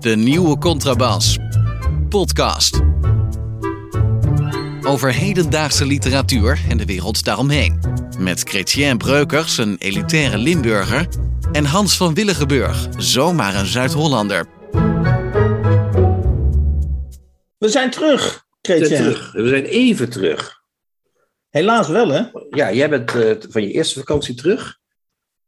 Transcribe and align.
De 0.00 0.16
nieuwe 0.16 0.58
Contrabas. 0.58 1.38
Podcast. 2.08 2.80
Over 4.82 5.12
hedendaagse 5.12 5.86
literatuur 5.86 6.60
en 6.68 6.76
de 6.76 6.84
wereld 6.84 7.24
daaromheen. 7.24 7.80
Met 8.18 8.40
Chrétien 8.42 8.98
Breukers, 8.98 9.58
een 9.58 9.76
elitaire 9.78 10.38
Limburger. 10.38 11.08
En 11.52 11.64
Hans 11.64 11.96
van 11.96 12.14
Willigenburg, 12.14 12.88
zomaar 12.96 13.54
een 13.54 13.66
Zuid-Hollander. 13.66 14.46
We 17.58 17.68
zijn 17.68 17.90
terug, 17.90 18.44
We 18.60 18.68
zijn 18.68 18.78
Chrétien. 18.84 18.96
terug. 18.96 19.32
We 19.32 19.48
zijn 19.48 19.64
even 19.64 20.10
terug. 20.10 20.60
Helaas 21.50 21.88
wel, 21.88 22.08
hè? 22.08 22.22
Ja, 22.50 22.72
jij 22.72 22.88
bent 22.88 23.14
eh, 23.14 23.30
van 23.48 23.62
je 23.62 23.70
eerste 23.72 23.98
vakantie 23.98 24.34
terug. 24.34 24.78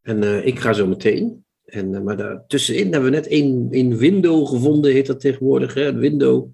En 0.08 0.22
eh, 0.22 0.46
ik 0.46 0.58
ga 0.60 0.72
zo 0.72 0.86
meteen. 0.86 1.44
En, 1.64 1.94
eh, 1.94 2.00
maar 2.00 2.16
daartussenin 2.16 2.92
hebben 2.92 3.10
we 3.10 3.16
net 3.16 3.26
één, 3.26 3.68
één 3.70 3.96
window 3.96 4.46
gevonden, 4.48 4.92
heet 4.92 5.06
dat 5.06 5.20
tegenwoordig. 5.20 5.74
Hè? 5.74 5.86
Een 5.86 5.98
window 5.98 6.46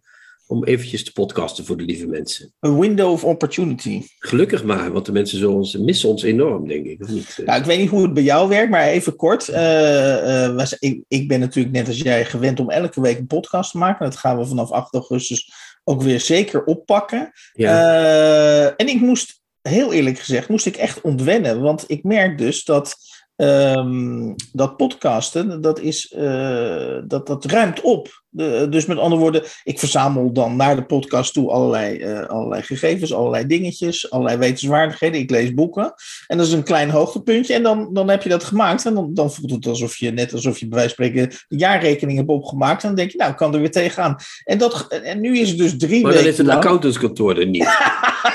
om 0.47 0.65
eventjes 0.65 1.05
te 1.05 1.13
podcasten 1.13 1.65
voor 1.65 1.77
de 1.77 1.85
lieve 1.85 2.07
mensen. 2.07 2.53
Een 2.61 2.79
window 2.79 3.11
of 3.13 3.25
opportunity. 3.25 4.03
Gelukkig 4.19 4.65
maar, 4.65 4.93
want 4.93 5.07
de 5.07 5.13
mensen 5.13 5.39
zo 5.39 5.53
ons, 5.53 5.77
missen 5.77 6.09
ons 6.09 6.23
enorm, 6.23 6.69
denk 6.69 6.87
ik. 6.87 7.03
Of 7.03 7.09
niet? 7.09 7.39
Nou, 7.45 7.59
ik 7.61 7.65
weet 7.67 7.79
niet 7.79 7.89
hoe 7.89 8.03
het 8.03 8.15
bij 8.15 8.23
jou 8.23 8.49
werkt, 8.49 8.71
maar 8.71 8.87
even 8.87 9.17
kort. 9.17 9.49
Eh, 9.49 10.55
was- 10.55 10.77
ik, 10.79 11.05
ik 11.09 11.29
ben 11.29 11.41
natuurlijk 11.41 11.75
net 11.75 11.87
als 11.87 11.99
jij 12.01 12.25
gewend 12.25 12.61
om 12.61 12.71
elke 12.71 13.01
week 13.01 13.19
een 13.19 13.27
podcast 13.27 13.71
te 13.71 13.79
maken. 13.79 14.05
Dat 14.05 14.17
gaan 14.17 14.39
we 14.39 14.47
vanaf 14.47 14.71
8 14.71 14.93
augustus 14.95 15.53
ook 15.85 16.03
weer 16.03 16.21
zeker 16.21 16.65
oppakken. 16.65 17.31
ja. 17.53 18.77
En 18.77 18.89
ik 18.89 19.01
moest, 19.01 19.43
heel 19.63 19.93
eerlijk 19.93 20.19
gezegd, 20.19 20.49
moest 20.49 20.67
ik 20.67 20.77
echt 20.77 21.01
ontwennen. 21.01 21.61
Want 21.61 21.85
ik 21.87 22.03
merk 22.03 22.39
dus 22.39 22.65
dat, 22.65 22.97
ehm, 23.37 24.33
dat 24.53 24.77
podcasten, 24.77 25.61
dat, 25.61 25.81
is, 25.81 26.13
eh, 26.13 26.99
dat, 27.07 27.27
dat 27.27 27.45
ruimt 27.45 27.81
op. 27.81 28.23
De- 28.29 28.67
dus 28.71 28.87
met 28.87 28.99
andere 28.99 29.21
woorden, 29.21 29.43
ik 29.65 29.79
verzamel 29.79 30.33
dan 30.33 30.57
naar 30.57 30.77
de 30.77 30.85
podcast 30.85 31.33
toe 31.33 31.51
allerlei, 31.51 31.99
eh, 31.99 32.27
allerlei 32.27 32.63
gegevens, 32.63 33.15
allerlei 33.15 33.47
dingetjes, 33.47 34.11
allerlei 34.11 34.39
wetenswaardigheden. 34.39 35.21
Ik 35.21 35.31
lees 35.31 35.55
boeken. 35.55 35.95
En 36.27 36.37
dat 36.37 36.47
is 36.47 36.53
een 36.53 36.63
klein 36.63 36.91
hoogtepuntje. 36.91 37.55
En 37.55 37.63
dan, 37.63 37.89
dan 37.93 38.09
heb 38.09 38.23
je 38.23 38.29
dat 38.29 38.45
gemaakt. 38.45 38.87
En 38.87 38.95
dan, 38.95 39.15
dan 39.15 39.33
voelt 39.33 39.51
het 39.51 39.67
alsof 39.67 39.97
je, 39.97 40.11
net 40.11 40.33
alsof 40.33 40.59
je 40.59 40.69
bij 40.69 40.79
wijze 40.79 40.95
van 40.95 41.05
spreken 41.05 41.31
de 41.49 41.57
jaarrekening 41.57 42.19
hebt 42.19 42.31
opgemaakt. 42.31 42.83
En 42.83 42.89
dan 42.89 42.97
denk 42.97 43.11
je, 43.11 43.19
nou, 43.19 43.31
ik 43.31 43.37
kan 43.37 43.55
er 43.55 43.61
weer 43.61 43.71
tegenaan. 43.71 44.17
En, 44.45 44.59
dat, 44.59 44.87
en 44.89 45.21
nu 45.21 45.39
is 45.39 45.49
het 45.49 45.59
dus 45.59 45.77
drie 45.77 46.03
maar 46.03 46.13
weken 46.13 46.25
dan 46.25 46.33
is 46.33 46.39
het 46.39 46.49
accountantskantoor 46.49 47.39
er 47.39 47.47
niet. 47.47 47.69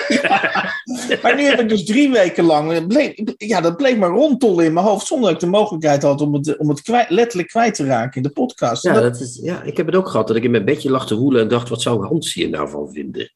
maar 1.24 1.36
nu 1.36 1.44
heb 1.44 1.60
ik 1.60 1.70
dus 1.70 1.86
drie 1.86 2.12
weken 2.12 2.44
lang, 2.44 2.88
bleef, 2.88 3.14
ja, 3.38 3.62
dat 3.62 3.78
bleef 3.78 3.98
maar 3.98 4.10
rondtollen 4.10 4.66
in 4.66 4.74
mijn 4.74 4.86
hoofd, 4.86 5.08
zonder 5.08 5.26
dat 5.32 5.42
ik 5.44 5.50
de 5.50 5.58
mogelijkheid 5.58 6.04
had 6.04 6.22
om 6.22 6.34
het, 6.34 6.58
om 6.58 6.70
het 6.70 6.82
kwijt- 6.82 7.10
letterlijk 7.10 7.50
kwijt 7.50 7.76
te 7.76 7.86
raken 7.86 8.16
in 8.16 8.24
de 8.24 8.34
podcast. 8.34 8.84
Ja, 8.84 8.94
Dat- 8.94 9.04
dat 9.04 9.20
is, 9.22 9.40
ja, 9.44 9.64
ik 9.64 9.78
heb 9.78 9.86
het 9.86 9.96
ook 9.96 10.08
gehad 10.08 10.28
dat 10.28 10.36
ik 10.36 10.44
in 10.44 10.52
mijn 10.52 10.66
bedje 10.66 10.90
lag 10.92 11.08
te 11.08 11.16
woelen 11.16 11.42
en 11.42 11.48
dacht, 11.48 11.70
wat 11.70 11.82
zou 11.82 12.06
Hans 12.06 12.34
hier 12.34 12.50
nou 12.50 12.70
van 12.70 12.92
vinden? 12.92 13.32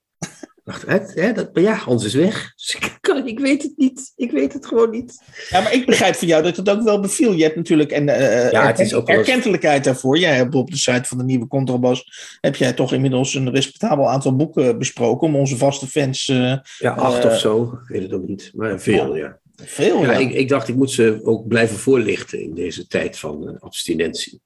Ik 0.65 0.71
dacht, 0.87 1.13
hè, 1.15 1.33
dat, 1.33 1.53
maar 1.53 1.63
ja, 1.63 1.73
Hans 1.73 2.05
is 2.05 2.13
weg. 2.13 2.53
Dus 2.55 2.75
ik, 2.75 2.97
kan, 3.01 3.27
ik 3.27 3.39
weet 3.39 3.63
het 3.63 3.73
niet. 3.75 4.11
Ik 4.15 4.31
weet 4.31 4.53
het 4.53 4.65
gewoon 4.65 4.89
niet. 4.89 5.23
ja, 5.49 5.61
maar 5.61 5.73
ik 5.73 5.85
begrijp 5.85 6.15
van 6.15 6.27
jou 6.27 6.43
dat 6.43 6.55
het 6.55 6.69
ook 6.69 6.83
wel 6.83 6.99
beviel. 6.99 7.33
Je 7.33 7.43
hebt 7.43 7.55
natuurlijk 7.55 7.91
en, 7.91 8.09
eh, 8.09 8.51
Ja, 8.51 8.67
het 8.67 8.79
is 8.79 8.93
ook 8.93 9.09
erkentelijkheid 9.09 9.83
daarvoor. 9.83 10.17
Jij 10.17 10.35
hebt 10.35 10.55
op 10.55 10.71
de 10.71 10.77
site 10.77 11.03
van 11.03 11.17
de 11.17 11.23
nieuwe 11.23 11.47
Contrabas, 11.47 12.37
heb 12.41 12.55
jij 12.55 12.73
toch 12.73 12.93
inmiddels 12.93 13.33
een 13.33 13.51
respectabel 13.51 14.09
aantal 14.09 14.35
boeken 14.35 14.77
besproken 14.77 15.27
om 15.27 15.35
onze 15.35 15.57
vaste 15.57 15.87
fans 15.87 16.27
eh, 16.27 16.57
Ja, 16.77 16.91
acht 16.91 17.23
Eh, 17.23 17.31
of 17.31 17.39
zo. 17.39 17.79
Ik 17.83 17.87
weet 17.87 18.01
het 18.01 18.13
ook 18.13 18.27
niet. 18.27 18.51
Maar 18.53 18.81
veel, 18.81 19.15
ja. 19.15 19.39
veel. 19.55 20.01
Ja, 20.01 20.11
ja. 20.11 20.17
ik, 20.17 20.33
ik 20.33 20.49
dacht, 20.49 20.67
ik 20.67 20.75
moet 20.75 20.91
ze 20.91 21.19
ook 21.23 21.47
blijven 21.47 21.77
voorlichten 21.77 22.41
in 22.41 22.53
deze 22.53 22.87
tijd 22.87 23.19
van 23.19 23.47
eh, 23.47 23.55
abstinentie. 23.59 24.41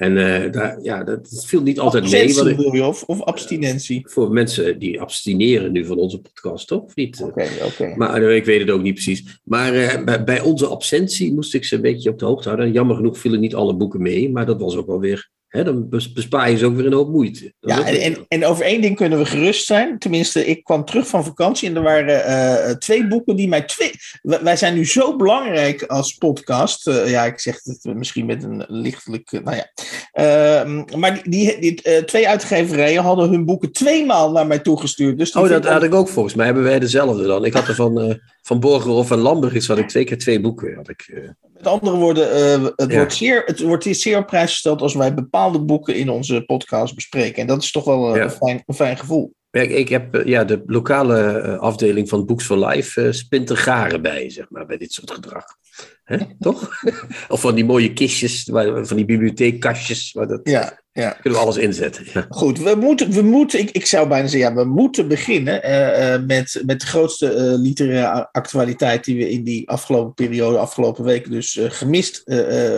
En 0.00 0.16
eh, 0.16 0.52
daar, 0.52 0.82
ja, 0.82 1.04
dat 1.04 1.44
viel 1.46 1.62
niet 1.62 1.78
altijd 1.78 2.10
mee. 2.10 2.34
Bedoel 2.34 2.74
je, 2.74 2.84
of, 2.84 3.02
of 3.02 3.22
abstinentie? 3.22 4.02
voor 4.08 4.32
mensen 4.32 4.78
die 4.78 5.00
abstineren 5.00 5.72
nu 5.72 5.84
van 5.84 5.96
onze 5.96 6.20
podcast, 6.20 6.66
toch? 6.66 6.82
Of 6.82 6.94
niet? 6.94 7.22
Oké, 7.22 7.46
oké. 7.64 7.94
Maar 7.96 8.22
eh, 8.22 8.36
ik 8.36 8.44
weet 8.44 8.60
het 8.60 8.70
ook 8.70 8.82
niet 8.82 8.94
precies. 8.94 9.40
Maar 9.44 9.74
eh, 9.74 10.04
bij, 10.04 10.24
bij 10.24 10.40
onze 10.40 10.66
absentie 10.66 11.34
moest 11.34 11.54
ik 11.54 11.64
ze 11.64 11.74
een 11.74 11.80
beetje 11.80 12.10
op 12.10 12.18
de 12.18 12.24
hoogte 12.24 12.48
houden. 12.48 12.66
En 12.66 12.72
jammer 12.72 12.96
genoeg 12.96 13.18
vielen 13.18 13.40
niet 13.40 13.54
alle 13.54 13.74
boeken 13.74 14.02
mee, 14.02 14.30
maar 14.30 14.46
dat 14.46 14.60
was 14.60 14.76
ook 14.76 14.86
wel 14.86 15.00
weer. 15.00 15.30
Dan 15.50 15.88
bes- 15.88 16.12
bespaar 16.12 16.50
je 16.50 16.56
ze 16.56 16.66
ook 16.66 16.76
weer 16.76 16.86
een 16.86 16.92
hoop 16.92 17.10
moeite. 17.10 17.52
Dat 17.60 17.78
Ja, 17.78 17.86
en, 17.86 18.16
en, 18.28 18.44
over 18.44 18.64
één 18.64 18.80
ding 18.80 18.96
kunnen 18.96 19.18
we 19.18 19.24
gerust 19.24 19.66
zijn. 19.66 19.98
Tenminste, 19.98 20.46
ik 20.46 20.64
kwam 20.64 20.84
terug 20.84 21.06
van 21.06 21.24
vakantie 21.24 21.68
en 21.68 21.76
er 21.76 21.82
waren 21.82 22.24
eh, 22.24 22.70
twee 22.76 23.06
boeken 23.08 23.36
die 23.36 23.48
mij 23.48 23.62
twee. 23.62 23.90
Wij 24.22 24.56
zijn 24.56 24.74
nu 24.74 24.86
zo 24.86 25.16
belangrijk 25.16 25.82
als 25.82 26.14
podcast. 26.14 26.86
eh, 26.86 27.10
ja, 27.10 27.24
ik 27.24 27.40
zeg 27.40 27.60
het 27.64 27.94
misschien 27.94 28.26
met 28.26 28.42
een 28.42 28.64
lichtelijk. 28.68 29.32
eh, 29.32 29.40
nou 29.40 29.56
ja. 29.56 29.70
Ehm, 30.12 30.98
maar 30.98 31.22
die, 31.28 31.58
die, 31.60 32.04
twee 32.04 32.28
uitgeverijen 32.28 33.02
hadden 33.02 33.30
hun 33.30 33.44
boeken 33.44 33.72
tweemaal 33.72 34.30
naar 34.32 34.46
mij 34.46 34.58
toegestuurd. 34.58 35.18
Dus 35.18 35.32
Oh, 35.32 35.48
dat 35.48 35.64
had 35.66 35.82
ik 35.82 35.94
ook 35.94 36.08
volgens 36.08 36.34
mij. 36.34 36.44
Hebben 36.46 36.64
wij 36.64 36.78
dezelfde 36.78 37.26
dan. 37.26 37.44
Ik 37.44 37.52
had 37.52 37.68
er 37.68 37.74
van, 37.74 38.20
van 38.42 38.60
Borgerhoff 38.60 39.10
en 39.10 39.18
Lamberts 39.18 39.66
had 39.66 39.78
ik 39.78 39.88
twee 39.88 40.04
keer 40.04 40.18
twee 40.18 40.40
boeken. 40.40 40.74
Had 40.74 40.88
ik. 40.88 41.32
Met 41.62 41.72
andere 41.72 41.96
woorden, 41.96 42.30
eh, 42.32 42.62
het, 42.76 42.90
Ja. 42.90 42.96
wordt 42.96 43.14
zeer, 43.14 43.42
het 43.46 43.60
wordt 43.60 43.84
hier 43.84 43.94
zeer 43.94 44.18
op 44.18 44.26
prijs 44.26 44.50
gesteld 44.50 44.80
als 44.82 44.94
wij 44.94 45.14
bepaalde 45.14 45.60
boeken 45.60 45.94
in 45.94 46.10
onze 46.10 46.42
podcast 46.46 46.94
bespreken. 46.94 47.40
En 47.40 47.46
dat 47.46 47.62
is 47.62 47.70
toch 47.72 47.84
wel 47.84 48.08
eh, 48.10 48.16
Ja. 48.16 48.22
een, 48.22 48.30
fijn, 48.30 48.62
een 48.66 48.74
fijn 48.74 48.96
gevoel. 48.96 49.34
Ik, 49.50 49.70
ik 49.70 49.88
heb 49.88 50.14
eh, 50.14 50.24
ja, 50.24 50.44
de 50.44 50.62
lokale 50.66 51.40
afdeling 51.58 52.08
van 52.08 52.26
Books 52.26 52.44
for 52.44 52.66
Life 52.66 53.02
eh 53.02 53.12
spint 53.12 53.50
er 53.50 53.56
garen 53.56 54.02
bij, 54.02 54.30
zeg 54.30 54.46
maar, 54.50 54.66
bij 54.66 54.76
dit 54.76 54.92
soort 54.92 55.10
gedrag. 55.10 55.44
Hè? 56.10 56.18
Toch? 56.38 56.70
of 57.28 57.40
van 57.40 57.54
die 57.54 57.64
mooie 57.64 57.92
kistjes, 57.92 58.48
waar- 58.48 58.86
van 58.86 58.96
die 58.96 59.06
bibliotheekkastjes, 59.06 60.12
waar 60.12 60.26
dat 60.26 60.40
Ja, 60.42 60.78
ja. 60.92 61.10
kunnen 61.10 61.38
we 61.38 61.44
alles 61.44 61.56
inzetten. 61.56 62.04
Ja. 62.12 62.26
Goed, 62.28 62.58
we 62.58 62.74
moeten, 62.74 63.10
we 63.10 63.22
moeten 63.22 63.58
ik, 63.58 63.70
ik 63.70 63.86
zou 63.86 64.08
bijna 64.08 64.26
zeggen, 64.28 64.50
ja, 64.50 64.62
we 64.62 64.68
moeten 64.68 65.08
beginnen 65.08 65.62
eh, 65.62 66.14
eh, 66.14 66.22
met, 66.22 66.62
met 66.66 66.80
de 66.80 66.86
grootste 66.86 67.32
eh, 67.32 67.42
literaire 67.42 68.28
actualiteit 68.32 69.04
die 69.04 69.16
we 69.16 69.30
in 69.30 69.44
die 69.44 69.68
afgelopen 69.68 70.14
periode, 70.14 70.58
afgelopen 70.58 71.04
weken 71.04 71.30
dus 71.30 71.58
gemist, 71.62 72.22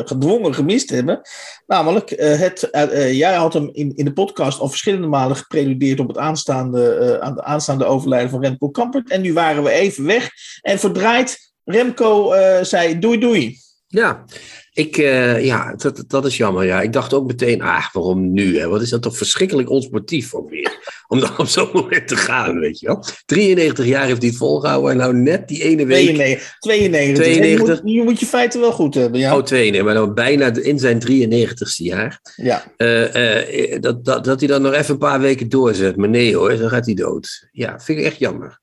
gedwongen 0.04 0.54
gemist 0.54 0.90
hebben. 0.90 1.20
Namelijk, 1.66 2.10
het, 2.16 2.68
jij 3.12 3.34
had 3.34 3.52
hem 3.52 3.68
in, 3.72 3.96
in 3.96 4.04
de 4.04 4.12
podcast 4.12 4.60
al 4.60 4.68
verschillende 4.68 5.06
malen 5.06 5.36
gepreludeerd 5.36 6.00
op 6.00 6.08
het 6.08 6.18
aanstaande, 6.18 7.20
aan 7.20 7.34
de 7.34 7.44
aanstaande 7.44 7.84
overlijden 7.84 8.30
van 8.30 8.42
Remco 8.42 8.70
Kampert. 8.70 9.10
En 9.10 9.20
nu 9.20 9.32
waren 9.32 9.62
we 9.62 9.70
even 9.70 10.04
weg 10.04 10.30
en 10.60 10.78
verdraaid. 10.78 11.51
Remco 11.64 12.32
eh, 12.32 12.64
zei 12.64 12.98
doei 12.98 13.18
doei. 13.18 13.58
Ja, 13.86 14.24
ik, 14.72 14.96
eh, 14.96 15.44
ja 15.44 15.74
dat, 15.74 16.04
dat 16.06 16.26
is 16.26 16.36
jammer. 16.36 16.64
Ja. 16.64 16.80
Ik 16.80 16.92
dacht 16.92 17.14
ook 17.14 17.26
meteen, 17.26 17.62
ah, 17.62 17.84
waarom 17.92 18.32
nu? 18.32 18.58
Hè? 18.58 18.68
Wat 18.68 18.82
is 18.82 18.90
dat 18.90 19.02
toch 19.02 19.16
verschrikkelijk 19.16 19.70
onsportief 19.70 20.34
ook 20.34 20.50
weer? 20.50 21.02
Om 21.08 21.20
dan 21.20 21.38
op 21.38 21.46
zo'n 21.46 21.70
moment 21.72 22.08
te 22.08 22.16
gaan, 22.16 22.58
weet 22.58 22.80
je 22.80 22.86
wel. 22.86 23.04
93 23.26 23.86
jaar 23.86 24.06
heeft 24.06 24.20
hij 24.20 24.28
het 24.28 24.38
volgehouden 24.38 24.90
en 24.90 24.96
nou 24.96 25.14
net 25.14 25.48
die 25.48 25.62
ene 25.62 25.86
week... 25.86 26.04
92. 26.04 26.56
92. 26.58 27.24
92. 27.24 27.76
Je, 27.76 27.82
moet, 27.82 27.92
je 27.92 28.02
moet 28.02 28.20
je 28.20 28.26
feiten 28.26 28.60
wel 28.60 28.72
goed 28.72 28.94
hebben. 28.94 29.20
Ja. 29.20 29.36
Oh, 29.36 29.42
twee, 29.42 29.70
nee, 29.70 29.82
maar 29.82 29.94
dan 29.94 30.14
bijna 30.14 30.54
in 30.54 30.78
zijn 30.78 31.02
93ste 31.10 31.84
jaar. 31.84 32.20
ja. 32.36 32.64
Eh, 32.76 33.80
dat, 33.80 34.04
dat, 34.04 34.24
dat 34.24 34.38
hij 34.38 34.48
dan 34.48 34.62
nog 34.62 34.72
even 34.72 34.92
een 34.92 34.98
paar 34.98 35.20
weken 35.20 35.48
doorzet. 35.48 35.96
Maar 35.96 36.08
nee 36.08 36.36
hoor, 36.36 36.56
dan 36.56 36.68
gaat 36.68 36.86
hij 36.86 36.94
dood. 36.94 37.48
Ja, 37.50 37.80
vind 37.80 37.98
ik 37.98 38.04
echt 38.04 38.18
jammer. 38.18 38.60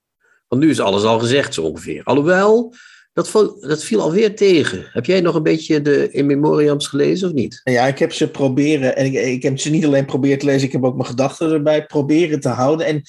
Want 0.47 0.61
nu 0.61 0.69
is 0.69 0.79
alles 0.79 1.03
al 1.03 1.19
gezegd 1.19 1.53
zo 1.53 1.61
ongeveer. 1.61 2.03
Alhoewel, 2.03 2.73
dat, 3.27 3.55
dat 3.59 3.83
viel 3.83 4.01
alweer 4.01 4.35
tegen. 4.35 4.89
Heb 4.91 5.05
jij 5.05 5.21
nog 5.21 5.35
een 5.35 5.43
beetje 5.43 5.81
de 5.81 6.11
in 6.11 6.25
memoriams 6.25 6.87
gelezen 6.87 7.27
of 7.27 7.33
niet? 7.33 7.61
Ja, 7.63 7.87
ik 7.87 7.99
heb 7.99 8.13
ze 8.13 8.29
proberen, 8.29 8.95
en 8.95 9.05
ik, 9.05 9.13
ik 9.13 9.43
heb 9.43 9.59
ze 9.59 9.69
niet 9.69 9.85
alleen 9.85 10.05
proberen 10.05 10.39
te 10.39 10.45
lezen, 10.45 10.67
ik 10.67 10.73
heb 10.73 10.83
ook 10.83 10.95
mijn 10.95 11.07
gedachten 11.07 11.51
erbij 11.51 11.85
proberen 11.85 12.39
te 12.39 12.49
houden. 12.49 12.85
En 12.85 13.01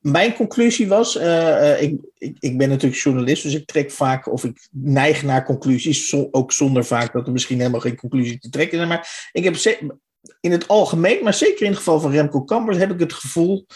mijn 0.00 0.34
conclusie 0.34 0.88
was, 0.88 1.16
eh, 1.16 1.72
eh, 1.72 1.82
ik, 1.82 2.00
ik, 2.18 2.36
ik 2.40 2.58
ben 2.58 2.68
natuurlijk 2.68 3.02
journalist, 3.02 3.42
dus 3.42 3.54
ik 3.54 3.66
trek 3.66 3.90
vaak, 3.90 4.32
of 4.32 4.44
ik 4.44 4.68
neig 4.70 5.22
naar 5.22 5.44
conclusies, 5.44 6.14
ook 6.30 6.52
zonder 6.52 6.84
vaak 6.84 7.12
dat 7.12 7.26
er 7.26 7.32
misschien 7.32 7.58
helemaal 7.58 7.80
geen 7.80 7.96
conclusie 7.96 8.38
te 8.38 8.50
trekken 8.50 8.76
zijn. 8.76 8.88
Maar 8.88 9.30
ik 9.32 9.44
heb 9.44 9.56
in 10.40 10.52
het 10.52 10.68
algemeen, 10.68 11.22
maar 11.22 11.34
zeker 11.34 11.62
in 11.62 11.70
het 11.70 11.78
geval 11.78 12.00
van 12.00 12.10
Remco 12.10 12.42
Kampert, 12.42 12.78
heb 12.78 12.90
ik 12.90 13.00
het 13.00 13.12
gevoel 13.12 13.66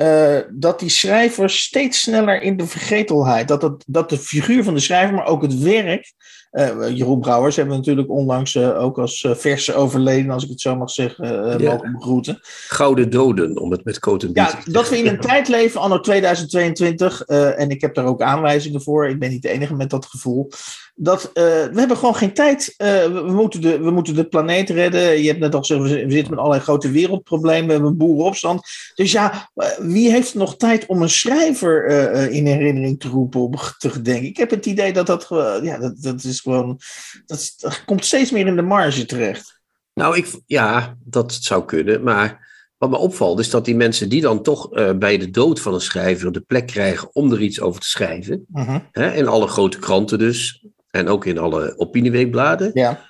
eh, 0.00 0.38
dat 0.50 0.80
die 0.80 0.88
schrijvers 0.88 1.62
steeds 1.62 2.00
sneller 2.00 2.42
in 2.42 2.56
de 2.56 2.66
vergetelheid, 2.66 3.48
dat, 3.48 3.62
het, 3.62 3.84
dat 3.86 4.10
de 4.10 4.18
figuur 4.18 4.64
van 4.64 4.74
de 4.74 4.80
schrijver, 4.80 5.14
maar 5.14 5.26
ook 5.26 5.42
het 5.42 5.58
werk, 5.58 6.12
eh, 6.50 6.88
Jeroen 6.96 7.20
Brouwers 7.20 7.56
hebben 7.56 7.74
we 7.74 7.80
natuurlijk 7.80 8.10
onlangs 8.10 8.54
eh, 8.54 8.82
ook 8.82 8.98
als 8.98 9.24
eh, 9.24 9.34
verse 9.34 9.74
overleden, 9.74 10.30
als 10.30 10.44
ik 10.44 10.50
het 10.50 10.60
zo 10.60 10.76
mag 10.76 10.90
zeggen, 10.90 11.58
Ja. 11.60 11.70
mogen 11.72 11.92
begroeten. 11.92 12.38
Gouden 12.68 13.10
doden, 13.10 13.58
om 13.58 13.70
het 13.70 13.84
met 13.84 13.98
Coat 13.98 14.22
en 14.22 14.30
Ja, 14.32 14.58
dat 14.64 14.88
we 14.88 14.98
in 14.98 15.06
een 15.06 15.20
tijd 15.30 15.48
leven, 15.48 15.80
anno 15.80 16.00
2022, 16.00 17.22
eh, 17.22 17.60
en 17.60 17.70
ik 17.70 17.80
heb 17.80 17.94
daar 17.94 18.04
ook 18.04 18.22
aanwijzingen 18.22 18.82
voor, 18.82 19.08
ik 19.08 19.18
ben 19.18 19.30
niet 19.30 19.42
de 19.42 19.48
enige 19.50 19.74
met 19.74 19.90
dat 19.90 20.06
gevoel, 20.06 20.50
dat 20.94 21.30
we 21.34 21.70
hebben 21.74 21.96
gewoon 21.96 22.14
geen 22.16 22.32
tijd. 22.32 22.74
We, 22.76 23.22
moeten 23.26 23.60
de, 23.60 23.78
we 23.78 23.90
moeten 23.90 24.14
de 24.14 24.24
planeet 24.24 24.70
redden. 24.70 25.22
Je 25.22 25.28
hebt 25.28 25.40
net 25.40 25.54
al 25.54 25.60
gezegd, 25.60 25.80
we 25.80 25.88
zi- 25.88 26.04
we 26.04 26.10
zitten 26.10 26.30
met 26.30 26.38
allerlei 26.38 26.62
grote 26.62 26.90
wereldproblemen, 26.90 27.66
we 27.66 27.72
hebben 27.72 27.90
een 27.90 27.96
boerenopstand. 27.96 28.62
Dus 28.94 29.12
ja, 29.12 29.50
wie 29.78 30.10
heeft 30.10 30.34
nog 30.34 30.56
tijd 30.56 30.86
om 30.86 31.02
een 31.02 31.08
schrijver 31.10 31.86
in 32.30 32.46
herinnering 32.46 33.00
te 33.00 33.08
roepen, 33.08 33.40
om 33.40 33.54
te 33.78 33.90
gedenken? 33.90 34.28
Ik 34.28 34.36
heb 34.36 34.50
het 34.50 34.66
idee 34.66 34.92
dat 34.92 35.06
dat, 35.06 35.26
ja, 35.62 35.78
dat, 35.78 36.02
dat 36.02 36.24
is 36.24 36.39
is 36.40 36.52
gewoon, 36.52 36.80
dat, 37.26 37.82
komt 37.86 38.04
steeds 38.04 38.30
meer 38.30 38.46
in 38.46 38.56
de 38.56 38.62
marge 38.62 39.06
terecht. 39.06 39.60
Nou, 39.94 40.16
ik, 40.16 40.40
ja, 40.46 40.96
dat 41.04 41.32
zou 41.32 41.64
kunnen. 41.64 42.02
Maar 42.02 42.48
wat 42.78 42.90
me 42.90 42.96
opvalt 42.96 43.38
is 43.38 43.50
dat 43.50 43.64
die 43.64 43.76
mensen 43.76 44.08
die 44.08 44.20
dan 44.20 44.42
toch 44.42 44.72
eh, 44.72 44.92
bij 44.92 45.18
de 45.18 45.30
dood 45.30 45.60
van 45.60 45.74
een 45.74 45.80
schrijver 45.80 46.32
de 46.32 46.40
plek 46.40 46.66
krijgen 46.66 47.08
om 47.12 47.32
er 47.32 47.40
iets 47.40 47.60
over 47.60 47.80
te 47.80 47.88
schrijven. 47.88 48.44
Mhm. 48.48 48.78
Hè, 48.90 49.12
in 49.12 49.28
alle 49.28 49.46
grote 49.46 49.78
kranten 49.78 50.18
dus. 50.18 50.64
En 50.90 51.08
ook 51.08 51.24
in 51.24 51.38
alle 51.38 51.78
opinieweekbladen. 51.78 52.70
Ja. 52.74 53.08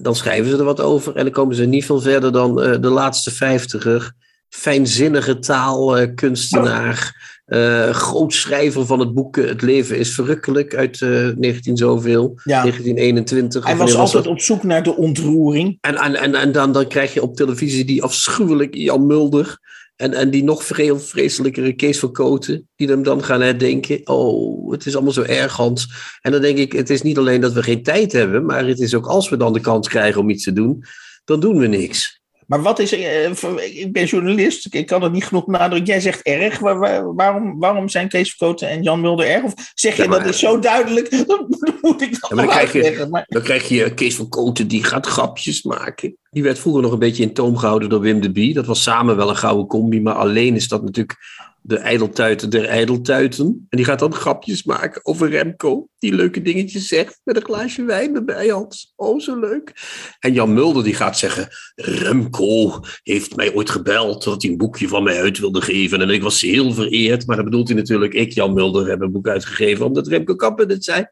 Dan 0.00 0.16
schrijven 0.16 0.50
ze 0.50 0.56
er 0.56 0.64
wat 0.64 0.80
over. 0.80 1.16
En 1.16 1.24
dan 1.24 1.32
komen 1.32 1.54
ze 1.54 1.64
niet 1.64 1.84
veel 1.84 2.00
verder 2.00 2.32
dan 2.32 2.62
eh, 2.62 2.80
de 2.80 2.88
laatste 2.88 3.30
vijftiger. 3.30 4.12
Fijnzinnige 4.50 5.38
taalkunstenaar. 5.38 7.28
eh 7.44 7.90
groot 7.90 8.32
schrijver 8.32 8.86
van 8.86 9.00
het 9.00 9.14
boek 9.14 9.36
eh, 9.36 9.48
Het 9.48 9.62
leven 9.62 9.98
is 9.98 10.14
verrukkelijk 10.14 10.74
uit 10.74 11.02
eh 11.02 11.28
19 11.36 11.76
zoveel. 11.76 12.32
Ja. 12.44 12.60
1921. 12.60 13.64
Hij 13.64 13.76
was 13.76 13.94
altijd 13.94 14.26
op 14.26 14.40
zoek 14.40 14.62
naar 14.62 14.82
de 14.82 14.96
ontroering. 14.96 15.78
En, 15.80 15.96
en, 15.96 16.14
en, 16.14 16.34
en 16.34 16.52
dan, 16.52 16.72
dan 16.72 16.86
krijg 16.86 17.14
je 17.14 17.22
op 17.22 17.36
televisie 17.36 17.84
die 17.84 18.02
afschuwelijke 18.02 18.80
Jan 18.80 19.06
Mulder. 19.06 19.58
En, 19.96 20.12
en 20.14 20.30
die 20.30 20.44
nog 20.44 20.64
veel 20.64 20.98
vreselijkere 21.00 21.72
Kees 21.72 21.98
van 21.98 22.12
Koten. 22.12 22.68
Die 22.76 22.88
hem 22.88 23.02
dan 23.02 23.24
gaan 23.24 23.40
herdenken. 23.40 24.00
Oh, 24.04 24.72
het 24.72 24.86
is 24.86 24.94
allemaal 24.94 25.12
zo 25.12 25.22
erg, 25.22 25.56
Hans. 25.56 25.88
En 26.20 26.32
dan 26.32 26.40
denk 26.40 26.58
ik, 26.58 26.72
het 26.72 26.90
is 26.90 27.02
niet 27.02 27.18
alleen 27.18 27.40
dat 27.40 27.52
we 27.52 27.62
geen 27.62 27.82
tijd 27.82 28.12
hebben. 28.12 28.44
Maar 28.44 28.66
het 28.66 28.80
is 28.80 28.94
ook 28.94 29.06
als 29.06 29.28
we 29.28 29.36
dan 29.36 29.52
de 29.52 29.60
kans 29.60 29.88
krijgen 29.88 30.20
om 30.20 30.30
iets 30.30 30.44
te 30.44 30.52
doen. 30.52 30.84
Dan 31.24 31.40
doen 31.40 31.58
we 31.58 31.66
niks. 31.66 32.19
Maar 32.50 32.62
wat 32.62 32.78
is, 32.78 32.92
eh, 32.92 33.30
voor- 33.32 33.60
ik 33.62 33.92
ben 33.92 34.04
journalist, 34.04 34.74
ik 34.74 34.86
kan 34.86 35.02
het 35.02 35.12
niet 35.12 35.24
genoeg 35.24 35.44
benadrukken. 35.44 35.86
Jij 35.86 36.00
zegt 36.00 36.22
erg, 36.22 36.58
Waar- 36.58 36.78
waar- 36.78 37.14
waarom, 37.14 37.58
waarom 37.58 37.88
zijn 37.88 38.08
Kees 38.08 38.28
Verkoten 38.34 38.68
en 38.68 38.82
Jan 38.82 39.00
Mulder 39.00 39.26
erg? 39.26 39.42
Of 39.42 39.52
zeg 39.74 39.96
je 39.96 40.02
Ja, 40.02 40.08
maar- 40.08 40.18
dat 40.18 40.28
is 40.28 40.38
zo 40.38 40.58
duidelijk, 40.58 41.10
dan 41.26 41.46
moet 41.80 42.02
ik 42.02 42.20
dat 42.20 42.30
Ja, 42.30 42.36
maar 42.36 42.44
dan 42.46 42.54
krijg 42.54 42.72
je-. 42.72 43.06
Maar, 43.10 43.24
Dan 43.28 43.42
krijg 43.42 43.68
je 43.68 43.94
Kees 43.94 44.14
van 44.16 44.28
Koten, 44.28 44.68
die 44.68 44.84
gaat 44.84 45.06
grapjes 45.06 45.62
maken. 45.62 46.16
Die 46.30 46.42
werd 46.42 46.58
vroeger 46.58 46.82
nog 46.82 46.92
een 46.92 46.98
beetje 46.98 47.22
in 47.22 47.34
toom 47.34 47.56
gehouden 47.56 47.88
door 47.88 48.00
Wim 48.00 48.20
de 48.20 48.32
Bie. 48.32 48.54
Dat 48.54 48.66
was 48.66 48.82
samen 48.82 49.16
wel 49.16 49.28
een 49.28 49.36
gouden 49.36 49.66
combi, 49.66 50.00
maar 50.00 50.14
alleen 50.14 50.54
is 50.54 50.68
dat 50.68 50.82
natuurlijk 50.82 51.16
de 51.62 51.76
ijdeltuiten 51.76 52.50
der 52.50 52.64
ijdeltuiten. 52.64 53.66
En 53.68 53.76
die 53.76 53.84
gaat 53.84 53.98
dan 53.98 54.14
grapjes 54.14 54.64
maken 54.64 55.04
over 55.04 55.28
Remco, 55.28 55.88
die 55.98 56.14
leuke 56.14 56.42
dingetjes 56.42 56.88
zegt 56.88 57.20
met 57.24 57.36
een 57.36 57.44
glaasje 57.44 57.84
wijn 57.84 58.14
erbij, 58.14 58.48
Hans. 58.48 58.92
Oh, 58.96 59.20
zo 59.20 59.38
leuk. 59.38 59.72
En 60.18 60.32
Jan 60.32 60.54
Mulder 60.54 60.84
die 60.84 60.94
gaat 60.94 61.18
zeggen, 61.18 61.48
Remco 61.74 62.80
heeft 63.02 63.36
mij 63.36 63.54
ooit 63.54 63.70
gebeld 63.70 64.24
dat 64.24 64.42
hij 64.42 64.50
een 64.50 64.56
boekje 64.56 64.88
van 64.88 65.02
mij 65.02 65.20
uit 65.20 65.38
wilde 65.38 65.60
geven. 65.60 66.00
En 66.00 66.10
ik 66.10 66.22
was 66.22 66.40
heel 66.40 66.72
vereerd, 66.72 67.26
maar 67.26 67.36
dan 67.36 67.44
bedoelt 67.44 67.68
hij 67.68 67.76
natuurlijk, 67.76 68.12
ik, 68.12 68.32
Jan 68.32 68.54
Mulder, 68.54 68.88
heb 68.88 69.00
een 69.00 69.12
boek 69.12 69.28
uitgegeven 69.28 69.86
omdat 69.86 70.06
Remco 70.06 70.34
Kappen 70.34 70.68
het 70.68 70.84
zei. 70.84 71.06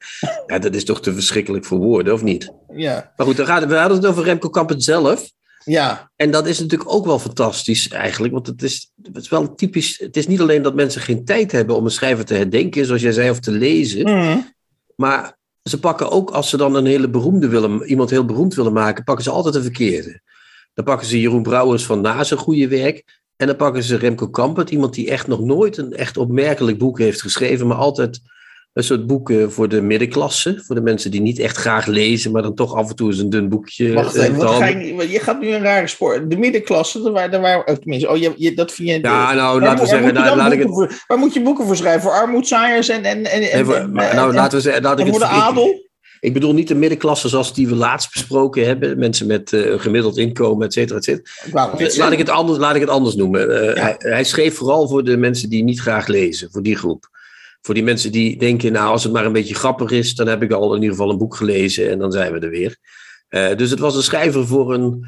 Ja, 0.47 0.59
dat 0.59 0.75
is 0.75 0.85
toch 0.85 1.01
te 1.01 1.13
verschrikkelijk 1.13 1.65
voor 1.65 1.79
woorden, 1.79 2.15
of 2.15 2.23
niet? 2.23 2.53
ja, 2.75 3.13
Maar 3.17 3.27
goed, 3.27 3.37
dan 3.37 3.47
gaat, 3.47 3.67
we 3.67 3.75
hadden 3.75 3.97
het 3.97 4.07
over 4.07 4.25
Remco 4.25 4.49
Kappen 4.49 4.81
zelf. 4.81 5.31
Ja, 5.69 6.11
En 6.17 6.31
dat 6.31 6.47
is 6.47 6.61
natuurlijk 6.61 6.91
ook 6.91 7.05
wel 7.05 7.19
fantastisch 7.19 7.89
eigenlijk. 7.89 8.33
Want 8.33 8.47
het 8.47 8.63
is, 8.63 8.93
het 9.03 9.17
is 9.17 9.29
wel 9.29 9.55
typisch. 9.55 9.99
Het 9.99 10.17
is 10.17 10.27
niet 10.27 10.41
alleen 10.41 10.63
dat 10.63 10.75
mensen 10.75 11.01
geen 11.01 11.25
tijd 11.25 11.53
hebben 11.53 11.77
om 11.77 11.85
een 11.85 11.91
schrijver 11.91 12.25
te 12.25 12.35
herdenken, 12.35 12.87
zoals 12.87 13.03
jij 13.03 13.13
zei, 13.13 13.31
of 13.31 13.41
te 13.41 13.51
lezen. 13.51 14.03
Mhm. 14.03 14.39
Maar 14.97 15.39
ze 15.63 15.81
pakken 15.81 16.11
ook, 16.11 16.31
als 16.31 16.49
ze 16.49 16.57
dan 16.57 16.75
een 16.75 16.87
hele 16.87 17.09
beroemde 17.09 17.49
willen, 17.49 17.83
iemand 17.83 18.11
heel 18.11 18.25
beroemd 18.25 18.55
willen 18.55 18.73
maken, 18.73 19.05
pakken 19.05 19.25
ze 19.25 19.31
altijd 19.31 19.55
een 19.55 19.63
verkeerde. 19.63 20.21
Dan 20.75 20.85
pakken 20.85 21.07
ze 21.07 21.21
Jeroen 21.21 21.43
Brouwers 21.43 21.87
van 21.87 22.01
na 22.01 22.25
zijn 22.25 22.41
goede 22.41 22.69
werk. 22.69 23.21
En 23.37 23.47
dan 23.47 23.57
pakken 23.57 23.83
ze 23.83 23.97
Remco 23.97 24.29
Kampert, 24.29 24.71
iemand 24.71 24.95
die 24.95 25.11
echt 25.11 25.27
nog 25.27 25.41
nooit 25.41 25.77
een 25.77 25.93
echt 25.93 26.17
opmerkelijk 26.17 26.79
boek 26.79 26.99
heeft 26.99 27.23
geschreven, 27.23 27.67
maar 27.67 27.77
altijd 27.77 28.21
een 28.73 28.85
soort 28.85 29.07
boeken 29.07 29.53
voor 29.53 29.69
de 29.69 29.81
middenklasse. 29.83 30.63
Voor 30.67 30.75
de 30.75 30.81
mensen 30.81 31.11
die 31.11 31.21
niet 31.21 31.39
echt 31.39 31.57
graag 31.57 31.87
lezen, 31.87 32.33
maar 32.33 32.43
dan 32.43 32.55
toch 32.55 32.75
af 32.75 32.89
en 32.89 32.97
toe 32.97 33.09
eens 33.11 33.19
een 33.19 33.31
dun 33.31 33.49
boekje. 33.49 33.93
Wacht 33.93 34.17
eh, 34.17 34.23
even, 34.23 34.37
wat 34.37 34.47
te 34.47 34.53
ga 34.53 34.65
handen. 34.65 34.97
je, 34.97 35.11
je 35.11 35.21
gaat 35.21 35.41
nu 35.41 35.49
een 35.55 35.63
rare 35.63 35.87
spoor. 35.87 36.29
De 36.29 36.37
middenklasse, 36.37 37.03
daar 37.03 37.13
waren, 37.13 37.31
daar 37.31 37.41
waren 37.41 37.69
oh, 37.69 37.75
tenminste, 37.75 38.11
oh, 38.11 38.17
je, 38.17 38.33
je, 38.37 38.55
dat 38.55 38.73
vind 38.73 38.89
je... 38.89 38.99
Ja, 39.01 39.33
nou, 39.35 39.61
waar, 39.61 39.69
laten 39.69 39.85
we 39.85 39.91
zeggen, 39.91 40.15
nou, 40.15 40.37
laat 40.37 40.53
ik 40.53 40.59
het. 40.59 40.69
voor- 40.69 41.05
waar 41.07 41.19
moet 41.19 41.35
je 41.35 41.43
boeken 41.43 41.67
voor 41.67 41.77
schrijven? 41.77 42.03
Voor 42.03 42.13
armoedzaaiers 42.13 42.89
en, 42.89 43.05
en, 43.05 43.25
en, 43.25 43.43
en, 43.43 43.67
nou, 43.67 44.29
en- 44.29 44.35
laten 44.35 44.57
we 44.57 44.63
zeggen, 44.63 44.83
laat 44.83 44.99
ik 44.99 45.07
het 45.07 45.17
voor 45.17 45.25
de 45.27 45.33
adel? 45.33 45.87
Ik 46.21 46.33
bedoel 46.33 46.55
niet 46.55 46.69
de 46.69 46.75
middenklasse 46.75 47.29
zoals 47.29 47.55
die 47.55 47.69
we 47.69 47.75
laatst 47.75 48.13
besproken 48.13 48.67
hebben. 48.67 48.99
Mensen 48.99 49.27
met 49.27 49.53
een 49.53 49.81
gemiddeld 49.81 50.17
inkomen, 50.17 50.67
et 50.67 50.73
cetera, 50.73 50.99
et 50.99 51.05
cetera. 51.05 51.31
Laat 51.97 52.13
ik 52.13 52.19
het 52.19 52.29
anders, 52.29 52.59
laat 52.59 52.75
ik 52.75 52.81
het 52.81 52.91
anders 52.91 53.15
noemen. 53.15 53.61
Eh, 53.61 53.75
Ja. 53.75 53.83
hij, 53.83 53.95
hij 53.99 54.25
schreef 54.25 54.55
vooral 54.57 54.89
voor 54.89 55.05
de 55.05 55.17
mensen 55.17 55.49
die 55.51 55.63
niet 55.65 55.81
graag 55.81 56.07
lezen, 56.07 56.49
voor 56.51 56.63
die 56.63 56.77
groep. 56.77 57.09
Voor 57.63 57.75
die 57.75 57.83
mensen 57.85 58.13
die 58.13 58.39
denken, 58.39 58.73
nou, 58.73 58.91
als 58.91 59.03
het 59.05 59.13
maar 59.13 59.25
een 59.25 59.33
beetje 59.33 59.55
grappig 59.55 59.91
is, 59.91 60.15
dan 60.15 60.27
heb 60.27 60.43
ik 60.43 60.53
al 60.53 60.75
in 60.75 60.83
ieder 60.83 60.97
geval 60.97 61.11
een 61.13 61.19
boek 61.19 61.37
gelezen 61.37 61.91
en 61.91 61.99
dan 61.99 62.13
zijn 62.13 62.33
we 62.33 62.39
er 62.39 62.51
weer. 62.51 62.77
Eh, 63.29 63.57
dus 63.57 63.71
het 63.71 63.79
was 63.79 63.97
een 63.97 64.03
schrijver 64.03 64.47
voor 64.47 64.75
een, 64.75 65.07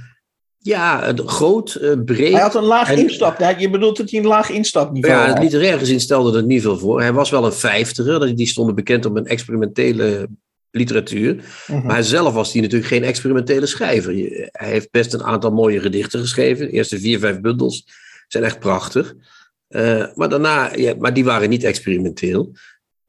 ja, 0.58 1.08
een 1.08 1.29
groot, 1.29 1.75
eh, 1.75 1.93
breed. 2.05 2.32
Hij 2.32 2.41
had 2.41 2.55
een 2.55 2.62
laag 2.62 2.91
En- 2.91 2.99
instap. 2.99 3.55
Je 3.58 3.70
bedoelt 3.70 3.97
dat 3.97 4.11
hij 4.11 4.20
een 4.20 4.26
laag 4.26 4.50
instapniveau 4.50 5.14
Ja, 5.14 5.26
had. 5.26 5.35
het 5.35 5.43
literair 5.43 5.79
gezien 5.79 6.00
stelde 6.00 6.38
er 6.38 6.44
niet 6.44 6.62
veel 6.62 6.79
voor. 6.79 7.00
Hij 7.00 7.12
was 7.12 7.31
wel 7.31 7.44
een 7.44 7.52
vijftiger, 7.52 8.37
die 8.37 8.47
stonden 8.47 8.75
bekend 8.75 9.06
om 9.06 9.17
een 9.17 9.26
experimentele 9.26 10.29
literatuur. 10.70 11.44
Mhm. 11.67 11.87
Maar 11.87 12.05
zelf 12.05 12.35
was 12.35 12.52
hij 12.52 12.62
natuurlijk 12.62 12.91
geen 12.91 13.05
experimentele 13.05 13.67
schrijver. 13.67 14.12
Hij 14.52 14.69
heeft 14.70 14.91
best 14.91 15.14
een 15.14 15.23
aantal 15.23 15.50
mooie 15.50 15.81
gedichten 15.81 16.20
geschreven. 16.20 16.67
De 16.67 16.73
eerste 16.73 16.99
vier, 16.99 17.19
vijf 17.19 17.41
bundels 17.41 17.85
zijn 18.29 18.44
echt 18.44 18.58
prachtig. 18.58 19.14
Eh, 19.70 20.05
maar 20.14 20.28
daarna, 20.28 20.75
ja, 20.76 20.94
maar 20.99 21.14
die 21.14 21.25
waren 21.25 21.49
niet 21.49 21.64
experimenteel. 21.64 22.52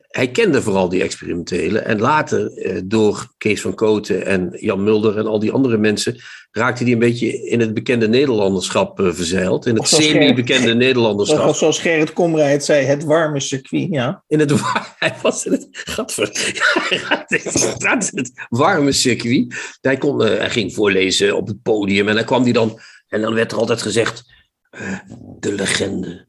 Hij 0.07 0.31
kende 0.31 0.61
vooral 0.61 0.89
die 0.89 1.01
experimentele. 1.01 1.79
En 1.79 1.99
later, 1.99 2.57
eh, 2.57 2.81
door 2.83 3.33
Kees 3.37 3.61
van 3.61 3.75
Koten 3.75 4.25
en 4.25 4.57
Jan 4.59 4.83
Mulder 4.83 5.17
en 5.17 5.25
al 5.25 5.39
die 5.39 5.51
andere 5.51 5.77
mensen, 5.77 6.21
raakte 6.51 6.83
hij 6.83 6.91
een 6.91 6.99
beetje 6.99 7.49
in 7.49 7.59
het 7.59 7.73
bekende 7.73 8.07
Nederlanderschap 8.07 8.99
eh, 8.99 9.11
verzeild. 9.11 9.65
In 9.65 9.73
het 9.73 9.81
Of 9.81 9.87
semi-bekende 9.87 10.73
Nederlanderschap. 10.73 11.55
zoals 11.55 11.79
Gerrit 11.79 12.13
Komrij 12.13 12.51
het 12.51 12.65
zei, 12.65 12.85
het 12.85 13.03
warme 13.03 13.39
circuit. 13.39 13.87
Ja. 13.89 14.23
In 14.27 14.39
het, 14.39 14.53
hij 14.99 15.15
was 15.21 15.45
in 15.45 15.51
het, 15.51 15.67
gadver, 15.71 16.27
dat 17.77 18.03
is 18.03 18.11
het 18.13 18.31
warme 18.49 18.91
circuit. 18.91 19.77
Hij, 19.81 19.97
kon, 19.97 20.21
hij 20.21 20.49
ging 20.49 20.73
voorlezen 20.73 21.35
op 21.35 21.47
het 21.47 21.61
podium 21.61 22.07
en 22.07 22.15
dan 22.15 22.25
kwam 22.25 22.43
hij 22.43 22.51
dan, 22.51 22.79
en 23.07 23.21
dan 23.21 23.33
werd 23.33 23.51
er 23.51 23.57
altijd 23.57 23.81
gezegd, 23.81 24.23
de 25.39 25.53
legende. 25.53 26.25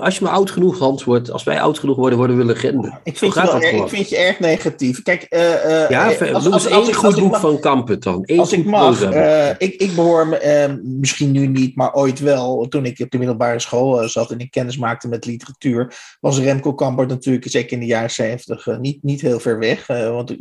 Als 0.00 0.18
je 0.18 0.24
maar 0.24 0.32
oud 0.32 0.50
genoeg, 0.50 0.78
Hans, 0.78 1.04
wordt, 1.04 1.30
als 1.30 1.44
wij 1.44 1.60
oud 1.60 1.78
genoeg 1.78 1.96
worden, 1.96 2.18
worden 2.18 2.36
we 2.36 2.44
legende. 2.44 2.98
Ik, 3.04 3.18
vind 3.18 3.34
je 3.34 3.42
wel, 3.42 3.62
ik 3.62 3.88
vind 3.88 4.08
je 4.08 4.16
erg 4.16 4.38
negatief. 4.38 5.02
Kijk, 5.02 5.22
eh, 5.22 5.88
Ja, 5.88 6.12
eh, 6.12 6.34
als, 6.34 6.50
als, 6.50 6.66
één 6.66 6.88
ik, 6.88 6.94
goed 6.94 7.14
boek 7.20 7.30
mag- 7.30 7.40
van 7.40 7.60
Kampert 7.60 8.02
dan. 8.02 8.22
Eén 8.24 8.38
Als 8.38 8.52
ik 8.52 8.64
mag, 8.64 9.02
ik, 9.58 9.74
ik 9.74 9.94
behoor 9.94 10.26
me, 10.26 10.36
eh, 10.36 10.72
misschien 10.82 11.30
nu 11.30 11.46
niet, 11.46 11.76
maar 11.76 11.94
ooit 11.94 12.20
wel. 12.20 12.68
Toen 12.68 12.84
ik 12.84 13.00
op 13.00 13.10
de 13.10 13.18
middelbare 13.18 13.58
school 13.58 14.08
zat 14.08 14.30
en 14.30 14.38
ik 14.38 14.50
kennis 14.50 14.76
maakte 14.76 15.08
met 15.08 15.24
literatuur, 15.24 15.94
was 16.20 16.38
Remco 16.38 16.74
Kampert 16.74 17.08
natuurlijk, 17.08 17.50
zeker 17.50 17.72
in 17.72 17.80
de 17.80 17.86
jaren 17.86 18.10
zeventig, 18.10 18.78
niet, 18.78 19.02
niet 19.02 19.20
heel 19.20 19.40
ver 19.40 19.58
weg. 19.58 19.86
want 19.86 20.30
er 20.30 20.36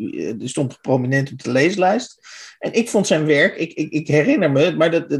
stond 0.50 0.82
prominent 0.82 1.32
op 1.32 1.44
de 1.44 1.52
leeslijst. 1.52 2.20
En 2.62 2.74
ik 2.74 2.90
vond 2.90 3.08
zijn 3.08 3.26
werk, 3.26 3.56
ik, 3.58 3.74
ik, 3.74 3.92
ik 3.92 4.08
herinner 4.08 4.52
me, 4.52 4.76
maar 4.78 4.92
dat, 4.92 5.20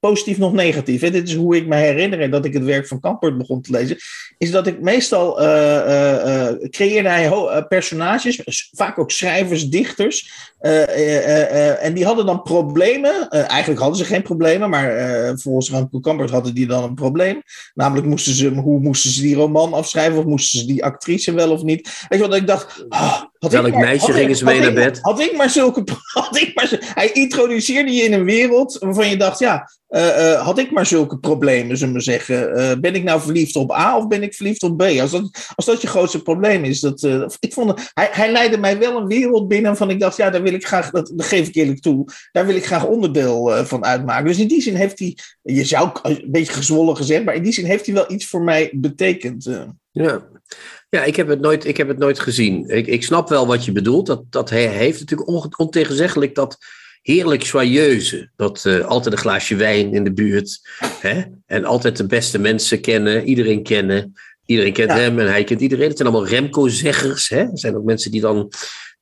positief 0.00 0.38
nog 0.38 0.52
negatief. 0.52 1.00
Hè, 1.00 1.10
dit 1.10 1.28
is 1.28 1.34
hoe 1.34 1.56
ik 1.56 1.66
me 1.66 1.76
herinner 1.76 2.30
dat 2.30 2.44
ik 2.44 2.52
het 2.52 2.64
werk 2.64 2.86
van 2.86 3.00
Kampert 3.00 3.38
begon 3.38 3.62
te 3.62 3.72
lezen. 3.72 3.96
Is 4.38 4.50
dat 4.50 4.66
ik 4.66 4.80
meestal 4.80 5.40
eh, 5.40 5.76
eh, 5.76 6.48
eh, 6.48 6.70
creëerde 6.70 7.08
hij 7.08 7.64
personages, 7.68 8.70
vaak 8.72 8.98
ook 8.98 9.10
schrijvers, 9.10 9.68
dichters. 9.68 10.32
en 11.80 11.94
die 11.94 12.04
hadden 12.04 12.26
dan 12.26 12.42
problemen. 12.42 13.28
Eigenlijk 13.28 13.80
hadden 13.80 13.98
ze 13.98 14.04
geen 14.04 14.22
problemen, 14.22 14.70
maar 14.70 14.92
volgens 15.38 15.70
Remco 15.70 16.00
Kampert 16.00 16.30
hadden 16.30 16.54
die 16.54 16.66
dan 16.66 16.82
een 16.82 16.94
probleem. 16.94 17.42
Namelijk, 17.74 18.06
moesten 18.06 18.32
ze, 18.32 18.48
hoe 18.48 18.80
moesten 18.80 19.10
ze 19.10 19.22
die 19.22 19.34
roman 19.34 19.72
afschrijven? 19.72 20.18
Of 20.18 20.24
moesten 20.24 20.58
ze 20.58 20.66
die 20.66 20.84
actrice 20.84 21.32
wel 21.32 21.50
of 21.50 21.62
niet? 21.62 22.06
Weet 22.08 22.20
je 22.20 22.26
wat, 22.28 22.36
ik 22.36 22.46
dacht... 22.46 22.84
ah, 22.88 23.22
had 23.40 23.52
Welk 23.52 23.70
maar- 23.70 23.80
meisje 23.80 24.12
gingen 24.12 24.36
ze 24.36 24.44
mee 24.44 24.54
had 24.62 24.62
naar 24.74 24.84
ik- 24.84 24.92
bed? 24.92 24.98
Had 25.02 25.20
ik 25.20 25.36
maar 25.36 25.50
zulke... 25.50 25.82
Had 26.12 26.36
ik 26.36 26.54
maar, 26.54 26.92
hij 26.94 27.10
introduceerde 27.12 27.92
je 27.92 28.02
in 28.02 28.12
een 28.12 28.24
wereld 28.24 28.76
waarvan 28.80 29.08
je 29.08 29.16
dacht, 29.16 29.38
ja... 29.38 29.70
eh, 29.88 30.32
eh, 30.32 30.40
had 30.40 30.58
ik 30.58 30.70
maar 30.70 30.86
zulke 30.86 31.18
problemen, 31.18 31.76
zullen 31.76 31.94
we 31.94 32.00
zeggen. 32.00 32.54
Eh, 32.56 32.78
ben 32.80 32.94
ik 32.94 33.02
nou 33.04 33.20
verliefd 33.20 33.56
op 33.56 33.72
A 33.72 33.96
of 33.96 34.06
ben 34.08 34.22
ik 34.22 34.34
verliefd 34.34 34.62
op 34.62 34.76
B? 34.76 34.82
Als 34.82 35.10
dat, 35.10 35.52
als 35.54 35.66
dat 35.66 35.80
je 35.80 35.86
grootste 35.88 36.22
probleem 36.22 36.64
is. 36.64 36.80
Dat, 36.80 37.02
ik 37.40 37.52
vond, 37.52 37.90
hij, 37.94 38.08
hij 38.12 38.32
leidde 38.32 38.58
mij 38.58 38.78
wel 38.78 38.96
een 38.96 39.06
wereld 39.06 39.48
binnen 39.48 39.76
van 39.76 39.90
ik 39.90 40.00
dacht, 40.00 40.16
ja, 40.16 40.30
daar 40.30 40.42
wil 40.42 40.52
ik 40.54 40.66
graag, 40.66 40.90
dat, 40.90 41.12
dat 41.14 41.26
geef 41.26 41.48
ik 41.48 41.54
eerlijk 41.54 41.80
toe, 41.80 42.04
daar 42.32 42.46
wil 42.46 42.56
ik 42.56 42.66
graag 42.66 42.86
onderdeel 42.86 43.64
van 43.64 43.84
uitmaken. 43.84 44.24
Dus 44.24 44.38
in 44.38 44.48
die 44.48 44.62
zin 44.62 44.74
heeft 44.74 44.98
hij, 44.98 45.16
je 45.42 45.64
zou 45.64 45.90
een 46.02 46.24
beetje 46.26 46.52
gezwollen 46.52 46.96
gezegd, 46.96 47.24
maar 47.24 47.34
in 47.34 47.42
die 47.42 47.52
zin 47.52 47.64
heeft 47.64 47.86
hij 47.86 47.94
wel 47.94 48.12
iets 48.12 48.26
voor 48.26 48.42
mij 48.42 48.70
betekend. 48.74 49.50
Ja, 49.90 50.28
ja 50.88 51.04
ik, 51.04 51.16
heb 51.16 51.28
het 51.28 51.40
nooit, 51.40 51.64
ik 51.64 51.76
heb 51.76 51.88
het 51.88 51.98
nooit 51.98 52.20
gezien. 52.20 52.68
Ik, 52.68 52.86
ik 52.86 53.02
snap 53.02 53.28
wel 53.28 53.46
wat 53.46 53.64
je 53.64 53.72
bedoelt. 53.72 54.06
Dat, 54.06 54.22
dat 54.30 54.50
hij 54.50 54.66
heeft 54.66 55.00
natuurlijk 55.00 55.58
ontegenzeggelijk 55.58 56.34
dat 56.34 56.58
heerlijk 57.02 57.42
joyeuze. 57.42 58.30
Dat 58.36 58.64
eh, 58.64 58.86
altijd 58.86 59.14
een 59.14 59.20
glaasje 59.20 59.56
wijn 59.56 59.94
in 59.94 60.04
de 60.04 60.12
buurt. 60.12 60.60
Hè? 61.00 61.22
En 61.46 61.64
altijd 61.64 61.96
de 61.96 62.06
beste 62.06 62.38
mensen 62.38 62.80
kennen, 62.80 63.24
iedereen 63.24 63.62
kennen. 63.62 64.12
Iedereen 64.46 64.72
kent 64.72 64.90
Ja. 64.90 64.96
hem 64.96 65.18
en 65.18 65.28
hij 65.28 65.44
kent 65.44 65.60
iedereen. 65.60 65.88
Het 65.88 65.96
zijn 65.96 66.08
allemaal 66.08 66.28
Remco-zeggers. 66.28 67.28
Hè? 67.28 67.40
Er 67.40 67.58
zijn 67.58 67.76
ook 67.76 67.84
mensen 67.84 68.10
die 68.10 68.20
dan 68.20 68.52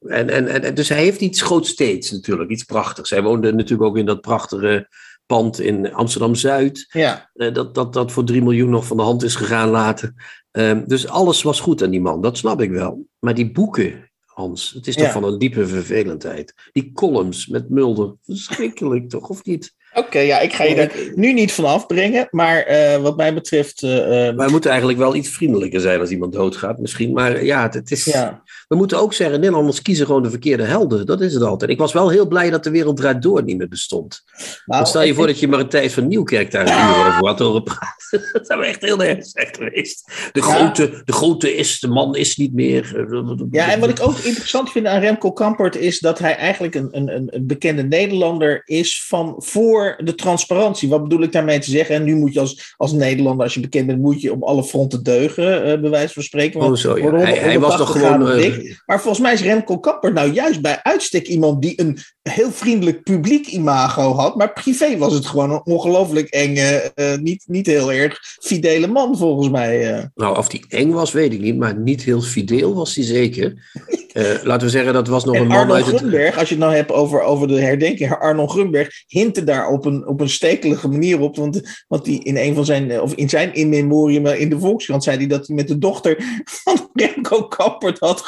En, 0.06 0.30
en, 0.30 0.62
en, 0.62 0.74
dus 0.74 0.88
hij 0.88 1.02
heeft 1.02 1.20
iets 1.20 1.42
grootsteeds 1.42 2.10
natuurlijk, 2.10 2.50
iets 2.50 2.64
prachtigs. 2.64 3.10
Hij 3.10 3.22
woonde 3.22 3.52
natuurlijk 3.52 3.88
ook 3.90 3.98
in 3.98 4.06
dat 4.06 4.20
prachtige 4.20 4.88
pand 5.28 5.60
in 5.60 5.92
Amsterdam-Zuid. 5.94 6.86
Ja. 6.92 7.30
Eh, 7.34 7.54
dat, 7.54 7.74
dat, 7.74 7.92
dat 7.92 8.12
voor 8.12 8.24
3 8.24 8.42
miljoen 8.42 8.70
nog 8.70 8.86
van 8.86 8.96
de 8.96 9.02
hand 9.02 9.22
is 9.22 9.34
gegaan 9.34 9.68
later. 9.68 10.12
Ehm, 10.50 10.82
dus 10.86 11.08
alles 11.08 11.42
was 11.42 11.60
goed 11.60 11.82
aan 11.82 11.90
die 11.90 12.00
man, 12.00 12.20
dat 12.22 12.36
snap 12.38 12.60
ik 12.60 12.70
wel. 12.70 13.06
Maar 13.18 13.34
die 13.34 13.52
boeken, 13.52 14.10
Hans, 14.24 14.70
het 14.70 14.86
is 14.86 14.94
toch 14.96 15.10
van 15.12 15.24
een 15.24 15.38
diepe 15.38 15.66
vervelendheid. 15.66 16.54
Die 16.72 16.90
columns 16.92 17.46
met 17.46 17.70
Mulder, 17.70 18.14
verschrikkelijk 18.24 19.08
toch, 19.08 19.28
of 19.28 19.44
niet? 19.44 19.76
Oké, 19.94 20.18
ja, 20.18 20.38
ik 20.40 20.52
ga 20.52 20.64
je 20.64 20.74
daar 20.74 20.92
nu 21.14 21.32
niet 21.32 21.52
van 21.52 21.64
afbrengen. 21.64 22.28
Maar 22.30 22.58
eh, 22.62 23.00
wat 23.02 23.16
mij 23.16 23.34
betreft. 23.34 23.82
eh, 23.82 24.28
eh, 24.28 24.36
Wij 24.36 24.48
moeten 24.48 24.70
eigenlijk 24.70 24.98
wel 25.00 25.14
iets 25.14 25.28
vriendelijker 25.28 25.80
zijn 25.80 26.00
als 26.00 26.10
iemand 26.10 26.32
doodgaat 26.32 26.78
misschien. 26.78 27.12
Maar 27.12 27.44
ja, 27.44 27.62
het, 27.62 27.74
het 27.74 27.90
is... 27.90 28.04
ja. 28.04 28.42
We 28.68 28.76
moeten 28.76 28.98
ook 29.00 29.12
zeggen, 29.14 29.38
Nederlanders 29.40 29.82
kiezen 29.82 30.06
gewoon 30.06 30.22
de 30.22 30.30
verkeerde 30.30 30.62
helden. 30.62 31.06
Dat 31.06 31.20
is 31.20 31.34
het 31.34 31.42
altijd. 31.42 31.70
Ik 31.70 31.78
was 31.78 31.92
wel 31.92 32.08
heel 32.08 32.26
blij 32.28 32.50
dat 32.50 32.64
de 32.64 32.70
wereld 32.70 32.96
draait 32.96 33.22
door 33.22 33.42
niet 33.42 33.56
meer 33.58 33.68
bestond. 33.68 34.22
Nou, 34.66 34.86
stel 34.86 35.02
je 35.02 35.14
voor 35.14 35.26
dat 35.26 35.38
je 35.40 35.48
maar 35.48 35.60
een 35.60 35.68
tijd 35.68 35.92
van 35.92 36.06
Nieuwkerk 36.08 36.50
daar 36.50 36.66
een 36.66 36.88
uur 36.98 37.06
over 37.06 37.26
had 37.26 37.38
horen 37.38 37.62
praten. 37.62 37.96
Dat 38.32 38.46
zou 38.46 38.64
echt 38.64 38.80
heel 38.82 39.02
erg 39.02 39.26
geweest. 39.32 40.12
De, 40.32 40.40
Ja. 40.40 40.46
grote, 40.46 41.02
de 41.04 41.12
grote 41.12 41.54
is, 41.56 41.80
de 41.80 41.88
man 41.88 42.16
is 42.16 42.36
niet 42.36 42.52
meer. 42.54 43.06
Ja, 43.50 43.72
en 43.72 43.80
wat 43.80 43.88
ik 43.88 44.00
ook 44.02 44.18
interessant 44.18 44.70
vind 44.70 44.86
aan 44.86 45.00
Remco 45.00 45.32
Kampert 45.32 45.76
is 45.76 45.98
dat 45.98 46.18
hij 46.18 46.36
eigenlijk 46.36 46.74
een, 46.74 46.88
een, 46.90 47.08
een- 47.34 47.46
bekende 47.46 47.82
Nederlander 47.82 48.62
is 48.64 49.04
van 49.06 49.34
voor 49.38 50.00
de 50.04 50.14
transparantie. 50.14 50.88
Wat 50.88 51.02
bedoel 51.02 51.22
ik 51.22 51.32
daarmee 51.32 51.58
te 51.58 51.70
zeggen? 51.70 51.94
En 51.94 52.04
nu 52.04 52.14
moet 52.16 52.32
je 52.32 52.40
als, 52.40 52.74
als 52.76 52.92
Nederlander, 52.92 53.44
als 53.44 53.54
je 53.54 53.60
bekend 53.60 53.86
bent, 53.86 54.00
moet 54.00 54.20
je 54.20 54.32
op 54.32 54.42
alle 54.42 54.64
fronten 54.64 55.02
deugen, 55.02 55.64
eh 55.64 55.80
bij 55.80 55.90
wijze 55.90 56.12
van 56.14 56.22
spreken. 56.22 56.60
Want 56.60 56.72
Oh, 56.72 56.78
zo, 56.78 56.98
ja. 56.98 57.10
Hij, 57.14 57.34
hij 57.38 57.58
was 57.58 57.74
180 57.76 57.86
toch 57.86 57.90
gewoon. 58.00 58.56
Maar 58.86 59.00
volgens 59.00 59.22
mij 59.22 59.32
is 59.32 59.42
Remco 59.42 59.78
Kampert 59.78 60.14
nou 60.14 60.32
juist 60.32 60.60
bij 60.60 60.82
uitstek 60.82 61.26
iemand 61.26 61.62
die 61.62 61.80
een 61.80 61.98
heel 62.22 62.50
vriendelijk 62.50 63.02
publiek 63.02 63.46
imago 63.46 64.12
had. 64.14 64.36
Maar 64.36 64.52
privé 64.52 64.98
was 64.98 65.12
het 65.12 65.26
gewoon 65.26 65.50
een 65.50 65.64
ongelooflijk 65.64 66.28
enge, 66.28 66.92
eh, 66.94 67.16
niet, 67.16 67.44
niet 67.46 67.66
heel 67.66 67.92
erg 67.92 68.18
fidele 68.40 68.86
man 68.86 69.16
volgens 69.16 69.48
mij. 69.50 69.94
eh. 69.94 70.04
nou, 70.14 70.36
of 70.36 70.48
die 70.48 70.64
eng 70.68 70.90
was, 70.90 71.12
weet 71.12 71.32
ik 71.32 71.40
niet. 71.40 71.56
Maar 71.56 71.76
niet 71.78 72.02
heel 72.02 72.20
fideel 72.20 72.74
was 72.74 72.94
hij 72.94 73.04
zeker. 73.04 73.54
Eh, 74.08 74.42
laten 74.42 74.66
we 74.66 74.72
zeggen, 74.72 74.92
dat 74.92 75.08
was 75.08 75.24
nog 75.24 75.34
een 75.34 75.40
En 75.40 75.46
man 75.46 75.56
Arnold 75.58 75.76
uit 75.76 75.86
het. 75.86 75.96
Grunberg, 75.96 76.38
als 76.38 76.48
je 76.48 76.54
het 76.54 76.64
nou 76.64 76.76
hebt 76.76 76.92
over, 76.92 77.20
over 77.20 77.48
de 77.48 77.60
herdenking, 77.60 78.12
Arnold 78.12 78.50
Grunberg 78.50 78.88
hintte 79.06 79.44
daar 79.44 79.68
op 79.68 79.84
een, 79.84 80.06
op 80.06 80.20
een 80.20 80.28
stekelige 80.28 80.88
manier 80.88 81.20
op. 81.20 81.36
Want, 81.36 81.84
want 81.88 82.04
die 82.04 82.24
in 82.24 82.36
een 82.36 82.54
van 82.54 82.64
zijn, 82.64 83.00
of 83.00 83.14
in 83.14 83.28
zijn 83.28 83.54
in 83.54 83.68
memoriam 83.68 84.26
in 84.26 84.48
de 84.48 84.58
Volkskrant 84.58 85.04
zei 85.04 85.16
hij 85.16 85.26
dat 85.26 85.46
hij 85.46 85.56
met 85.56 85.68
de 85.68 85.78
dochter 85.78 86.42
van 86.44 86.90
Remco 86.92 87.42
Kappert 87.42 87.98
had 87.98 88.20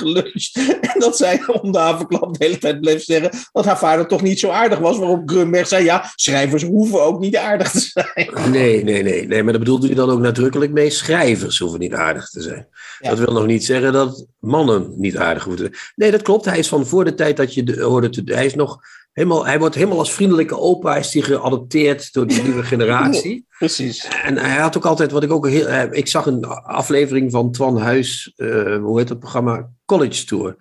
En 0.80 1.00
dat 1.00 1.16
zij 1.16 1.40
om 1.60 1.72
de 1.72 1.78
havenklap 1.78 2.38
de 2.38 2.44
hele 2.44 2.58
tijd 2.58 2.80
bleef 2.80 3.02
zeggen 3.04 3.30
dat 3.52 3.64
haar 3.64 3.78
vader 3.78 4.06
toch 4.06 4.22
niet 4.22 4.40
zo 4.40 4.48
aardig 4.50 4.78
was. 4.78 4.98
Waarop 4.98 5.22
Grunberg 5.30 5.68
zei, 5.68 5.84
ja, 5.84 6.12
schrijvers 6.14 6.62
hoeven 6.62 7.02
ook 7.02 7.20
niet 7.20 7.36
aardig 7.36 7.70
te 7.70 7.80
zijn. 7.80 8.50
Nee, 8.50 8.84
nee, 8.84 9.02
nee, 9.02 9.26
nee. 9.26 9.42
Maar 9.42 9.52
dat 9.52 9.62
bedoelde 9.62 9.86
hij 9.86 9.94
dan 9.96 10.10
ook 10.10 10.20
nadrukkelijk 10.20 10.72
mee. 10.72 10.90
Schrijvers 10.90 11.58
hoeven 11.58 11.78
niet 11.80 11.94
aardig 11.94 12.28
te 12.28 12.42
zijn. 12.42 12.68
Ja. 12.98 13.08
Dat 13.08 13.18
wil 13.18 13.32
nog 13.32 13.46
niet 13.46 13.64
zeggen 13.64 13.92
dat 13.92 14.26
mannen 14.38 14.92
niet 14.96 15.16
aardig 15.16 15.44
hoeven 15.44 15.64
te 15.64 15.70
zijn. 15.72 15.84
Nee, 15.96 16.10
dat 16.10 16.22
klopt. 16.22 16.44
Hij 16.44 16.58
is 16.58 16.68
van 16.68 16.86
voor 16.86 17.04
de 17.04 17.14
tijd 17.14 17.36
dat 17.36 17.54
je 17.54 17.62
de, 17.64 17.82
hoorde 17.82 18.08
te. 18.08 18.22
Hij 18.24 18.46
is 18.46 18.54
nog 18.54 18.78
helemaal. 19.12 19.46
Hij 19.46 19.58
wordt 19.58 19.74
helemaal 19.74 19.98
als 19.98 20.12
vriendelijke 20.12 20.58
opa. 20.58 20.96
Is 20.96 21.10
die 21.10 21.22
geadopteerd 21.22 22.12
door 22.12 22.26
die 22.26 22.42
nieuwe 22.42 22.62
generatie. 22.62 23.46
Precies. 23.58 24.08
En 24.24 24.36
hij 24.36 24.56
had 24.60 24.76
ook 24.76 24.84
altijd, 24.86 25.10
wat 25.10 25.22
ik 25.22 25.32
ook 25.32 25.48
heel. 25.48 25.66
eh, 25.66 25.82
Ik 25.90 26.08
zag 26.08 26.26
een 26.26 26.44
aflevering 26.64 27.30
van 27.30 27.52
Twan 27.52 27.78
Huis. 27.78 28.32
eh, 28.36 28.76
hoe 28.76 28.98
heet 28.98 29.08
het 29.08 29.18
programma? 29.18 29.68
College 29.90 30.24
Tour. 30.24 30.56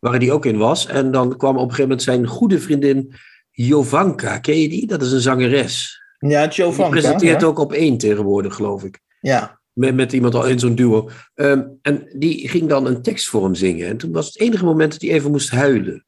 Waar 0.00 0.18
hij 0.18 0.30
ook 0.30 0.46
in 0.46 0.56
was. 0.56 0.86
En 0.86 1.10
dan 1.10 1.36
kwam 1.36 1.54
op 1.54 1.62
een 1.62 1.70
gegeven 1.70 1.82
moment 1.82 2.02
zijn 2.02 2.26
goede 2.26 2.60
vriendin. 2.60 3.12
Jovanka, 3.50 4.38
ken 4.38 4.60
je 4.60 4.68
die? 4.68 4.86
Dat 4.86 5.02
is 5.02 5.12
een 5.12 5.20
zangeres. 5.20 6.00
Ja, 6.18 6.42
Die 6.42 6.52
Giovanka. 6.52 6.90
presenteert 6.90 7.40
ja. 7.40 7.46
ook 7.46 7.58
op 7.58 7.72
één 7.72 7.98
tegenwoordig, 7.98 8.54
geloof 8.54 8.84
ik. 8.84 9.00
Ja. 9.20 9.60
Met, 9.72 9.94
met 9.94 10.12
iemand 10.12 10.34
al 10.34 10.46
in 10.46 10.58
zo'n 10.58 10.74
duo. 10.74 11.10
Ehm, 11.34 11.62
en 11.82 12.12
die 12.16 12.48
ging 12.48 12.68
dan 12.68 12.86
een 12.86 13.02
tekst 13.02 13.28
voor 13.28 13.44
hem 13.44 13.54
zingen. 13.54 13.88
En 13.88 13.96
toen 13.96 14.12
was 14.12 14.26
het 14.26 14.40
enige 14.40 14.64
moment 14.64 14.92
dat 14.92 15.00
hij 15.00 15.10
even 15.10 15.30
moest 15.30 15.50
huilen. 15.50 16.06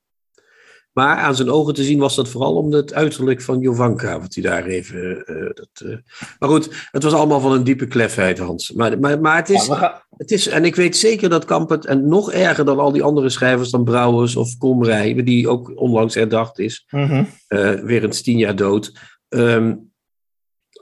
Maar 1.00 1.16
aan 1.16 1.36
zijn 1.36 1.50
ogen 1.50 1.74
te 1.74 1.84
zien 1.84 1.98
was 1.98 2.14
dat 2.16 2.28
vooral 2.28 2.54
om 2.56 2.72
het 2.72 2.94
uiterlijk 2.94 3.42
van 3.42 3.60
Jovanka. 3.60 4.20
Wat 4.20 4.34
hij 4.34 4.42
daar 4.42 4.64
even. 4.64 5.26
eh, 5.26 5.34
dat, 5.54 5.68
eh. 5.84 5.96
Maar 6.38 6.48
goed, 6.48 6.88
het 6.90 7.02
was 7.02 7.12
allemaal 7.12 7.40
van 7.40 7.52
een 7.52 7.64
diepe 7.64 7.86
klefheid, 7.86 8.38
Hans. 8.38 8.72
Maar, 8.72 8.98
maar, 8.98 9.20
maar 9.20 9.36
het, 9.36 9.48
is, 9.50 9.66
Ja, 9.66 9.72
we 9.72 9.78
gaan- 9.78 10.02
het 10.16 10.30
is. 10.30 10.46
En 10.48 10.64
ik 10.64 10.74
weet 10.76 10.96
zeker 10.96 11.28
dat 11.28 11.44
Kampert. 11.44 11.84
En 11.86 12.08
nog 12.08 12.32
erger 12.32 12.64
dan 12.64 12.78
al 12.78 12.92
die 12.92 13.02
andere 13.02 13.28
schrijvers, 13.28 13.70
dan 13.70 13.84
Brouwers 13.84 14.36
of 14.36 14.56
Komrij. 14.58 15.22
Die 15.24 15.48
ook 15.48 15.72
onlangs 15.80 16.14
herdacht 16.14 16.58
is. 16.58 16.86
Mhm. 16.90 17.24
eh, 17.46 17.70
weer 17.74 18.04
eens 18.04 18.22
tien 18.22 18.38
jaar 18.38 18.56
dood. 18.56 18.92
Ehm, 19.28 19.74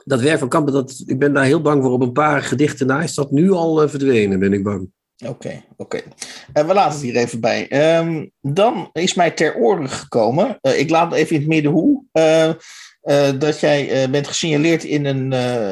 dat 0.03 0.21
werk 0.21 0.39
van 0.39 0.49
Kampen, 0.49 0.73
dat, 0.73 1.03
ik 1.05 1.19
ben 1.19 1.33
daar 1.33 1.43
heel 1.45 1.61
bang 1.61 1.83
voor. 1.83 1.91
Op 1.91 2.01
een 2.01 2.11
paar 2.11 2.41
gedichten 2.41 2.87
na 2.87 3.01
is 3.01 3.13
dat 3.13 3.31
nu 3.31 3.51
al 3.51 3.89
verdwenen, 3.89 4.39
ben 4.39 4.53
ik 4.53 4.63
bang. 4.63 4.91
Oké, 5.27 5.63
oké. 5.77 6.01
Eh, 6.53 6.65
we 6.65 6.73
laten 6.73 6.91
het 6.91 7.01
hier 7.01 7.15
even 7.15 7.39
bij. 7.39 7.67
Ehm, 7.67 8.25
dan 8.41 8.89
is 8.93 9.13
mij 9.13 9.31
ter 9.31 9.55
oren 9.55 9.89
gekomen, 9.89 10.57
eh, 10.61 10.79
ik 10.79 10.89
laat 10.89 11.13
even 11.13 11.35
in 11.35 11.41
het 11.41 11.49
midden 11.49 11.71
hoe, 11.71 12.03
eh, 12.11 12.51
dat 13.39 13.59
jij 13.59 14.09
bent 14.09 14.27
gesignaleerd 14.27 14.83
in 14.83 15.05
een, 15.05 15.31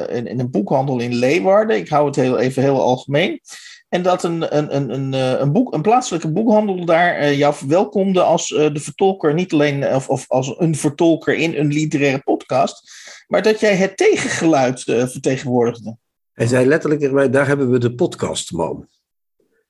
in, 0.10 0.28
in 0.28 0.40
een 0.40 0.52
boekhandel 0.52 1.00
in 1.00 1.14
Leeuwarden. 1.14 1.78
Ik 1.78 1.90
hou 1.90 2.06
het 2.06 2.16
heel, 2.16 2.38
even 2.38 2.64
heel 2.64 2.82
algemeen. 2.82 3.42
En 3.90 4.02
dat 4.02 4.24
een, 4.24 4.58
een, 4.58 4.76
een, 4.76 4.94
een, 4.94 5.14
een, 5.42 5.52
boek, 5.52 5.74
een 5.74 5.82
plaatselijke 5.82 6.32
boekhandel 6.32 6.86
daar 6.86 7.34
jou 7.34 7.54
verwelkomde 7.54 8.22
als 8.22 8.48
de 8.48 8.80
vertolker, 8.80 9.34
niet 9.34 9.54
alleen 9.54 9.88
of, 9.94 10.10
of 10.10 10.26
als 10.28 10.56
een 10.58 10.76
vertolker 10.76 11.36
in 11.36 11.56
een 11.56 11.68
literaire 11.68 12.22
podcast, 12.24 12.92
maar 13.28 13.42
dat 13.42 13.60
jij 13.60 13.76
het 13.76 13.98
tegengeluid 13.98 14.84
vertegenwoordigde. 14.84 15.98
Hij 16.34 16.48
zei 16.48 16.66
letterlijk 16.66 17.02
tegen 17.02 17.16
mij, 17.16 17.30
daar 17.30 17.48
hebben 17.48 17.72
we 17.72 17.80
de 17.80 17.96
podcastman. 17.96 18.88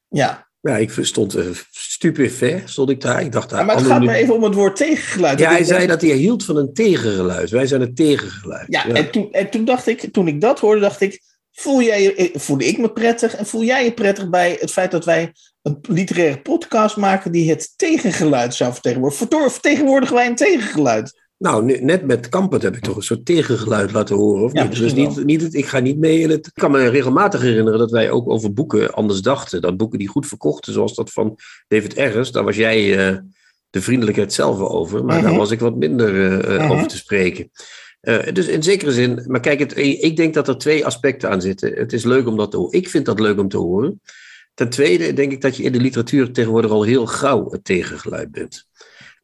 Ja, 0.07 0.47
Ja, 0.61 0.77
ik 0.77 0.91
stond 1.01 1.35
uh, 1.35 1.45
stupefait, 1.71 2.69
stond 2.69 2.89
ik 2.89 3.01
daar. 3.01 3.21
Ik 3.21 3.31
dacht, 3.31 3.49
Ja, 3.49 3.63
maar 3.63 3.75
het 3.75 3.85
gaat 3.85 4.01
me 4.01 4.13
even 4.13 4.35
om 4.35 4.43
het 4.43 4.53
woord 4.53 4.75
tegengeluid. 4.75 5.39
Ja, 5.39 5.49
hij 5.49 5.63
zei 5.63 5.87
dat 5.87 6.01
hij 6.01 6.11
hield 6.11 6.45
van 6.45 6.57
een 6.57 6.73
tegengeluid. 6.73 7.49
Wij 7.49 7.67
zijn 7.67 7.81
het 7.81 7.95
tegengeluid. 7.95 8.65
Ja, 8.67 8.87
En, 8.87 9.11
toen, 9.11 9.31
en 9.31 9.49
toen 9.49 9.65
dacht 9.65 9.87
ik, 9.87 10.13
toen 10.13 10.27
ik 10.27 10.41
dat 10.41 10.59
hoorde, 10.59 10.81
dacht 10.81 11.01
ik, 11.01 11.21
voel 11.51 11.81
jij 11.81 12.01
je, 12.01 12.15
eh, 12.15 12.39
voelde 12.39 12.65
ik 12.65 12.77
me 12.77 12.91
prettig 12.91 13.35
en 13.35 13.45
voel 13.45 13.63
jij 13.63 13.83
je 13.83 13.93
prettig 13.93 14.29
bij 14.29 14.57
het 14.59 14.71
feit 14.71 14.91
dat 14.91 15.05
wij 15.05 15.33
een 15.61 15.77
literaire 15.81 16.41
podcast 16.41 16.97
maken 16.97 17.31
die 17.31 17.49
het 17.49 17.73
tegengeluid 17.75 18.55
zou 18.55 18.73
vertegenwoordigen? 18.73 19.51
Vertegenwoordigen 19.51 20.15
wij 20.15 20.27
een 20.27 20.35
tegengeluid? 20.35 21.26
Nou, 21.37 21.63
ne- 21.65 21.77
net 21.81 22.05
met 22.05 22.29
Kampert 22.29 22.61
heb 22.61 22.75
ik 22.75 22.83
toch 22.83 22.95
een 22.95 23.01
soort 23.01 23.25
tegengeluid 23.25 23.91
laten 23.91 24.15
horen, 24.15 24.43
of 24.43 24.53
Ja, 24.53 24.63
niet? 24.63 24.77
Dus 24.77 24.93
niet, 24.93 25.25
niet 25.25 25.41
het, 25.41 25.53
ik 25.53 25.65
ga 25.65 25.79
niet 25.79 25.97
mee 25.97 26.19
in 26.19 26.29
het... 26.29 26.47
Ik 26.47 26.53
kan 26.53 26.71
me 26.71 26.87
regelmatig 26.87 27.41
herinneren 27.41 27.79
dat 27.79 27.91
wij 27.91 28.11
ook 28.11 28.29
over 28.29 28.53
boeken 28.53 28.93
anders 28.93 29.21
dachten. 29.21 29.61
Dat 29.61 29.77
boeken 29.77 29.99
die 29.99 30.07
goed 30.07 30.27
verkochten, 30.27 30.73
zoals 30.73 30.95
dat 30.95 31.11
van 31.11 31.37
David 31.67 31.93
Ergens, 31.93 32.31
daar 32.31 32.43
was 32.43 32.55
jij 32.55 33.07
eh, 33.07 33.17
de 33.69 33.81
vriendelijkheid 33.81 34.33
zelf 34.33 34.59
over, 34.59 35.05
maar 35.05 35.21
daar 35.21 35.29
Mhm. 35.29 35.39
was 35.39 35.51
ik 35.51 35.59
wat 35.59 35.75
minder 35.75 36.09
eh, 36.15 36.55
eh, 36.55 36.61
Mhm. 36.61 36.71
over 36.71 36.87
te 36.87 36.97
spreken. 36.97 37.51
Dus 38.33 38.47
in 38.47 38.63
zekere 38.63 38.91
zin, 38.91 39.23
maar 39.25 39.39
kijk, 39.39 39.59
het, 39.59 39.77
ik 39.77 40.15
denk 40.15 40.33
dat 40.33 40.47
er 40.47 40.57
twee 40.57 40.85
aspecten 40.85 41.29
aan 41.29 41.41
zitten. 41.41 41.73
Het 41.73 41.93
is 41.93 42.03
leuk 42.03 42.27
om 42.27 42.37
dat 42.37 42.51
te 42.51 42.57
horen. 42.57 42.77
Ik 42.79 42.89
vind 42.89 43.05
dat 43.05 43.19
leuk 43.19 43.39
om 43.39 43.47
te 43.47 43.57
horen. 43.57 44.01
Ten 44.53 44.69
tweede 44.69 45.13
denk 45.13 45.31
ik 45.31 45.41
dat 45.41 45.57
je 45.57 45.63
in 45.63 45.71
de 45.71 45.79
literatuur 45.79 46.31
tegenwoordig 46.31 46.71
al 46.71 46.83
heel 46.83 47.05
gauw 47.05 47.49
het 47.51 47.63
tegengeluid 47.63 48.31
bent. 48.31 48.65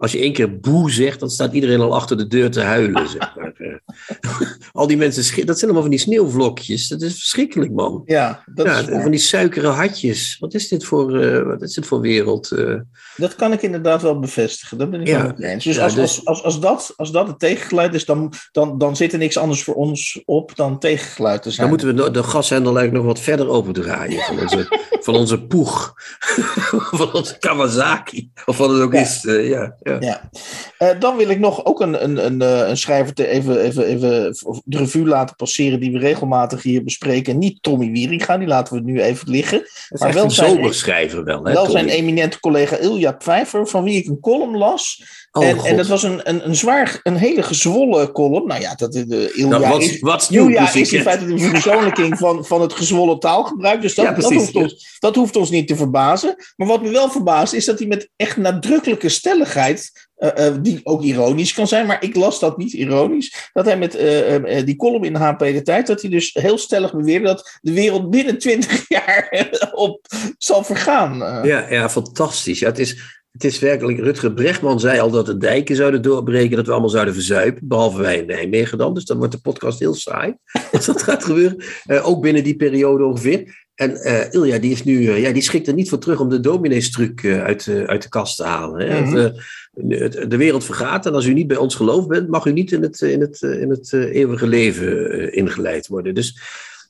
Als 0.03 0.11
je 0.11 0.19
één 0.19 0.33
keer 0.33 0.59
boe 0.59 0.91
zegt, 0.91 1.19
dan 1.19 1.29
staat 1.29 1.53
iedereen 1.53 1.79
al 1.79 1.95
achter 1.95 2.17
de 2.17 2.27
deur 2.27 2.51
te 2.51 2.61
huilen. 2.61 3.09
Zeg 3.09 3.35
maar. 3.35 3.81
Al 4.71 4.87
die 4.87 4.97
mensen, 4.97 5.45
dat 5.45 5.55
zijn 5.59 5.71
allemaal 5.71 5.81
van 5.81 5.89
die 5.97 5.99
sneeuwvlokjes. 5.99 6.87
Dat 6.87 7.01
is 7.01 7.13
verschrikkelijk, 7.13 7.71
man. 7.71 8.01
Ja, 8.05 8.43
dat, 8.53 8.65
Ja, 8.65 8.77
is 8.79 8.89
waar. 8.89 9.01
van 9.01 9.11
die 9.11 9.19
suikere 9.19 9.67
hatjes. 9.67 10.37
Wat 10.39 10.53
is 10.53 10.67
dit 10.67 10.85
voor, 10.85 11.19
eh, 11.19 11.41
wat 11.43 11.61
is 11.61 11.73
dit 11.73 11.85
voor 11.85 12.01
wereld? 12.01 12.51
eh? 12.51 12.75
dat 13.17 13.35
kan 13.35 13.51
ik 13.51 13.61
inderdaad 13.61 14.01
wel 14.01 14.19
bevestigen. 14.19 14.77
Dat 14.77 14.89
ben 14.89 15.01
ik 15.01 15.07
Ja. 15.07 15.21
wel 15.37 15.49
eens. 15.49 15.63
Dus, 15.63 15.75
Ja, 15.75 15.83
als, 15.83 15.95
dus- 15.95 16.01
Als, 16.01 16.25
als, 16.25 16.43
als, 16.43 16.59
dat, 16.59 16.93
als 16.95 17.11
dat 17.11 17.27
het 17.27 17.39
tegengeluid 17.39 17.93
is, 17.93 18.05
dan, 18.05 18.33
dan, 18.51 18.77
dan 18.77 18.95
zit 18.95 19.11
er 19.13 19.17
niks 19.19 19.37
anders 19.37 19.63
voor 19.63 19.75
ons 19.75 20.21
op 20.25 20.55
dan 20.55 20.79
tegengeluid 20.79 21.41
te 21.41 21.49
zijn. 21.51 21.61
Dan 21.61 21.69
moeten 21.69 21.87
we 21.87 21.93
no- 22.01 22.11
de 22.11 22.23
gashendel 22.23 22.77
eigenlijk 22.77 23.05
nog 23.05 23.13
wat 23.15 23.23
verder 23.23 23.47
opendraaien. 23.49 24.21
Van 24.23 24.39
onze, 24.39 24.67
van 25.05 25.15
onze 25.15 25.41
poeg. 25.43 25.93
van 26.91 27.13
onze 27.13 27.37
Kawasaki. 27.39 28.31
Of 28.45 28.57
wat 28.57 28.69
het 28.69 28.81
ook 28.81 28.93
is. 28.93 29.25
eh, 29.25 29.49
ja, 29.49 29.75
ja. 29.81 29.97
Ja. 29.99 30.93
Dan 30.99 31.17
wil 31.17 31.29
ik 31.29 31.39
nog 31.39 31.65
ook 31.65 31.81
een, 31.81 32.03
een, 32.03 32.25
een, 32.25 32.41
een 32.69 32.77
schrijver 32.77 33.13
te 33.13 33.27
even, 33.27 33.59
even, 33.59 33.82
even 33.85 34.35
de 34.65 34.77
revue 34.77 35.05
laten 35.05 35.35
passeren 35.35 35.79
die 35.79 35.91
we 35.91 35.99
regelmatig 35.99 36.63
hier 36.63 36.83
bespreken. 36.83 37.37
Niet 37.37 37.61
Tommy 37.61 37.91
Wieringa, 37.91 38.37
die 38.37 38.47
laten 38.47 38.75
we 38.75 38.81
nu 38.81 39.01
even 39.01 39.29
liggen. 39.29 39.63
maar 39.89 40.13
wel 40.13 40.29
zijn, 40.29 40.49
zomerschrijver 40.49 41.23
wel. 41.23 41.45
Hè, 41.45 41.53
wel 41.53 41.69
zijn 41.69 41.87
eminente 41.87 42.39
collega 42.39 42.77
Ilja 42.77 43.11
Pfeiffer, 43.11 43.67
van 43.67 43.83
wie 43.83 43.97
ik 43.97 44.07
een 44.07 44.19
column 44.19 44.57
las. 44.57 45.03
Oh, 45.31 45.45
en, 45.45 45.57
en 45.57 45.77
dat 45.77 45.87
was 45.87 46.03
een, 46.03 46.29
een, 46.29 46.47
een 46.47 46.55
zwaar, 46.55 46.99
een 47.03 47.15
hele 47.15 47.43
gezwollen 47.43 48.11
column. 48.11 48.47
Nou 48.47 48.61
ja, 48.61 48.75
dat, 48.75 48.91
de, 48.91 49.31
Ilja 49.33 49.57
nou, 49.57 49.67
wat, 49.67 49.81
is, 49.81 49.99
wat 49.99 50.27
Ilja 50.31 50.73
is 50.73 50.93
in 50.93 51.01
feite 51.01 51.25
de 51.25 51.37
verpersoonlijking 51.37 52.17
van, 52.17 52.45
van 52.45 52.61
het 52.61 52.73
gezwollen 52.73 53.19
taalgebruik. 53.19 53.81
Dus 53.81 53.95
dat, 53.95 54.15
dat, 54.15 54.33
hoeft 54.33 54.55
ons, 54.55 54.97
dat 54.99 55.15
hoeft 55.15 55.35
ons 55.35 55.49
niet 55.49 55.67
te 55.67 55.75
verbazen. 55.75 56.35
Maar 56.55 56.67
wat 56.67 56.81
me 56.81 56.89
wel 56.89 57.09
verbaast 57.09 57.53
is 57.53 57.65
dat 57.65 57.79
hij 57.79 57.87
met 57.87 58.09
echt 58.15 58.37
nadrukkelijke 58.37 59.09
stelligheid 59.09 60.11
uh, 60.23 60.47
uh, 60.47 60.53
die 60.61 60.79
ook 60.83 61.01
ironisch 61.01 61.53
kan 61.53 61.67
zijn, 61.67 61.85
maar 61.85 62.03
ik 62.03 62.15
las 62.15 62.39
dat 62.39 62.57
niet 62.57 62.73
ironisch. 62.73 63.49
Dat 63.53 63.65
hij 63.65 63.77
met 63.77 63.95
uh, 63.95 64.65
die 64.65 64.75
column 64.75 65.03
in 65.03 65.15
HP 65.15 65.39
de 65.39 65.61
Tijd, 65.61 65.87
dat 65.87 66.01
hij 66.01 66.09
dus 66.09 66.33
heel 66.33 66.57
stellig 66.57 66.93
beweerde 66.93 67.25
dat 67.25 67.59
de 67.61 67.73
wereld 67.73 68.09
binnen 68.09 68.37
20 68.37 68.85
jaar 68.97 69.49
op 69.73 70.07
zal 70.37 70.63
vergaan. 70.63 71.17
Ja, 71.47 71.69
ja, 71.69 71.89
fantastisch. 71.89 72.59
Het, 72.59 72.79
is, 72.79 73.01
het 73.31 73.43
is 73.43 73.59
werkelijk, 73.59 73.99
Rutger 73.99 74.33
Brechtman 74.33 74.79
zei 74.79 74.99
al 74.99 75.09
dat 75.09 75.25
de 75.25 75.37
dijken 75.37 75.75
zouden 75.75 76.01
doorbreken, 76.01 76.55
dat 76.55 76.65
we 76.65 76.71
allemaal 76.71 76.89
zouden 76.89 77.13
verzuipen, 77.13 77.67
behalve 77.67 78.01
wij 78.01 78.17
in 78.17 78.25
Nijmegen 78.25 78.77
dan. 78.77 78.93
Dus 78.93 79.05
dan 79.05 79.17
wordt 79.17 79.33
de 79.33 79.41
podcast 79.41 79.79
heel 79.79 79.93
saai 79.93 80.35
als 80.71 80.85
dat 80.91 81.03
gaat 81.03 81.23
gebeuren. 81.23 81.63
ook 82.03 82.21
binnen 82.21 82.43
die 82.43 82.55
periode 82.55 83.05
ongeveer. 83.05 83.62
En 83.75 83.91
uh, 83.91 84.33
Ilja, 84.33 84.57
die, 84.57 84.71
is 84.71 84.83
nu, 84.83 84.99
uh, 84.99 85.21
ja, 85.21 85.31
die 85.31 85.41
schikt 85.41 85.67
er 85.67 85.73
niet 85.73 85.89
voor 85.89 85.97
terug 85.97 86.19
om 86.19 86.29
de 86.29 86.39
domineestruc 86.39 87.23
uh, 87.23 87.43
uit, 87.43 87.67
uit 87.85 88.01
de 88.01 88.09
kast 88.09 88.35
te 88.35 88.43
halen. 88.43 88.87
Hè? 88.87 88.99
Mm 88.99 89.05
-hmm. 89.05 89.33
de, 89.71 90.27
de, 90.27 90.37
wereld 90.37 90.65
vergaat 90.65 91.05
en 91.05 91.13
als 91.13 91.25
u 91.25 91.33
niet 91.33 91.47
bij 91.47 91.57
ons 91.57 91.75
geloof 91.75 92.07
bent, 92.07 92.27
mag 92.27 92.45
u 92.45 92.51
niet 92.51 92.71
in 92.71 92.81
het, 92.81 93.01
in 93.01 93.21
het, 93.21 93.41
in 93.41 93.69
het 93.69 93.93
eeuwige 93.93 94.47
leven 94.47 95.33
ingeleid 95.33 95.87
worden. 95.87 96.15
Dus 96.15 96.41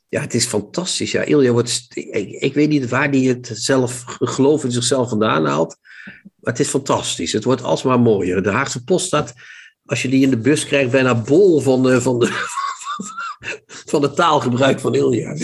ja, 0.09 0.21
het 0.21 0.33
is 0.33 0.45
fantastisch. 0.45 1.11
Ja, 1.11 1.23
Ilja 1.23 1.51
wordt, 1.51 1.87
ik, 1.93 2.29
ik 2.29 2.53
weet 2.53 2.69
niet 2.69 2.89
waar 2.89 3.09
hij 3.09 3.19
het 3.19 3.51
zelf 3.53 4.03
geloof 4.07 4.63
in 4.63 4.71
zichzelf 4.71 5.09
vandaan 5.09 5.45
haalt, 5.45 5.77
maar 6.05 6.53
het 6.53 6.59
is 6.59 6.67
fantastisch. 6.67 7.31
Het 7.31 7.43
wordt 7.43 7.63
alsmaar 7.63 7.99
mooier. 7.99 8.43
De 8.43 8.49
Haagse 8.49 8.83
Post 8.83 9.05
staat, 9.05 9.33
als 9.85 10.01
je 10.01 10.09
die 10.09 10.23
in 10.23 10.29
de 10.29 10.37
bus 10.37 10.65
krijgt, 10.65 10.91
bijna 10.91 11.21
bol 11.21 11.59
van, 11.59 12.01
van 12.01 12.19
de 12.19 12.29
van 13.93 14.01
het 14.01 14.15
taalgebruik 14.15 14.79
van 14.79 14.95
Ilja. 14.95 15.27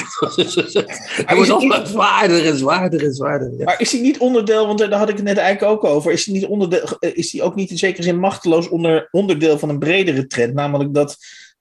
hij 1.26 1.36
wordt 1.36 1.50
altijd 1.50 1.88
zwaarder 1.88 2.46
en 2.46 2.58
zwaarder 2.58 3.04
en 3.04 3.14
zwaarder. 3.14 3.52
Ja. 3.58 3.64
Maar 3.64 3.82
is 3.82 3.92
hij 3.92 4.02
niet 4.02 4.18
onderdeel, 4.18 4.68
want 4.68 4.80
daar 4.80 4.94
had 4.94 5.10
ik 5.10 5.16
het 5.16 5.26
net 5.26 5.38
eigenlijk 5.38 5.72
ook 5.72 5.92
over, 5.92 6.12
is 6.12 6.26
hij, 6.26 6.34
niet 6.34 6.46
onderdeel, 6.46 6.84
is 7.00 7.32
hij 7.32 7.42
ook 7.42 7.56
niet 7.56 7.70
in 7.70 7.78
zekere 7.78 8.04
zin 8.04 8.20
machteloos 8.20 8.70
onder, 8.70 9.08
onderdeel 9.12 9.60
van 9.60 9.70
een 9.70 9.80
bredere 9.80 10.28
trend? 10.28 10.54
Namelijk 10.54 10.94
dat 10.94 11.18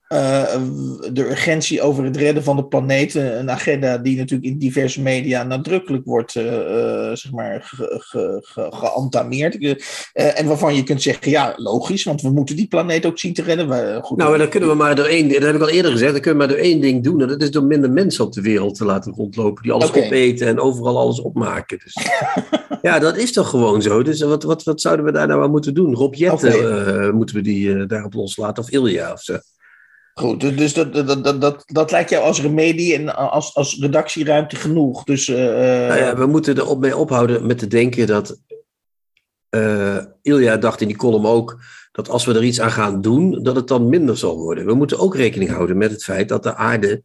de 0.08 1.26
urgentie 1.28 1.82
over 1.82 2.04
het 2.04 2.16
redden 2.16 2.42
van 2.42 2.56
de 2.56 2.64
planeet. 2.64 3.14
Een 3.14 3.50
agenda 3.50 3.98
die 3.98 4.16
natuurlijk 4.16 4.50
in 4.50 4.58
diverse 4.58 5.02
media 5.02 5.42
nadrukkelijk 5.42 6.04
wordt 6.04 6.34
uh, 6.34 6.44
uh, 6.44 7.14
zeg 7.14 7.32
maar 7.32 7.62
ge, 7.62 8.02
ge, 8.04 8.38
ge, 8.46 8.66
geantameerd. 8.70 9.82
en 10.12 10.46
waarvan 10.46 10.74
je 10.74 10.82
kunt 10.82 11.02
zeggen, 11.02 11.30
ja, 11.30 11.52
logisch, 11.56 12.04
want 12.04 12.22
we 12.22 12.30
moeten 12.30 12.56
die 12.56 12.68
planeet 12.68 13.06
ook 13.06 13.18
zien 13.18 13.34
te 13.34 13.42
redden. 13.42 14.02
Goed, 14.02 14.18
nou, 14.18 14.38
dan 14.38 14.48
kunnen 14.48 14.68
we 14.68 14.74
maar 14.74 14.94
door 14.94 15.04
één, 15.04 15.28
dat 15.28 15.42
heb 15.42 15.54
ik 15.54 15.60
al 15.60 15.68
eerder 15.68 15.90
gezegd, 15.90 16.12
dan 16.12 16.20
kunnen 16.20 16.40
we 16.40 16.46
maar 16.46 16.56
door 16.56 16.64
één 16.64 16.80
ding 16.80 17.04
doen. 17.04 17.20
En 17.20 17.28
dat 17.28 17.42
is 17.42 17.50
door 17.50 17.64
minder 17.64 17.90
mensen 17.90 18.24
op 18.24 18.32
de 18.32 18.40
wereld 18.40 18.74
te 18.74 18.84
laten 18.84 19.12
rondlopen, 19.12 19.62
die 19.62 19.72
alles 19.72 19.88
okay. 19.88 20.06
opeten 20.06 20.46
en 20.46 20.60
overal 20.60 20.98
alles 20.98 21.20
opmaken. 21.20 21.78
Dus, 21.84 21.96
ja, 22.82 22.98
dat 22.98 23.16
is 23.16 23.32
toch 23.32 23.48
gewoon 23.50 23.82
zo. 23.82 24.02
Dus 24.02 24.22
wat, 24.22 24.42
wat, 24.42 24.64
wat 24.64 24.80
zouden 24.80 25.04
we 25.04 25.12
daar 25.12 25.26
nou 25.26 25.42
aan 25.42 25.50
moeten 25.50 25.74
doen? 25.74 25.94
Rob 25.94 26.14
Jetten 26.14 26.54
okay. 26.54 27.10
moeten 27.10 27.36
we 27.36 27.42
die 27.42 27.86
daarop 27.86 28.14
loslaten, 28.14 28.62
of 28.62 28.70
Ilja 28.70 29.12
of 29.12 29.22
zo. 29.22 29.38
Goed, 30.18 30.40
dus 30.40 30.74
dat, 30.74 30.92
dat, 30.94 31.24
dat, 31.24 31.40
dat, 31.40 31.62
dat 31.66 31.90
lijkt 31.90 32.10
jou 32.10 32.24
als 32.24 32.40
remedie 32.40 32.94
en 32.94 33.16
als, 33.16 33.54
als 33.54 33.78
redactieruimte 33.80 34.56
genoeg. 34.56 35.04
Dus, 35.04 35.28
uh, 35.28 35.36
nou 35.36 35.98
ja, 35.98 36.16
we 36.16 36.26
moeten 36.26 36.56
er 36.56 36.68
op 36.68 36.80
mee 36.80 36.96
ophouden 36.96 37.46
met 37.46 37.58
te 37.58 37.66
denken 37.66 38.06
dat. 38.06 38.40
Uh, 39.50 39.98
Ilja 40.22 40.56
dacht 40.56 40.80
in 40.80 40.86
die 40.86 40.96
column 40.96 41.26
ook 41.26 41.60
dat 41.92 42.08
als 42.08 42.24
we 42.24 42.34
er 42.34 42.44
iets 42.44 42.60
aan 42.60 42.70
gaan 42.70 43.00
doen, 43.00 43.42
dat 43.42 43.56
het 43.56 43.68
dan 43.68 43.88
minder 43.88 44.16
zal 44.16 44.36
worden. 44.36 44.66
We 44.66 44.74
moeten 44.74 44.98
ook 44.98 45.16
rekening 45.16 45.50
houden 45.50 45.76
met 45.76 45.90
het 45.90 46.04
feit 46.04 46.28
dat 46.28 46.42
de 46.42 46.54
aarde 46.54 47.02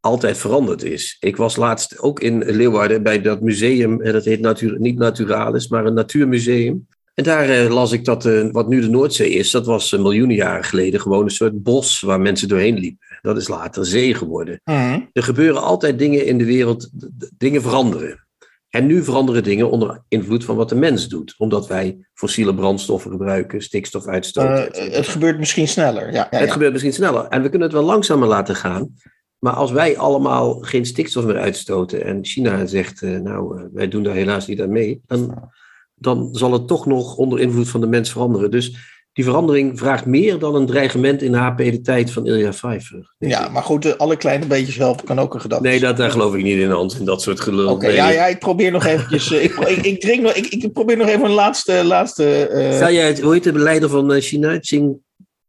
altijd 0.00 0.38
veranderd 0.38 0.82
is. 0.82 1.16
Ik 1.20 1.36
was 1.36 1.56
laatst 1.56 1.98
ook 1.98 2.20
in 2.20 2.44
Leeuwarden 2.44 3.02
bij 3.02 3.20
dat 3.20 3.40
museum, 3.40 4.02
dat 4.02 4.24
heet 4.24 4.40
natuur, 4.40 4.80
niet 4.80 4.98
Naturalis, 4.98 5.68
maar 5.68 5.86
een 5.86 5.94
natuurmuseum. 5.94 6.86
En 7.16 7.24
daar 7.24 7.48
eh, 7.48 7.70
las 7.70 7.92
ik 7.92 8.04
dat 8.04 8.24
uh, 8.24 8.48
wat 8.50 8.68
nu 8.68 8.80
de 8.80 8.88
Noordzee 8.88 9.30
is, 9.30 9.50
dat 9.50 9.66
was 9.66 9.92
uh, 9.92 10.00
miljoenen 10.00 10.36
jaren 10.36 10.64
geleden 10.64 11.00
gewoon 11.00 11.24
een 11.24 11.30
soort 11.30 11.62
bos 11.62 12.00
waar 12.00 12.20
mensen 12.20 12.48
doorheen 12.48 12.78
liepen. 12.78 13.06
Dat 13.22 13.36
is 13.36 13.48
later 13.48 13.86
zee 13.86 14.14
geworden. 14.14 14.60
Mm. 14.64 15.10
Er 15.12 15.22
gebeuren 15.22 15.62
altijd 15.62 15.98
dingen 15.98 16.26
in 16.26 16.38
de 16.38 16.44
wereld, 16.44 16.90
dingen 17.38 17.62
veranderen. 17.62 18.26
En 18.68 18.86
nu 18.86 19.04
veranderen 19.04 19.44
dingen 19.44 19.70
onder 19.70 20.02
invloed 20.08 20.44
van 20.44 20.56
wat 20.56 20.68
de 20.68 20.74
mens 20.74 21.08
doet. 21.08 21.34
Omdat 21.38 21.66
wij 21.66 21.98
fossiele 22.14 22.54
brandstoffen 22.54 23.10
gebruiken, 23.10 23.62
stikstof 23.62 24.06
uitstoten. 24.06 24.92
het 24.92 25.08
gebeurt 25.08 25.38
misschien 25.38 25.68
sneller. 25.68 26.12
Ja, 26.12 26.28
ja, 26.30 26.38
het 26.38 26.52
gebeurt 26.52 26.72
misschien 26.72 26.92
sneller. 26.92 27.26
En 27.28 27.42
we 27.42 27.48
kunnen 27.48 27.68
het 27.68 27.76
wel 27.76 27.86
langzamer 27.86 28.28
laten 28.28 28.56
gaan. 28.56 28.94
Maar 29.38 29.52
als 29.52 29.70
wij 29.70 29.98
allemaal 29.98 30.58
geen 30.60 30.86
stikstof 30.86 31.24
meer 31.24 31.38
uitstoten 31.38 32.04
en 32.04 32.24
China 32.24 32.66
zegt, 32.66 33.00
nou, 33.00 33.68
wij 33.72 33.88
doen 33.88 34.02
daar 34.02 34.14
helaas 34.14 34.46
niet 34.46 34.60
aan 34.60 34.72
mee, 34.72 35.00
dan 35.06 35.50
dan 35.98 36.28
zal 36.32 36.52
het 36.52 36.66
toch 36.66 36.86
nog 36.86 37.16
onder 37.16 37.40
invloed 37.40 37.68
van 37.68 37.80
de 37.80 37.86
mens 37.86 38.10
veranderen. 38.10 38.50
Dus 38.50 38.94
die 39.16 39.24
verandering 39.24 39.78
vraagt 39.78 40.06
meer 40.06 40.38
dan 40.38 40.54
een 40.54 40.66
dreigement 40.66 41.22
in 41.22 41.34
HP 41.34 41.58
de 41.58 41.80
tijd 41.80 42.10
van 42.10 42.26
Ilja 42.26 42.50
Pfeiffer. 42.50 43.14
Ja, 43.18 43.48
maar 43.48 43.62
goed, 43.62 43.84
eh, 43.84 43.92
alle 43.96 44.16
kleine 44.16 44.46
beetjes 44.46 44.76
helpen 44.76 45.04
kan 45.04 45.18
ook 45.18 45.34
een 45.34 45.40
gedachte 45.40 45.68
Nee, 45.68 45.80
dat, 45.80 45.96
daar 45.96 46.10
geloof 46.10 46.34
ik 46.34 46.42
niet 46.42 46.58
in, 46.58 46.70
Hans, 46.70 46.98
in 46.98 47.04
dat 47.04 47.22
soort 47.22 47.40
gelul. 47.40 47.70
Oké, 47.70 47.88
ja, 47.88 48.08
ja, 48.08 48.26
ik 48.26 48.38
probeer 48.38 48.70
nog 48.70 48.84
eventjes, 48.84 49.32
eh, 49.32 49.44
ik, 49.44 49.54
ik, 49.54 49.84
ik, 49.84 50.00
drink 50.00 50.22
nog, 50.22 50.32
ik, 50.32 50.46
ik 50.46 50.72
probeer 50.72 50.96
nog 50.96 51.08
even 51.08 51.24
een 51.24 51.30
laatste... 51.30 51.84
laatste 51.84 52.50
uh... 52.52 52.74
Stel 52.74 52.92
jij, 52.92 53.18
hoe 53.22 53.32
heet 53.32 53.44
de 53.44 53.52
leider 53.52 53.88
van 53.88 54.20
China? 54.20 54.58
Xing, 54.58 54.98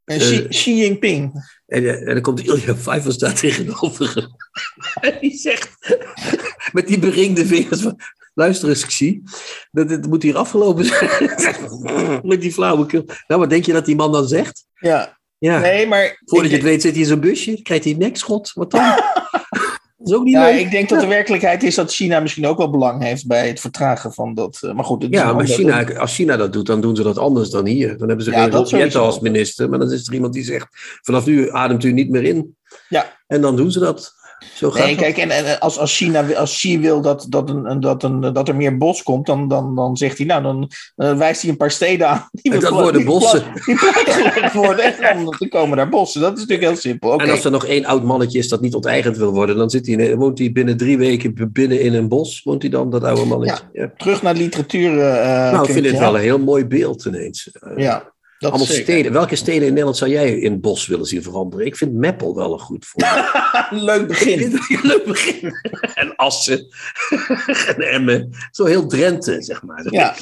uh, 0.05 0.17
Xi, 0.17 0.47
Xi 0.47 0.75
Jinping. 0.75 1.31
En, 1.65 1.85
en 1.85 2.13
dan 2.13 2.21
komt 2.21 2.45
Ilja 2.45 2.73
Pfeiffer 2.73 3.11
staat 3.11 3.39
tegenover 3.39 4.29
En 5.01 5.17
die 5.21 5.37
zegt, 5.37 5.69
met 6.71 6.87
die 6.87 6.99
beringde 6.99 7.45
vingers 7.45 7.81
van, 7.81 7.99
luister 8.37 8.69
eens, 8.69 8.85
Xi, 8.85 9.21
dat, 9.71 9.89
het 9.89 10.07
moet 10.07 10.23
hier 10.23 10.37
afgelopen 10.37 10.85
zijn. 10.85 11.09
Met 12.29 12.41
die 12.41 12.53
flauwekul. 12.53 13.03
Nou, 13.27 13.41
wat 13.41 13.49
denk 13.49 13.65
je 13.65 13.73
dat 13.73 13.85
die 13.85 13.95
man 13.95 14.11
dan 14.11 14.27
zegt? 14.27 14.65
Ja. 14.73 15.17
ja. 15.37 15.59
Nee, 15.59 15.87
maar... 15.87 16.21
Voordat 16.25 16.49
je 16.49 16.55
het 16.55 16.65
weet 16.65 16.81
zit 16.81 16.91
hij 16.91 17.01
in 17.01 17.07
zo'n 17.07 17.19
busje, 17.19 17.61
krijgt 17.61 17.83
hij 17.83 17.93
nekschot. 17.93 18.51
Wat 18.53 18.71
dan? 18.71 18.81
dat 19.97 20.07
is 20.07 20.13
ook 20.13 20.23
niet 20.23 20.33
ja, 20.33 20.45
leuk. 20.45 20.59
ik 20.59 20.71
denk 20.71 20.89
dat 20.89 20.99
de 20.99 21.07
werkelijkheid 21.07 21.63
is 21.63 21.75
dat 21.75 21.93
China 21.93 22.19
misschien 22.19 22.47
ook 22.47 22.57
wel 22.57 22.69
belang 22.69 23.03
heeft 23.03 23.27
bij 23.27 23.47
het 23.47 23.59
vertragen 23.59 24.13
van 24.13 24.33
dat. 24.33 24.59
Uh, 24.61 24.73
maar 24.73 24.85
goed, 24.85 25.03
het 25.03 25.13
ja, 25.13 25.33
maar 25.33 25.45
China, 25.45 25.93
als 25.93 26.15
China 26.15 26.37
dat 26.37 26.53
doet, 26.53 26.65
dan 26.65 26.81
doen 26.81 26.95
ze 26.95 27.03
dat 27.03 27.17
anders 27.17 27.49
dan 27.49 27.65
hier. 27.65 27.97
Dan 27.97 28.07
hebben 28.07 28.25
ze 28.25 28.31
ja, 28.31 28.63
geen 28.63 28.93
als 28.93 29.19
minister, 29.19 29.69
maar 29.69 29.79
dan 29.79 29.91
is 29.91 30.07
er 30.07 30.13
iemand 30.13 30.33
die 30.33 30.43
zegt: 30.43 30.67
vanaf 31.01 31.25
nu 31.25 31.51
ademt 31.51 31.83
u 31.83 31.91
niet 31.91 32.09
meer 32.09 32.23
in. 32.23 32.55
Ja. 32.89 33.17
En 33.27 33.41
dan 33.41 33.55
doen 33.55 33.71
ze 33.71 33.79
dat. 33.79 34.15
Zo 34.53 34.71
nee, 34.73 34.95
kijk, 34.95 35.17
en, 35.17 35.29
en 35.29 35.59
als, 35.59 35.79
als 35.79 35.97
China 35.97 36.33
als 36.33 36.55
Xi 36.55 36.79
wil 36.79 37.01
dat, 37.01 37.25
dat, 37.29 37.49
een, 37.49 37.79
dat, 37.79 38.03
een, 38.03 38.33
dat 38.33 38.47
er 38.47 38.55
meer 38.55 38.77
bos 38.77 39.03
komt, 39.03 39.25
dan, 39.25 39.47
dan, 39.47 39.75
dan 39.75 39.97
zegt 39.97 40.17
hij, 40.17 40.27
nou, 40.27 40.43
dan 40.43 41.17
wijst 41.17 41.41
hij 41.41 41.51
een 41.51 41.57
paar 41.57 41.71
steden 41.71 42.09
aan. 42.09 42.27
Die 42.31 42.53
en 42.53 42.59
dat 42.59 42.69
worden 42.69 43.05
bossen. 43.05 43.43
Die 43.65 43.75
platgelegd 43.75 44.53
worden 44.53 44.97
en 44.99 45.23
dan 45.23 45.49
komen 45.49 45.77
daar 45.77 45.89
bossen. 45.89 46.21
Dat 46.21 46.33
is 46.33 46.39
natuurlijk 46.39 46.67
heel 46.67 46.77
simpel. 46.77 47.11
Okay. 47.11 47.25
En 47.25 47.31
als 47.31 47.45
er 47.45 47.51
nog 47.51 47.65
één 47.65 47.85
oud 47.85 48.03
mannetje 48.03 48.37
is 48.37 48.49
dat 48.49 48.61
niet 48.61 48.75
onteigend 48.75 49.17
wil 49.17 49.31
worden, 49.31 49.57
dan 49.57 49.69
zit 49.69 49.87
hij, 49.87 50.15
woont 50.15 50.39
hij 50.39 50.51
binnen 50.51 50.77
drie 50.77 50.97
weken 50.97 51.51
binnen 51.51 51.81
in 51.81 51.93
een 51.93 52.07
bos. 52.07 52.41
Woont 52.43 52.61
hij 52.61 52.71
dan, 52.71 52.89
dat 52.89 53.03
oude 53.03 53.25
mannetje? 53.25 53.63
Ja, 53.73 53.81
ja. 53.81 53.91
Terug 53.97 54.21
naar 54.21 54.33
literatuur. 54.33 54.91
Uh, 54.91 55.51
nou, 55.51 55.65
ik 55.65 55.71
vind 55.71 55.85
dit 55.85 55.99
wel 55.99 56.15
een 56.15 56.21
heel 56.21 56.39
mooi 56.39 56.65
beeld 56.65 57.05
ineens. 57.05 57.49
Uh, 57.53 57.77
ja. 57.83 58.15
Dat 58.39 58.51
Allemaal 58.51 58.73
steden. 58.73 59.11
Welke 59.11 59.35
steden 59.35 59.61
in 59.61 59.69
Nederland 59.69 59.97
zou 59.97 60.11
jij 60.11 60.39
in 60.39 60.51
het 60.51 60.61
bos 60.61 60.87
willen 60.87 61.05
zien 61.05 61.23
veranderen? 61.23 61.65
Ik 61.65 61.75
vind 61.75 61.93
Meppel 61.93 62.35
wel 62.35 62.53
een 62.53 62.59
goed 62.59 62.85
voorbeeld. 62.85 63.25
Leuk 63.89 64.07
begin. 64.07 64.59
Leuk 64.91 65.05
begin. 65.05 65.53
en 65.93 66.15
Assen. 66.15 66.67
en 67.67 67.81
Emmen. 67.81 68.29
Zo 68.51 68.65
heel 68.65 68.87
Drenthe, 68.87 69.41
zeg 69.41 69.63
maar. 69.63 69.93
Ja. 69.93 70.15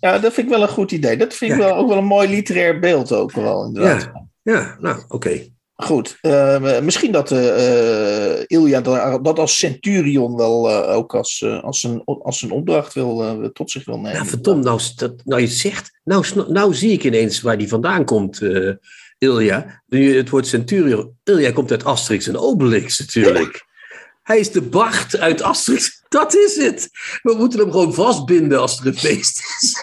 ja, 0.00 0.18
dat 0.18 0.32
vind 0.32 0.46
ik 0.46 0.52
wel 0.52 0.62
een 0.62 0.68
goed 0.68 0.92
idee. 0.92 1.16
Dat 1.16 1.34
vind 1.34 1.52
ik 1.52 1.58
ja. 1.58 1.64
wel, 1.64 1.76
ook 1.76 1.88
wel 1.88 1.98
een 1.98 2.04
mooi 2.04 2.28
literair 2.28 2.78
beeld 2.78 3.12
ook 3.12 3.32
wel. 3.32 3.64
Inderdaad. 3.64 4.10
Ja, 4.42 4.52
ja 4.52 4.76
nou 4.80 5.02
oké. 5.02 5.14
Okay. 5.14 5.52
Goed, 5.74 6.18
uh, 6.22 6.80
misschien 6.80 7.12
dat 7.12 7.30
uh, 7.30 8.40
Ilja 8.46 8.80
dat 9.20 9.38
als 9.38 9.56
centurion 9.56 10.36
wel 10.36 10.70
uh, 10.70 10.96
ook 10.96 11.14
als, 11.14 11.44
als, 11.62 11.82
een, 11.82 12.02
als 12.04 12.42
een 12.42 12.50
opdracht 12.50 12.94
wil, 12.94 13.50
tot 13.52 13.70
zich 13.70 13.84
wil 13.84 13.96
nemen. 13.96 14.12
Ja, 14.12 14.24
verdomd, 14.24 14.64
nou, 14.64 14.80
dat, 14.96 15.12
nou 15.24 15.40
je 15.40 15.46
zegt, 15.46 16.00
nou, 16.04 16.24
nou 16.48 16.74
zie 16.74 16.92
ik 16.92 17.04
ineens 17.04 17.40
waar 17.40 17.58
die 17.58 17.68
vandaan 17.68 18.04
komt, 18.04 18.40
Ilja. 19.18 19.82
Nu 19.86 20.16
het 20.16 20.28
woord 20.28 20.46
centurion, 20.46 21.16
Ilja 21.24 21.52
komt 21.52 21.70
uit 21.70 21.84
Asterix 21.84 22.26
en 22.26 22.36
Obelix 22.36 22.98
natuurlijk. 22.98 23.70
Hij 24.22 24.38
is 24.38 24.50
de 24.50 24.62
Bart 24.62 25.18
uit 25.18 25.42
Asterix. 25.42 26.02
Dat 26.08 26.34
is 26.34 26.56
het. 26.56 26.90
We 27.22 27.34
moeten 27.34 27.58
hem 27.58 27.70
gewoon 27.70 27.94
vastbinden 27.94 28.60
als 28.60 28.80
er 28.80 28.86
een 28.86 28.98
feest 28.98 29.42
is. 29.60 29.80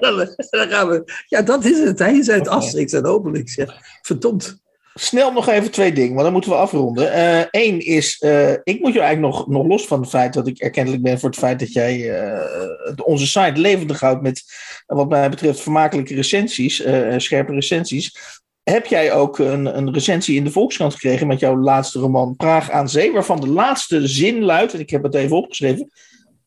dan, 0.00 0.68
gaan 0.68 0.88
we. 0.88 1.12
Ja, 1.26 1.42
dat 1.42 1.64
is 1.64 1.78
het. 1.78 1.98
Hij 1.98 2.16
is 2.16 2.28
uit 2.28 2.48
Asterix 2.48 2.92
en 2.92 3.04
Obelix. 3.04 3.54
Ja. 3.54 3.74
Verdomd. 4.02 4.64
Snel 4.98 5.32
nog 5.32 5.48
even 5.48 5.70
twee 5.70 5.92
dingen, 5.92 6.14
maar 6.14 6.24
dan 6.24 6.32
moeten 6.32 6.50
we 6.50 6.56
afronden. 6.56 7.18
Eén 7.50 7.74
uh, 7.74 7.96
is, 7.96 8.20
uh, 8.20 8.50
ik 8.50 8.80
moet 8.80 8.92
je 8.92 9.00
eigenlijk 9.00 9.34
nog, 9.34 9.46
nog 9.46 9.66
los 9.66 9.86
van 9.86 10.00
het 10.00 10.08
feit 10.08 10.32
dat 10.32 10.46
ik 10.46 10.58
erkentelijk 10.58 11.02
ben 11.02 11.20
voor 11.20 11.28
het 11.28 11.38
feit 11.38 11.58
dat 11.58 11.72
jij 11.72 11.98
uh, 11.98 12.92
onze 13.04 13.26
site 13.26 13.60
levendig 13.60 14.00
houdt 14.00 14.22
met, 14.22 14.42
wat 14.86 15.08
mij 15.08 15.30
betreft, 15.30 15.60
vermakelijke 15.60 16.14
recensies, 16.14 16.82
scherpe 17.16 17.52
recensies. 17.52 18.16
Heb 18.62 18.86
jij 18.86 19.12
ook 19.12 19.38
een, 19.38 19.76
een 19.76 19.92
recensie 19.92 20.36
in 20.36 20.44
de 20.44 20.50
Volkskrant 20.50 20.92
gekregen 20.92 21.26
met 21.26 21.40
jouw 21.40 21.56
laatste 21.56 21.98
roman 21.98 22.36
Praag 22.36 22.70
aan 22.70 22.88
Zee, 22.88 23.12
waarvan 23.12 23.40
de 23.40 23.48
laatste 23.48 24.06
zin 24.06 24.42
luidt, 24.42 24.74
en 24.74 24.80
ik 24.80 24.90
heb 24.90 25.02
het 25.02 25.14
even 25.14 25.36
opgeschreven, 25.36 25.90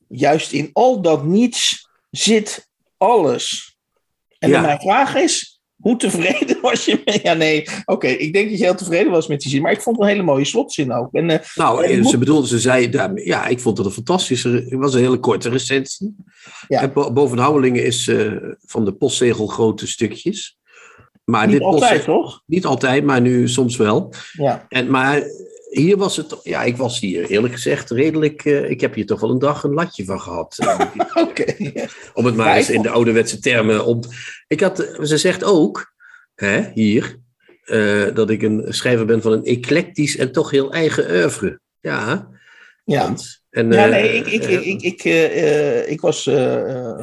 juist 0.07 0.51
in 0.51 0.69
al 0.73 1.01
dat 1.01 1.25
niets 1.25 1.89
zit 2.09 2.67
alles. 2.97 3.77
En 4.39 4.49
ja. 4.49 4.62
mijn 4.62 4.79
vraag 4.79 5.15
is, 5.15 5.59
hoe 5.79 5.97
tevreden 5.97 6.61
was 6.69 6.85
je 6.85 7.01
mee? 7.05 7.19
Ja, 7.23 7.33
nee, 7.33 7.67
oké. 7.85 8.07
Ik 8.07 8.33
denk 8.33 8.49
dat 8.49 8.59
je 8.59 8.65
heel 8.65 8.75
tevreden 8.75 9.11
was 9.11 9.27
met 9.27 9.39
die 9.39 9.51
zin. 9.51 9.61
Maar 9.61 9.71
ik 9.71 9.81
vond 9.81 9.95
het 9.95 10.05
een 10.05 10.11
hele 10.11 10.23
mooie 10.23 10.45
slotzin 10.45 10.93
ook. 10.93 11.13
En, 11.13 11.29
uh, 11.29 11.37
nou, 11.55 11.85
en 11.85 12.05
ze 12.05 12.17
bedoelde, 12.17 12.47
ze 12.47 12.59
zei, 12.59 12.89
ja, 13.15 13.47
ik 13.47 13.59
vond 13.59 13.77
het 13.77 13.87
een 13.87 13.93
fantastische... 13.93 14.49
Het 14.49 14.73
was 14.73 14.93
een 14.93 15.01
hele 15.01 15.19
korte 15.19 15.49
recensie. 15.49 16.15
Ja. 16.67 16.81
En 16.81 17.13
boven 17.13 17.37
Houwelingen 17.37 17.83
is 17.83 18.07
uh, 18.07 18.33
van 18.65 18.85
de 18.85 18.91
postzegel 18.91 19.47
grote 19.47 19.87
stukjes. 19.87 20.57
Maar 21.25 21.47
niet 21.47 21.55
dit 21.55 21.65
altijd, 21.65 22.03
toch? 22.03 22.43
Niet 22.45 22.65
altijd, 22.65 23.03
maar 23.03 23.21
nu 23.21 23.47
soms 23.47 23.77
wel. 23.77 24.13
Ja. 24.31 24.65
En, 24.69 24.89
maar 24.89 25.23
hier 25.69 25.97
was 25.97 26.17
het... 26.17 26.39
Ja, 26.43 26.63
ik 26.63 26.77
was 26.77 26.99
hier 26.99 27.25
eerlijk 27.25 27.53
gezegd 27.53 27.89
redelijk... 27.89 28.45
Uh, 28.45 28.69
ik 28.69 28.82
heb 28.82 28.93
hier 28.93 29.05
toch 29.05 29.19
wel 29.19 29.29
een 29.29 29.39
dag 29.39 29.63
een 29.63 29.73
latje 29.73 30.05
van 30.05 30.21
gehad. 30.21 30.58
Oké. 31.13 31.19
Okay. 31.19 31.89
Om 32.13 32.25
het 32.25 32.36
maar 32.36 32.55
eens 32.55 32.69
in 32.69 32.82
de 32.82 32.89
ouderwetse 32.89 33.39
termen 33.39 33.86
op... 33.86 34.05
Ik 34.47 34.60
had, 34.60 34.97
ze 35.01 35.17
zegt 35.17 35.43
ook, 35.43 35.93
hè, 36.36 36.71
hier, 36.73 37.17
uh, 37.65 38.15
dat 38.15 38.29
ik 38.29 38.41
een 38.41 38.65
schrijver 38.67 39.05
ben 39.05 39.21
van 39.21 39.32
een 39.32 39.45
eclectisch 39.45 40.17
en 40.17 40.32
toch 40.32 40.51
heel 40.51 40.73
eigen 40.73 41.12
oeuvre. 41.12 41.60
Ja. 41.79 42.29
Ja. 42.89 43.04
Want, 43.04 43.41
en, 43.49 43.71
ja, 43.71 43.86
nee, 43.86 44.13
ik, 44.13 44.28
ik, 44.28 44.43
ik, 44.43 44.63
ik, 44.63 44.82
ik, 44.82 45.04
uh, 45.04 45.89
ik 45.89 46.02
was... 46.02 46.28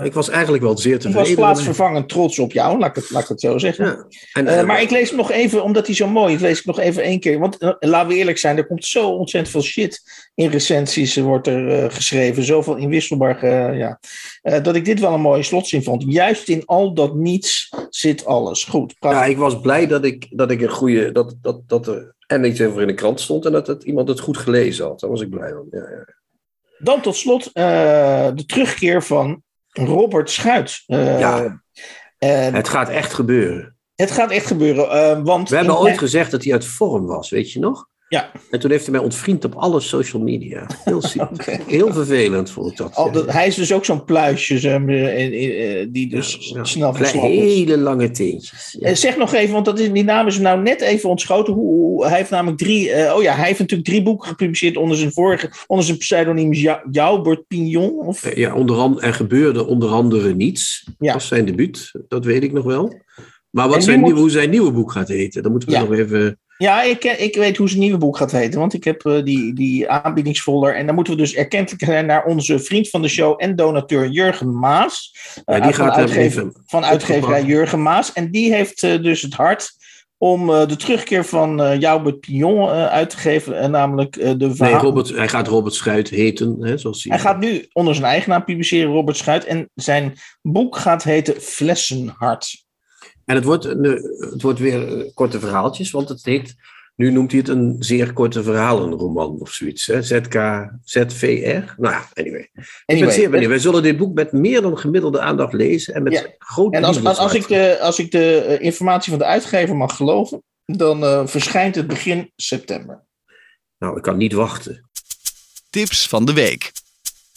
ik 0.02 0.12
was 0.12 0.28
eigenlijk 0.28 0.62
wel 0.62 0.78
zeer 0.78 0.94
ik 0.94 1.00
tevreden. 1.00 1.26
was 1.26 1.34
plaatsvervangend 1.34 2.08
trots 2.08 2.38
op 2.38 2.52
jou, 2.52 2.78
laat 2.78 2.96
ik 2.96 3.02
het, 3.02 3.10
laat 3.10 3.22
ik 3.22 3.28
het 3.28 3.40
zo 3.40 3.58
zeggen. 3.58 3.84
Ja. 3.86 4.06
En, 4.44 4.66
maar 4.66 4.82
ik 4.82 4.90
lees 4.90 5.08
hem 5.08 5.18
nog 5.18 5.30
even, 5.30 5.62
omdat 5.62 5.86
hij 5.86 5.94
zo 5.94 6.08
mooi 6.08 6.34
is, 6.34 6.40
lees 6.40 6.58
ik 6.58 6.64
nog 6.64 6.78
even 6.78 7.02
één 7.02 7.20
keer. 7.20 7.38
Want 7.38 7.56
laten 7.80 8.08
we 8.08 8.14
eerlijk 8.14 8.38
zijn, 8.38 8.56
er 8.56 8.66
komt 8.66 8.84
zo 8.84 9.08
ontzettend 9.08 9.52
veel 9.52 9.62
shit 9.62 10.02
in 10.34 10.50
recensies, 10.50 11.16
wordt 11.16 11.46
er 11.46 11.90
geschreven. 11.90 12.44
Zoveel 12.44 12.76
inwisselbaar, 12.76 13.76
ja. 13.76 14.00
dat 14.42 14.74
ik 14.74 14.84
dit 14.84 15.00
wel 15.00 15.14
een 15.14 15.20
mooie 15.20 15.42
slotzin 15.42 15.82
vond. 15.82 16.04
Juist 16.06 16.48
in 16.48 16.62
al 16.64 16.94
dat 16.94 17.14
niets 17.14 17.68
zit 17.90 18.24
alles. 18.24 18.64
Goed. 18.64 18.94
Ja, 19.00 19.24
ik 19.24 19.36
was 19.36 19.60
blij 19.60 19.86
dat 19.86 20.04
ik, 20.04 20.26
dat 20.30 20.50
ik 20.50 20.60
een 20.60 20.68
goede... 20.68 21.12
Dat, 21.12 21.34
dat, 21.42 21.60
dat 21.66 22.14
en 22.26 22.44
iets 22.44 22.60
over 22.60 22.80
in 22.80 22.86
de 22.86 22.94
krant 22.94 23.20
stond 23.20 23.44
en 23.44 23.52
dat 23.52 23.82
iemand 23.82 24.08
het 24.08 24.20
goed 24.20 24.36
gelezen 24.36 24.86
had. 24.86 25.00
Daar 25.00 25.10
was 25.10 25.20
ik 25.20 25.30
blij 25.30 25.52
om. 25.54 25.66
Ja, 25.70 25.90
ja. 25.90 26.14
Dan 26.78 27.00
tot 27.00 27.16
slot 27.16 27.46
uh, 27.46 28.28
de 28.34 28.44
terugkeer 28.46 29.02
van 29.02 29.42
Robert 29.68 30.30
Schuit. 30.30 30.82
Uh, 30.86 31.20
ja, 31.20 31.62
het 32.18 32.68
gaat 32.68 32.88
echt 32.88 33.12
gebeuren. 33.12 33.76
Het 33.94 34.10
gaat 34.10 34.30
echt 34.30 34.46
gebeuren. 34.46 35.24
want 35.24 35.48
We 35.48 35.56
hebben 35.56 35.78
ooit 35.78 35.98
gezegd 35.98 36.30
dat 36.30 36.44
hij 36.44 36.52
uit 36.52 36.64
vorm 36.64 37.06
was, 37.06 37.30
weet 37.30 37.52
je 37.52 37.58
nog? 37.58 37.88
Ja. 38.08 38.30
En 38.50 38.60
toen 38.60 38.70
heeft 38.70 38.82
hij 38.82 38.92
mij 38.92 39.02
ontvriend 39.02 39.44
op 39.44 39.54
alle 39.54 39.80
social 39.80 40.22
media. 40.22 40.66
Heel, 40.84 41.02
okay. 41.32 41.60
heel 41.66 41.92
vervelend 41.92 42.50
vond 42.50 42.70
ik 42.70 42.76
dat. 42.76 42.94
Al, 42.94 43.12
dat 43.12 43.32
hij 43.32 43.46
is 43.46 43.54
dus 43.54 43.72
ook 43.72 43.84
zo'n 43.84 44.04
pluisje 44.04 44.58
zo, 44.58 44.84
die 45.90 46.08
dus 46.08 46.36
ja, 46.40 46.56
ja. 46.56 46.64
snel 46.64 46.92
Klein, 46.92 47.18
Hele 47.18 47.78
lange 47.78 48.10
teentjes. 48.10 48.76
Ja. 48.78 48.94
Zeg 48.94 49.16
nog 49.16 49.34
even, 49.34 49.52
want 49.52 49.64
dat 49.64 49.78
is, 49.78 49.92
die 49.92 50.04
naam 50.04 50.26
is 50.26 50.38
nou 50.38 50.62
net 50.62 50.80
even 50.80 51.08
ontschoten. 51.08 51.52
Hoe, 51.54 51.74
hoe, 51.74 52.06
hij 52.06 52.16
heeft 52.16 52.30
namelijk 52.30 52.58
drie... 52.58 52.88
Uh, 52.88 53.14
oh 53.16 53.22
ja, 53.22 53.34
hij 53.34 53.46
heeft 53.46 53.58
natuurlijk 53.58 53.88
drie 53.88 54.02
boeken 54.02 54.28
gepubliceerd 54.28 54.76
onder 54.76 54.96
zijn 54.96 55.12
vorige... 55.12 55.50
onder 55.66 55.86
zijn 55.86 55.98
pseudoniem 55.98 56.52
Joubert 56.90 57.46
Pignon. 57.46 57.98
Of? 57.98 58.34
Ja, 58.36 58.54
onder 58.54 58.76
andere, 58.76 59.06
er 59.06 59.14
gebeurde 59.14 59.66
onder 59.66 59.88
andere 59.88 60.34
niets. 60.34 60.84
Ja. 60.84 60.94
Dat 60.98 61.12
was 61.12 61.26
zijn 61.26 61.44
debuut, 61.44 61.92
dat 62.08 62.24
weet 62.24 62.42
ik 62.42 62.52
nog 62.52 62.64
wel. 62.64 63.00
Maar 63.50 63.68
wat 63.68 63.84
zijn, 63.84 64.00
moet... 64.00 64.12
hoe 64.12 64.30
zijn 64.30 64.50
nieuwe 64.50 64.72
boek 64.72 64.92
gaat 64.92 65.08
heten, 65.08 65.42
dat 65.42 65.50
moeten 65.50 65.68
we 65.68 65.78
nog 65.78 65.92
even... 65.92 66.38
Ja, 66.58 66.82
ik, 66.82 67.04
ik 67.04 67.36
weet 67.36 67.56
hoe 67.56 67.68
zijn 67.68 67.80
nieuwe 67.80 67.98
boek 67.98 68.16
gaat 68.16 68.32
heten, 68.32 68.60
want 68.60 68.74
ik 68.74 68.84
heb 68.84 69.04
uh, 69.04 69.24
die, 69.24 69.54
die 69.54 69.88
aanbiedingsfolder. 69.88 70.74
En 70.74 70.86
dan 70.86 70.94
moeten 70.94 71.12
we 71.12 71.18
dus 71.18 71.34
erkentelijk 71.34 71.84
zijn 71.84 72.06
naar 72.06 72.24
onze 72.24 72.58
vriend 72.58 72.90
van 72.90 73.02
de 73.02 73.08
show 73.08 73.34
en 73.36 73.56
donateur 73.56 74.08
Jurgen 74.08 74.58
Maas. 74.58 75.16
Uh, 75.46 75.56
ja, 75.56 75.62
die 75.62 75.72
gaat 75.72 75.94
van, 75.94 76.02
uitgever, 76.02 76.52
van 76.66 76.84
uitgeverij 76.84 77.44
Jurgen 77.44 77.82
Maas. 77.82 78.12
En 78.12 78.30
die 78.30 78.54
heeft 78.54 78.82
uh, 78.82 79.02
dus 79.02 79.22
het 79.22 79.34
hart 79.34 79.74
om 80.18 80.46
de 80.46 80.76
terugkeer 80.76 81.24
van 81.24 81.78
Joubert 81.78 82.20
Pignon 82.20 82.68
uit 82.68 83.10
te 83.10 83.16
geven. 83.16 83.70
namelijk 83.70 84.12
de 84.12 84.54
verhaal... 84.54 84.72
Nee, 84.72 84.82
Robert, 84.82 85.08
hij 85.08 85.28
gaat 85.28 85.48
Robert 85.48 85.74
Schuit 85.74 86.08
heten. 86.08 86.56
Hè, 86.60 86.78
zoals 86.78 87.04
hij... 87.04 87.12
hij 87.12 87.24
gaat 87.24 87.40
nu 87.40 87.66
onder 87.72 87.94
zijn 87.94 88.06
eigen 88.06 88.30
naam 88.30 88.44
publiceren, 88.44 88.92
Robert 88.92 89.16
Schuit. 89.16 89.44
En 89.44 89.70
zijn 89.74 90.14
boek 90.42 90.76
gaat 90.76 91.02
heten 91.02 91.40
Flessenhart. 91.40 92.65
En 93.26 93.34
het 93.34 93.44
wordt, 93.44 93.64
het 93.64 94.42
wordt 94.42 94.58
weer 94.58 95.10
korte 95.14 95.40
verhaaltjes, 95.40 95.90
want 95.90 96.08
het 96.08 96.24
heet, 96.24 96.54
nu 96.96 97.10
noemt 97.10 97.30
hij 97.30 97.40
het 97.40 97.48
een 97.48 97.76
zeer 97.78 98.12
korte 98.12 98.42
verhalenroman 98.42 99.36
of 99.40 99.50
zoiets. 99.50 99.86
Hè? 99.86 100.02
ZK, 100.02 100.68
ZVR. 100.84 101.74
Nou 101.76 101.94
ja, 101.94 102.08
anyway. 102.14 102.50
anyway. 102.54 102.74
Ik 102.86 103.00
ben 103.00 103.12
zeer 103.12 103.30
benieuwd. 103.30 103.50
Wij 103.50 103.58
zullen 103.58 103.82
dit 103.82 103.96
boek 103.96 104.14
met 104.14 104.32
meer 104.32 104.62
dan 104.62 104.78
gemiddelde 104.78 105.20
aandacht 105.20 105.52
lezen 105.52 105.94
en 105.94 106.02
met 106.02 106.12
ja. 106.12 106.26
grote 106.38 106.76
En 106.76 106.84
als, 106.84 107.04
als, 107.04 107.18
als, 107.18 107.34
ik 107.34 107.48
de, 107.48 107.78
als 107.80 107.98
ik 107.98 108.10
de 108.10 108.56
informatie 108.60 109.10
van 109.10 109.18
de 109.18 109.24
uitgever 109.24 109.76
mag 109.76 109.96
geloven, 109.96 110.42
dan 110.64 111.02
uh, 111.02 111.26
verschijnt 111.26 111.74
het 111.74 111.86
begin 111.86 112.32
september. 112.36 113.04
Nou, 113.78 113.96
ik 113.96 114.02
kan 114.02 114.16
niet 114.16 114.32
wachten. 114.32 114.88
Tips 115.70 116.08
van 116.08 116.24
de 116.24 116.32
week. 116.32 116.72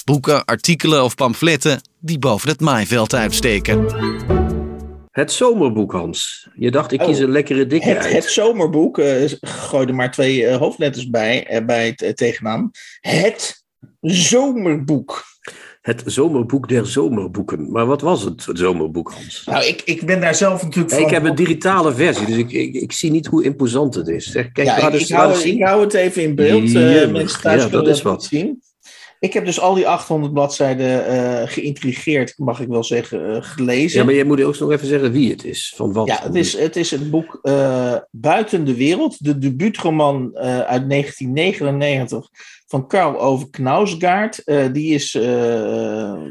Boeken, 0.06 0.46
artikelen 0.46 1.04
of 1.04 1.16
pamfletten 1.16 1.82
die 2.00 2.20
boven 2.20 2.50
het 2.50 2.60
maaiveld 2.60 3.14
uitsteken. 3.14 4.39
Het 5.12 5.32
zomerboek, 5.32 5.92
Hans. 5.92 6.50
Je 6.54 6.72
dacht, 6.72 6.92
ik 6.92 7.00
kies 7.00 7.20
een 7.20 7.32
lekkere 7.32 7.68
dikke 7.68 7.88
het, 7.88 7.98
uit. 7.98 8.14
Het 8.14 8.24
zomerboek, 8.24 8.98
uh, 8.98 9.30
gooi 9.42 9.88
er 9.88 9.96
maar 9.96 10.12
twee 10.12 10.42
uh, 10.42 10.56
hoofdletters 10.56 11.10
bij, 11.10 11.60
uh, 11.60 11.66
bij 11.66 11.94
het 11.96 12.18
tegennaam. 12.18 12.72
Het 13.00 13.64
zomerboek. 14.02 15.24
Het 15.82 16.04
zomerboek 16.06 16.68
der 16.70 16.88
zomerboeken. 16.88 17.72
Maar 17.72 17.86
wat 17.86 18.02
was 18.02 18.24
het, 18.24 18.46
het 18.46 18.58
zomerboek, 18.58 19.12
Hans? 19.12 19.44
Nou, 19.46 19.66
ik, 19.66 19.82
ik 19.86 20.06
ben 20.06 20.22
daar 20.22 20.36
zelf 20.36 20.64
natuurlijk 20.64 20.94
van... 20.94 21.04
Ik 21.04 21.10
heb 21.10 21.24
een 21.24 21.36
digitale 21.36 21.94
versie, 21.94 22.26
dus 22.26 22.38
ik, 22.38 22.52
ik, 22.52 22.74
ik 22.74 22.92
zie 22.92 23.12
niet 23.12 23.28
hoe 23.28 23.44
imposant 23.44 23.96
het 23.96 24.08
is. 24.08 24.26
Zeg, 24.26 24.52
kijk, 24.52 24.68
ja, 24.68 24.92
ik, 24.92 25.10
hou, 25.10 25.36
zien. 25.36 25.56
ik 25.56 25.64
hou 25.64 25.84
het 25.84 25.94
even 25.94 26.24
in 26.24 26.36
beeld. 26.36 26.72
Ja, 26.72 27.08
mensen 27.08 27.42
thuis 27.42 27.64
ja, 27.64 27.70
dat 27.70 27.88
is 27.88 28.02
wat. 28.02 28.24
zien. 28.24 28.62
Ik 29.20 29.34
heb 29.34 29.46
dus 29.46 29.60
al 29.60 29.74
die 29.74 29.88
800 29.88 30.34
bladzijden 30.34 31.14
uh, 31.14 31.42
geïntrigeerd, 31.46 32.34
mag 32.38 32.60
ik 32.60 32.68
wel 32.68 32.84
zeggen, 32.84 33.30
uh, 33.30 33.38
gelezen. 33.40 34.00
Ja, 34.00 34.06
maar 34.06 34.14
jij 34.14 34.24
moet 34.24 34.44
ook 34.44 34.60
nog 34.60 34.72
even 34.72 34.88
zeggen 34.88 35.12
wie 35.12 35.32
het 35.32 35.44
is. 35.44 35.74
Van 35.76 35.94
wat? 35.94 36.08
Ja, 36.08 36.20
het 36.22 36.36
is 36.36 36.58
het, 36.58 36.76
is 36.76 36.92
het 36.92 37.10
boek 37.10 37.40
uh, 37.44 37.96
Buiten 38.12 38.66
de 38.66 38.76
Wereld, 38.76 39.24
de 39.24 39.38
debuutroman 39.38 40.38
uit 40.38 40.90
1999 40.90 42.30
van 42.68 42.88
Karl 42.88 43.20
Ove 43.20 43.50
Knausgaard. 43.50 44.44
die 44.72 44.94
is 44.94 45.12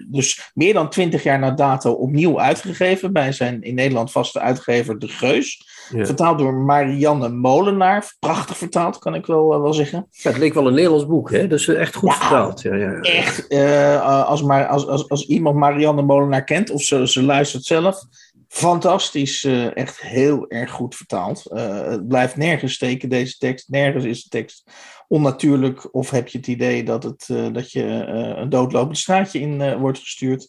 dus 0.07 0.51
meer 0.55 0.75
dan 0.75 0.91
20 0.91 1.23
jaar 1.23 1.39
na 1.39 1.51
dato 1.51 1.93
opnieuw 1.93 2.41
uitgegeven 2.41 3.13
bij 3.13 3.33
zijn 3.33 3.63
in 3.63 3.75
Nederland 3.75 4.11
vaste 4.11 4.41
uitgever 4.41 4.99
De 4.99 5.09
Geus. 5.09 5.67
Ja. 5.91 6.07
Vertaald 6.07 6.39
door 6.39 6.55
Marianne 6.55 7.29
Molenaar. 7.29 8.15
Prachtig 8.19 8.57
vertaald, 8.57 8.99
kan 8.99 9.15
ik 9.15 9.27
wel, 9.27 9.55
uh, 9.55 9.61
wel 9.61 9.73
zeggen. 9.73 10.07
Ja, 10.11 10.31
het 10.31 10.39
leek 10.39 10.55
wel 10.55 10.67
een 10.67 10.75
Nederlands 10.75 11.07
boek, 11.07 11.31
hè? 11.31 11.47
Dus 11.47 11.69
echt 11.69 11.95
goed 11.95 12.11
ja, 12.11 12.17
vertaald. 12.19 12.63
Ja, 12.63 12.75
ja, 12.75 13.01
Echt, 13.01 13.53
uh, 13.53 14.27
als, 14.27 14.43
maar, 14.43 14.67
als, 14.67 14.87
als, 14.87 15.09
als 15.09 15.27
iemand 15.27 15.57
Marianne 15.57 16.03
Molenaar 16.03 16.45
kent, 16.45 16.71
of 16.71 16.83
ze, 16.83 17.09
ze 17.09 17.23
luistert 17.23 17.65
zelf, 17.65 18.01
fantastisch, 18.49 19.45
uh, 19.45 19.77
echt 19.77 20.01
heel 20.01 20.49
erg 20.49 20.71
goed 20.71 20.97
vertaald. 20.97 21.45
het 21.53 22.09
blijft 22.09 22.37
nergens 22.37 22.75
steken, 22.75 23.09
deze 23.09 23.37
tekst. 23.37 23.69
Nergens 23.69 24.05
is 24.05 24.23
de 24.23 24.29
tekst 24.29 24.71
onnatuurlijk. 25.09 25.95
Of 25.95 26.11
heb 26.11 26.29
je 26.29 26.39
het 26.39 26.47
idee 26.47 26.85
dat, 26.85 27.03
het, 27.03 27.27
dat 27.53 27.73
je 27.73 27.83
een 27.83 28.49
doodlopend 28.49 28.99
straatje 28.99 29.41
in 29.41 29.79
wordt 29.79 29.99
gestuurd. 29.99 30.49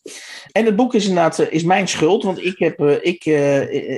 En 0.51 0.65
het 0.65 0.75
boek 0.75 0.93
is 0.93 1.07
inderdaad 1.07 1.39
is 1.39 1.63
mijn 1.63 1.87
schuld, 1.87 2.23
want 2.23 2.43
ik, 2.45 2.59
heb, 2.59 2.81
ik, 2.81 3.25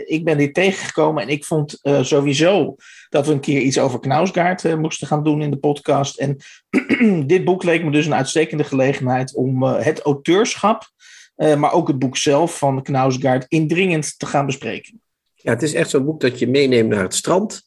ik 0.07 0.23
ben 0.23 0.37
dit 0.37 0.53
tegengekomen 0.53 1.23
en 1.23 1.29
ik 1.29 1.45
vond 1.45 1.79
sowieso 2.01 2.75
dat 3.09 3.27
we 3.27 3.33
een 3.33 3.39
keer 3.39 3.61
iets 3.61 3.79
over 3.79 3.99
Knausgaard 3.99 4.77
moesten 4.77 5.07
gaan 5.07 5.23
doen 5.23 5.41
in 5.41 5.51
de 5.51 5.57
podcast. 5.57 6.17
En 6.17 6.37
dit 7.27 7.45
boek 7.45 7.63
leek 7.63 7.83
me 7.83 7.91
dus 7.91 8.05
een 8.05 8.13
uitstekende 8.13 8.63
gelegenheid 8.63 9.35
om 9.35 9.63
het 9.63 10.01
auteurschap, 10.01 10.89
uh, 11.37 11.55
maar 11.55 11.73
ook 11.73 11.87
het 11.87 11.99
boek 11.99 12.17
zelf 12.17 12.57
van 12.57 12.83
Knausgaard 12.83 13.45
indringend 13.47 14.19
te 14.19 14.25
gaan 14.25 14.45
bespreken. 14.45 15.01
Ja, 15.35 15.51
het 15.51 15.61
is 15.61 15.73
echt 15.73 15.89
zo'n 15.89 16.05
boek 16.05 16.21
dat 16.21 16.39
je 16.39 16.47
meeneemt 16.47 16.89
naar 16.89 17.03
het 17.03 17.13
strand. 17.13 17.61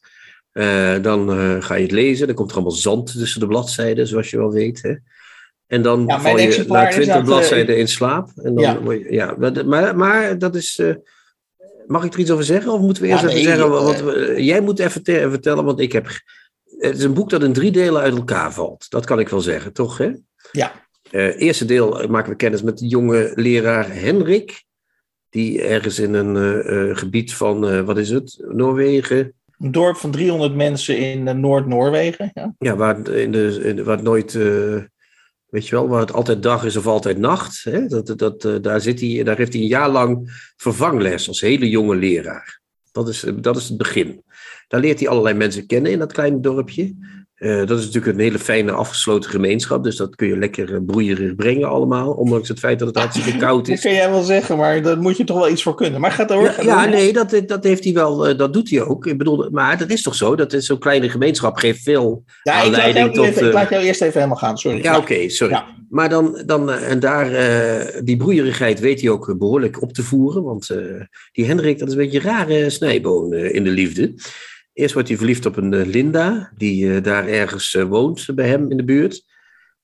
Eh, 0.51 0.95
dan 1.01 1.31
eh, 1.31 1.55
ga 1.63 1.75
je 1.75 1.81
het 1.83 1.91
lezen. 1.91 2.27
Dan 2.27 2.35
komt 2.35 2.49
er 2.49 2.55
allemaal 2.55 2.75
zand 2.75 3.11
tussen 3.17 3.39
de 3.39 3.47
bladzijden, 3.47 4.07
zoals 4.07 4.29
je 4.29 4.37
wel 4.37 4.51
weet. 4.51 4.81
Hè? 4.81 4.95
En 5.67 5.81
dan 5.81 6.03
Ja, 6.07 6.19
val 6.21 6.37
je 6.37 6.65
na 6.67 6.89
twintig 6.89 7.15
eh, 7.15 7.23
bladzijden 7.23 7.77
in 7.77 7.87
slaap. 7.87 8.29
En 8.35 8.55
dan 8.55 8.63
Ja. 9.09 9.35
maar- 9.65 9.95
Maar, 9.97 10.37
dat 10.37 10.55
is... 10.55 10.79
eh, 10.79 10.95
mag 11.87 12.03
ik 12.03 12.13
er 12.13 12.19
iets 12.19 12.31
over 12.31 12.43
zeggen? 12.45 12.71
Of 12.71 12.79
moeten 12.79 13.03
we 13.03 13.09
eerst 13.09 13.21
Ja, 13.23 13.27
even 13.29 13.43
nee, 13.43 13.53
zeggen... 13.55 13.71
eh, 13.77 13.83
Want 13.83 13.99
we- 14.01 14.35
jij 14.43 14.61
moet 14.61 14.79
even 14.79 15.03
te- 15.03 15.27
vertellen, 15.29 15.63
want 15.65 15.79
ik 15.79 15.91
heb... 15.91 16.07
Het 16.77 16.97
is 16.97 17.03
een 17.03 17.13
boek 17.13 17.29
dat 17.29 17.43
in 17.43 17.53
drie 17.53 17.71
delen 17.71 18.01
uit 18.01 18.15
elkaar 18.15 18.53
valt. 18.53 18.89
Dat 18.89 19.05
kan 19.05 19.19
ik 19.19 19.29
wel 19.29 19.41
zeggen, 19.41 19.73
toch? 19.73 19.97
Hè? 19.97 20.11
Ja. 20.51 20.84
Eh, 21.15 21.41
eerste 21.41 21.65
deel 21.65 22.07
maken 22.09 22.29
we 22.29 22.35
kennis 22.35 22.61
met 22.61 22.77
de 22.77 22.87
jonge 22.87 23.31
leraar 23.35 23.93
Henrik. 23.93 24.63
Die 25.29 25.61
ergens 25.61 25.99
in 25.99 26.13
een 26.13 26.35
eh, 26.35 26.89
eh, 26.89 26.97
gebied 26.97 27.33
van, 27.33 27.85
wat 27.85 27.97
is 27.97 28.09
het, 28.09 28.43
Noorwegen. 28.47 29.33
Een 29.59 29.71
dorp 29.71 29.97
van 29.97 30.11
300 30.11 30.55
mensen 30.55 30.97
in 30.97 31.39
Noord-Noorwegen. 31.39 32.31
Ja. 32.33 32.55
Ja, 32.57 32.75
waar, 32.75 33.09
in 33.09 33.31
de, 33.31 33.59
in 33.63 33.83
waar 33.83 34.03
nooit, 34.03 34.33
weet 35.45 35.67
je 35.67 35.75
wel, 35.75 35.87
waar 35.87 35.99
het 35.99 36.13
altijd 36.13 36.43
dag 36.43 36.63
is 36.65 36.75
of 36.75 36.87
altijd 36.87 37.17
nacht. 37.17 37.63
Hè? 37.63 37.87
Dat, 37.87 38.13
dat, 38.17 38.63
daar, 38.63 38.81
zit 38.81 38.99
hij, 38.99 39.23
daar 39.23 39.37
heeft 39.37 39.53
hij 39.53 39.61
een 39.61 39.67
jaar 39.67 39.89
lang 39.89 40.29
vervangles 40.57 41.27
als 41.27 41.41
hele 41.41 41.69
jonge 41.69 41.95
leraar. 41.95 42.61
Dat 42.91 43.07
is, 43.07 43.25
dat 43.35 43.57
is 43.57 43.67
het 43.67 43.77
begin. 43.77 44.23
Daar 44.67 44.79
leert 44.81 44.99
hij 44.99 45.09
allerlei 45.09 45.35
mensen 45.35 45.65
kennen 45.65 45.91
in 45.91 45.99
dat 45.99 46.13
kleine 46.13 46.39
dorpje. 46.39 46.95
Eh, 47.35 47.65
dat 47.65 47.79
is 47.79 47.85
natuurlijk 47.85 48.13
een 48.13 48.23
hele 48.23 48.39
fijne 48.39 48.71
afgesloten 48.71 49.29
gemeenschap. 49.29 49.83
Dus 49.83 49.95
dat 49.95 50.15
kun 50.15 50.27
je 50.27 50.37
lekker 50.37 50.73
eh, 50.73 50.79
broeierig 50.85 51.35
brengen 51.35 51.69
allemaal. 51.69 52.11
Ondanks 52.11 52.47
het 52.47 52.59
feit 52.59 52.79
dat 52.79 52.87
het 52.87 52.97
hartstikke 52.97 53.37
koud 53.37 53.65
Dat 53.65 53.75
is. 53.75 53.81
kun 53.81 53.93
jij 53.93 54.09
wel 54.09 54.23
zeggen, 54.23 54.57
maar 54.57 54.81
daar 54.81 54.97
moet 54.97 55.17
je 55.17 55.23
toch 55.23 55.37
wel 55.37 55.49
iets 55.49 55.63
voor 55.63 55.75
kunnen. 55.75 56.01
Maar 56.01 56.11
ga 56.11 56.25
door. 56.25 56.43
Ja, 56.43 56.61
ja, 56.61 56.85
nee, 56.85 57.13
dat, 57.13 57.41
dat 57.45 57.63
heeft 57.63 57.83
hij 57.83 57.93
wel, 57.93 58.27
eh, 58.27 58.37
dat 58.37 58.53
doet 58.53 58.69
hij 58.69 58.81
ook. 58.81 59.05
Ik 59.05 59.17
bedoel, 59.17 59.49
maar 59.51 59.77
dat 59.77 59.89
is 59.89 60.01
toch 60.01 60.15
zo? 60.15 60.35
Dat 60.35 60.53
is 60.53 60.65
zo'n 60.65 60.79
kleine 60.79 61.09
gemeenschap 61.09 61.57
geeft 61.57 61.83
veel 61.83 62.23
Ja, 62.43 62.53
ik, 62.53 62.57
laat 62.57 62.65
aanleiding 62.65 63.15
jou 63.15 63.15
tot... 63.15 63.25
even, 63.25 63.47
ik 63.47 63.53
laat 63.53 63.69
jou 63.69 63.83
eerst 63.83 64.01
even 64.01 64.13
helemaal 64.13 64.37
gaan, 64.37 64.57
sorry. 64.57 64.83
Ja, 64.83 64.97
oké, 64.97 65.29
sorry. 65.29 65.53
Ja. 65.53 65.65
Maar 65.89 66.09
dan, 66.09 66.43
dan 66.45 66.71
en 66.71 66.99
daar, 66.99 67.29
die 68.03 68.17
broeierigheid 68.17 68.79
weet 68.79 69.01
hij 69.01 69.09
ook 69.09 69.35
behoorlijk 69.37 69.81
op 69.81 69.93
te 69.93 70.03
voeren. 70.03 70.43
Want 70.43 70.67
die 71.31 71.45
Hendrik, 71.45 71.79
dat 71.79 71.87
is 71.87 71.93
een 71.93 71.99
beetje 71.99 72.17
een 72.17 72.25
rare 72.25 72.69
snijboon 72.69 73.33
in 73.33 73.63
de 73.63 73.69
liefde. 73.69 74.13
Eerst 74.75 74.93
wordt 74.93 75.07
hij 75.07 75.17
verliefd 75.17 75.45
op 75.45 75.57
een 75.57 75.73
eh, 75.73 75.85
Linda, 75.85 76.51
die 76.57 76.95
eh, 76.95 77.03
daar 77.03 77.27
ergens 77.27 77.75
eh, 77.75 77.83
woont 77.83 78.27
bij 78.35 78.47
hem 78.47 78.71
in 78.71 78.77
de 78.77 78.83
buurt. 78.83 79.23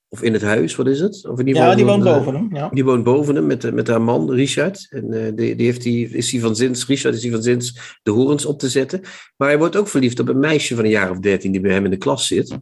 Of 0.07 0.21
in 0.21 0.33
het 0.33 0.41
huis, 0.41 0.75
wat 0.75 0.87
is 0.87 0.99
het? 0.99 1.27
Of 1.27 1.39
in 1.39 1.47
Ja, 1.47 1.75
die 1.75 1.85
woont 1.85 2.03
boven 2.03 2.33
hem. 2.33 2.55
Ja. 2.55 2.69
Die 2.69 2.83
woont 2.83 3.03
boven 3.03 3.35
hem 3.35 3.45
met, 3.45 3.73
met 3.73 3.87
haar 3.87 4.01
man, 4.01 4.31
Richard. 4.31 4.87
En 4.89 5.35
die, 5.35 5.55
die, 5.55 5.65
heeft 5.65 5.81
die, 5.81 6.09
is 6.09 6.31
hij 6.31 6.39
van 6.39 6.55
zins, 6.55 6.87
Richard 6.87 7.15
is 7.15 7.23
hij 7.23 7.31
van 7.31 7.43
zins 7.43 7.99
de 8.03 8.11
horens 8.11 8.45
op 8.45 8.59
te 8.59 8.69
zetten. 8.69 9.01
Maar 9.37 9.47
hij 9.47 9.57
wordt 9.57 9.75
ook 9.75 9.87
verliefd 9.87 10.19
op 10.19 10.27
een 10.27 10.39
meisje 10.39 10.75
van 10.75 10.83
een 10.83 10.89
jaar 10.89 11.11
of 11.11 11.19
dertien 11.19 11.51
die 11.51 11.61
bij 11.61 11.71
hem 11.71 11.85
in 11.85 11.91
de 11.91 11.97
klas 11.97 12.27
zit. 12.27 12.57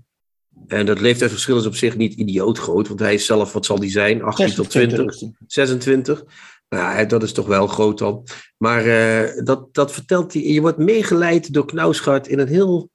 En 0.67 0.85
dat 0.85 0.99
leeftijdsverschil 0.99 1.57
is 1.57 1.65
op 1.65 1.75
zich 1.75 1.97
niet 1.97 2.13
idioot 2.13 2.57
groot, 2.57 2.87
want 2.87 2.99
hij 2.99 3.13
is 3.13 3.25
zelf, 3.25 3.53
wat 3.53 3.65
zal 3.65 3.79
die 3.79 3.91
zijn, 3.91 4.21
18 4.21 4.53
tot 4.53 4.69
20, 4.69 5.21
26. 5.47 6.23
Nou, 6.69 7.05
dat 7.05 7.23
is 7.23 7.31
toch 7.33 7.47
wel 7.47 7.67
groot 7.67 7.97
dan. 7.97 8.27
Maar 8.57 8.85
eh, 8.85 9.43
dat, 9.43 9.73
dat 9.73 9.91
vertelt 9.91 10.33
hij. 10.33 10.41
Je 10.43 10.61
wordt 10.61 10.77
meegeleid 10.77 11.53
door 11.53 11.65
Knausgaard 11.65 12.27
in 12.27 12.39
een 12.39 12.47
heel 12.47 12.89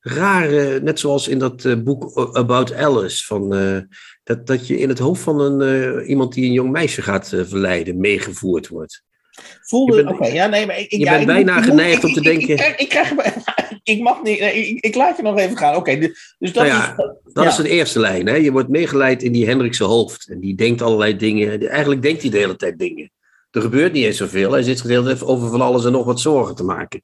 rare, 0.00 0.80
net 0.80 0.98
zoals 0.98 1.28
in 1.28 1.38
dat 1.38 1.64
eh, 1.64 1.74
boek 1.76 2.16
About 2.36 2.74
Alice. 2.74 3.26
Van, 3.26 3.54
eh, 3.54 3.78
dat, 4.24 4.46
dat 4.46 4.66
je 4.66 4.78
in 4.78 4.88
het 4.88 4.98
hoofd 4.98 5.22
van 5.22 5.40
een, 5.40 6.00
iemand 6.04 6.32
die 6.34 6.44
een 6.44 6.52
jong 6.52 6.70
meisje 6.70 7.02
gaat 7.02 7.28
verleiden, 7.28 7.98
meegevoerd 8.00 8.68
wordt. 8.68 9.02
Voelde, 9.62 9.96
Je 9.96 10.04
bent- 10.04 10.14
oké, 10.18 10.26
ja, 10.26 10.46
nee, 10.46 10.66
maar 10.66 10.78
ik, 10.78 10.90
je 10.90 10.98
ja, 10.98 11.10
bent 11.10 11.20
ik 11.20 11.26
bijna 11.26 11.54
moet- 11.54 11.64
geneigd 11.64 12.04
om 12.04 12.12
te 12.12 12.20
denken- 12.20 12.48
Ik, 12.48 12.60
ik, 12.60 12.80
ik, 12.80 12.88
krijg, 12.88 13.12
ik 13.88 14.00
mag 14.00 14.22
niet, 14.22 14.40
nee, 14.40 14.68
ik, 14.68 14.84
ik 14.84 14.94
laat 14.94 15.16
je 15.16 15.22
nog 15.22 15.38
even 15.38 15.56
gaan. 15.56 15.74
Oké, 15.76 15.98
dus 15.98 16.34
dus 16.38 16.52
dat 16.52 16.66
Nou 16.66 16.76
ja, 16.76 16.90
is. 16.90 16.96
Dat 17.32 17.44
Ja. 17.44 17.50
is 17.50 17.56
de 17.56 17.68
eerste 17.68 17.98
lijn. 18.00 18.26
Hè? 18.26 18.34
Je 18.34 18.52
wordt 18.52 18.68
meegeleid 18.68 19.22
in 19.22 19.32
die 19.32 19.46
Hendrikse 19.46 19.84
hoofd. 19.84 20.28
En 20.28 20.40
die 20.40 20.54
denkt 20.54 20.82
allerlei 20.82 21.16
dingen. 21.16 21.68
Eigenlijk 21.68 22.02
denkt 22.02 22.22
hij 22.22 22.30
de 22.30 22.38
hele 22.38 22.56
tijd 22.56 22.78
dingen. 22.78 23.10
Er 23.50 23.60
gebeurt 23.60 23.92
niet 23.92 24.04
eens 24.04 24.16
zoveel. 24.16 24.52
Hij 24.52 24.62
zit 24.62 24.82
tijd 24.82 25.24
over 25.24 25.50
van 25.50 25.60
alles 25.60 25.84
en 25.84 25.92
nog 25.92 26.04
wat 26.04 26.20
zorgen 26.20 26.54
te 26.54 26.64
maken. 26.64 27.02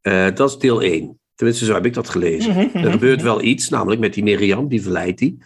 Eh, 0.00 0.26
dat 0.34 0.50
is 0.50 0.58
deel 0.58 0.82
1. 0.82 1.20
Tenminste, 1.34 1.64
zo 1.64 1.74
heb 1.74 1.86
ik 1.86 1.94
dat 1.94 2.08
gelezen. 2.08 2.50
Mhm, 2.50 2.66
mhm. 2.72 2.84
Er 2.84 2.90
gebeurt 2.92 3.22
wel 3.22 3.42
iets, 3.42 3.68
namelijk 3.68 4.00
met 4.00 4.14
die 4.14 4.22
Miriam, 4.22 4.68
die 4.68 4.82
verleidt 4.82 5.20
hij. 5.20 5.36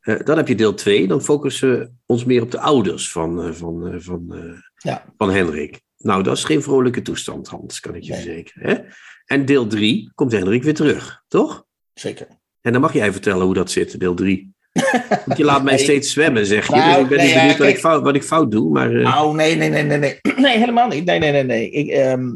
Eh, 0.00 0.20
dan 0.24 0.36
heb 0.36 0.48
je 0.48 0.54
deel 0.54 0.74
2. 0.74 1.06
Dan 1.06 1.22
focussen 1.22 1.78
we 1.78 1.90
ons 2.06 2.24
meer 2.24 2.42
op 2.42 2.50
de 2.50 2.60
ouders 2.60 3.12
van, 3.12 3.42
eh, 3.42 3.52
van, 3.52 3.94
van, 3.96 4.34
Ja. 4.76 5.04
van 5.16 5.30
Hendrik. 5.30 5.80
Nou, 5.98 6.22
dat 6.22 6.36
is 6.36 6.44
geen 6.44 6.62
vrolijke 6.62 7.02
toestand, 7.02 7.48
Hans, 7.48 7.80
kan 7.80 7.94
ik 7.94 8.02
je 8.02 8.12
Nee. 8.12 8.20
verzekeren. 8.22 8.68
Hè? 8.70 8.74
En 9.26 9.44
deel 9.44 9.66
3 9.66 10.12
komt 10.14 10.32
Hendrik 10.32 10.62
weer 10.62 10.74
terug, 10.74 11.22
toch? 11.28 11.64
Zeker. 11.94 12.26
En 12.60 12.72
dan 12.72 12.80
mag 12.80 12.92
jij 12.92 13.12
vertellen 13.12 13.44
hoe 13.44 13.54
dat 13.54 13.70
zit, 13.70 14.00
deel 14.00 14.14
3. 14.14 14.52
Want 15.26 15.38
je 15.38 15.44
laat 15.44 15.62
mij 15.64 15.74
Nee. 15.74 15.82
steeds 15.82 16.10
zwemmen, 16.12 16.46
zeg 16.46 16.66
je. 16.66 16.74
Nou, 16.74 16.92
dus 16.92 17.02
ik 17.02 17.08
ben 17.08 17.16
nee, 17.18 17.26
niet 17.26 17.34
ja, 17.34 17.40
benieuwd 17.40 17.58
wat, 17.58 17.68
ik 17.68 17.78
fout, 17.78 18.02
wat 18.02 18.14
ik 18.14 18.22
fout 18.22 18.50
doe. 18.50 18.70
Maar 18.72 18.90
Nou, 18.92 19.34
nee, 19.36 19.54
nee, 19.56 19.68
nee, 19.68 19.82
nee, 19.82 19.98
nee. 19.98 20.18
Nee, 20.36 20.58
helemaal 20.58 20.88
niet. 20.88 21.04
Nee, 21.04 21.18
nee, 21.18 21.32
nee, 21.32 21.42
nee. 21.44 21.70
Ik, 21.70 21.88
ehm, 21.88 22.30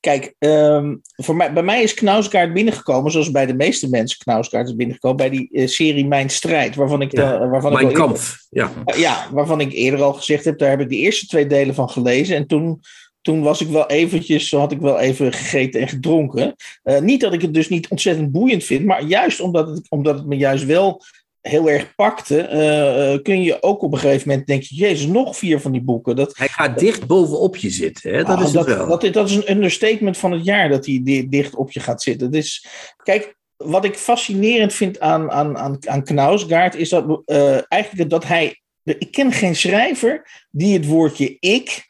kijk, 0.00 0.34
ehm, 0.38 0.96
voor 1.16 1.36
mij, 1.36 1.52
bij 1.52 1.62
mij 1.62 1.82
is 1.82 1.94
Knausgaard 1.94 2.52
binnengekomen, 2.52 3.10
zoals 3.12 3.30
bij 3.30 3.46
de 3.46 3.54
meeste 3.54 3.88
mensen 3.88 4.18
Knausgaard 4.18 4.68
is 4.68 4.76
binnengekomen, 4.76 5.16
bij 5.16 5.30
die 5.30 5.48
eh, 5.52 5.66
serie 5.66 6.06
Mijn 6.06 6.30
Strijd, 6.30 6.74
waarvan 6.74 7.00
ik, 7.02 7.12
Ja, 7.12 7.40
eh, 7.40 7.50
waarvan 7.50 7.72
ik 7.72 7.82
mijn 7.82 7.92
wel 7.94 8.06
kamp. 8.06 8.18
Ja. 8.50 8.72
eerder- 8.84 8.98
ja, 9.00 9.26
waarvan 9.32 9.60
ik 9.60 9.72
eerder 9.72 10.02
al 10.02 10.12
gezegd 10.12 10.44
heb, 10.44 10.58
daar 10.58 10.70
heb 10.70 10.80
ik 10.80 10.88
de 10.88 10.96
eerste 10.96 11.26
twee 11.26 11.46
delen 11.46 11.74
van 11.74 11.90
gelezen. 11.90 12.36
En 12.36 12.46
toen, 12.46 12.80
toen 13.28 13.42
was 13.42 13.60
ik 13.60 13.68
wel 13.68 13.86
eventjes, 13.86 14.48
zo 14.48 14.58
had 14.58 14.72
ik 14.72 14.80
wel 14.80 14.98
even 14.98 15.32
gegeten 15.32 15.80
en 15.80 15.88
gedronken. 15.88 16.54
Eh, 16.82 17.00
niet 17.00 17.20
dat 17.20 17.32
ik 17.32 17.42
het 17.42 17.54
dus 17.54 17.68
niet 17.68 17.88
ontzettend 17.88 18.32
boeiend 18.32 18.64
vind, 18.64 18.84
maar 18.84 19.02
juist 19.02 19.40
omdat 19.40 19.68
het, 19.68 19.86
omdat 19.88 20.14
het 20.18 20.26
me 20.26 20.36
juist 20.36 20.64
wel 20.64 21.02
heel 21.40 21.70
erg 21.70 21.94
pakte, 21.94 22.40
eh, 22.40 23.12
eh, 23.12 23.22
kun 23.22 23.42
je 23.42 23.62
ook 23.62 23.82
op 23.82 23.92
een 23.92 23.98
gegeven 23.98 24.28
moment 24.28 24.46
denken, 24.46 24.68
jezus, 24.76 25.06
nog 25.06 25.36
vier 25.36 25.60
van 25.60 25.72
die 25.72 25.80
boeken. 25.80 26.16
Dat, 26.16 26.36
Hij 26.36 26.48
gaat 26.48 26.78
dicht 26.78 27.06
bovenop 27.06 27.56
je 27.56 27.70
zitten, 27.70 28.10
hè? 28.12 28.24
dat 28.24 28.36
Ah, 28.36 28.40
is 28.40 28.44
het 28.44 28.54
dat, 28.54 28.66
wel. 28.66 28.86
Dat, 28.86 29.12
dat 29.12 29.28
is 29.28 29.34
een 29.36 29.50
understatement 29.50 30.16
van 30.16 30.32
het 30.32 30.44
jaar 30.44 30.68
dat 30.68 30.86
hij 30.86 31.00
di- 31.02 31.28
dicht 31.28 31.54
op 31.56 31.70
je 31.70 31.80
gaat 31.80 32.02
zitten. 32.02 32.30
Dus 32.30 32.66
kijk, 33.02 33.36
wat 33.56 33.84
ik 33.84 33.94
fascinerend 33.94 34.72
vind 34.72 35.00
aan, 35.00 35.30
aan, 35.30 35.58
aan, 35.58 35.78
aan 35.86 36.04
Knausgaard 36.04 36.74
is 36.74 36.88
dat 36.88 37.22
eigenlijk 37.68 38.10
dat 38.10 38.24
hij. 38.24 38.60
Ik 38.84 39.10
ken 39.10 39.32
geen 39.32 39.56
schrijver 39.56 40.46
die 40.50 40.74
het 40.74 40.86
woordje 40.86 41.36
ik 41.40 41.87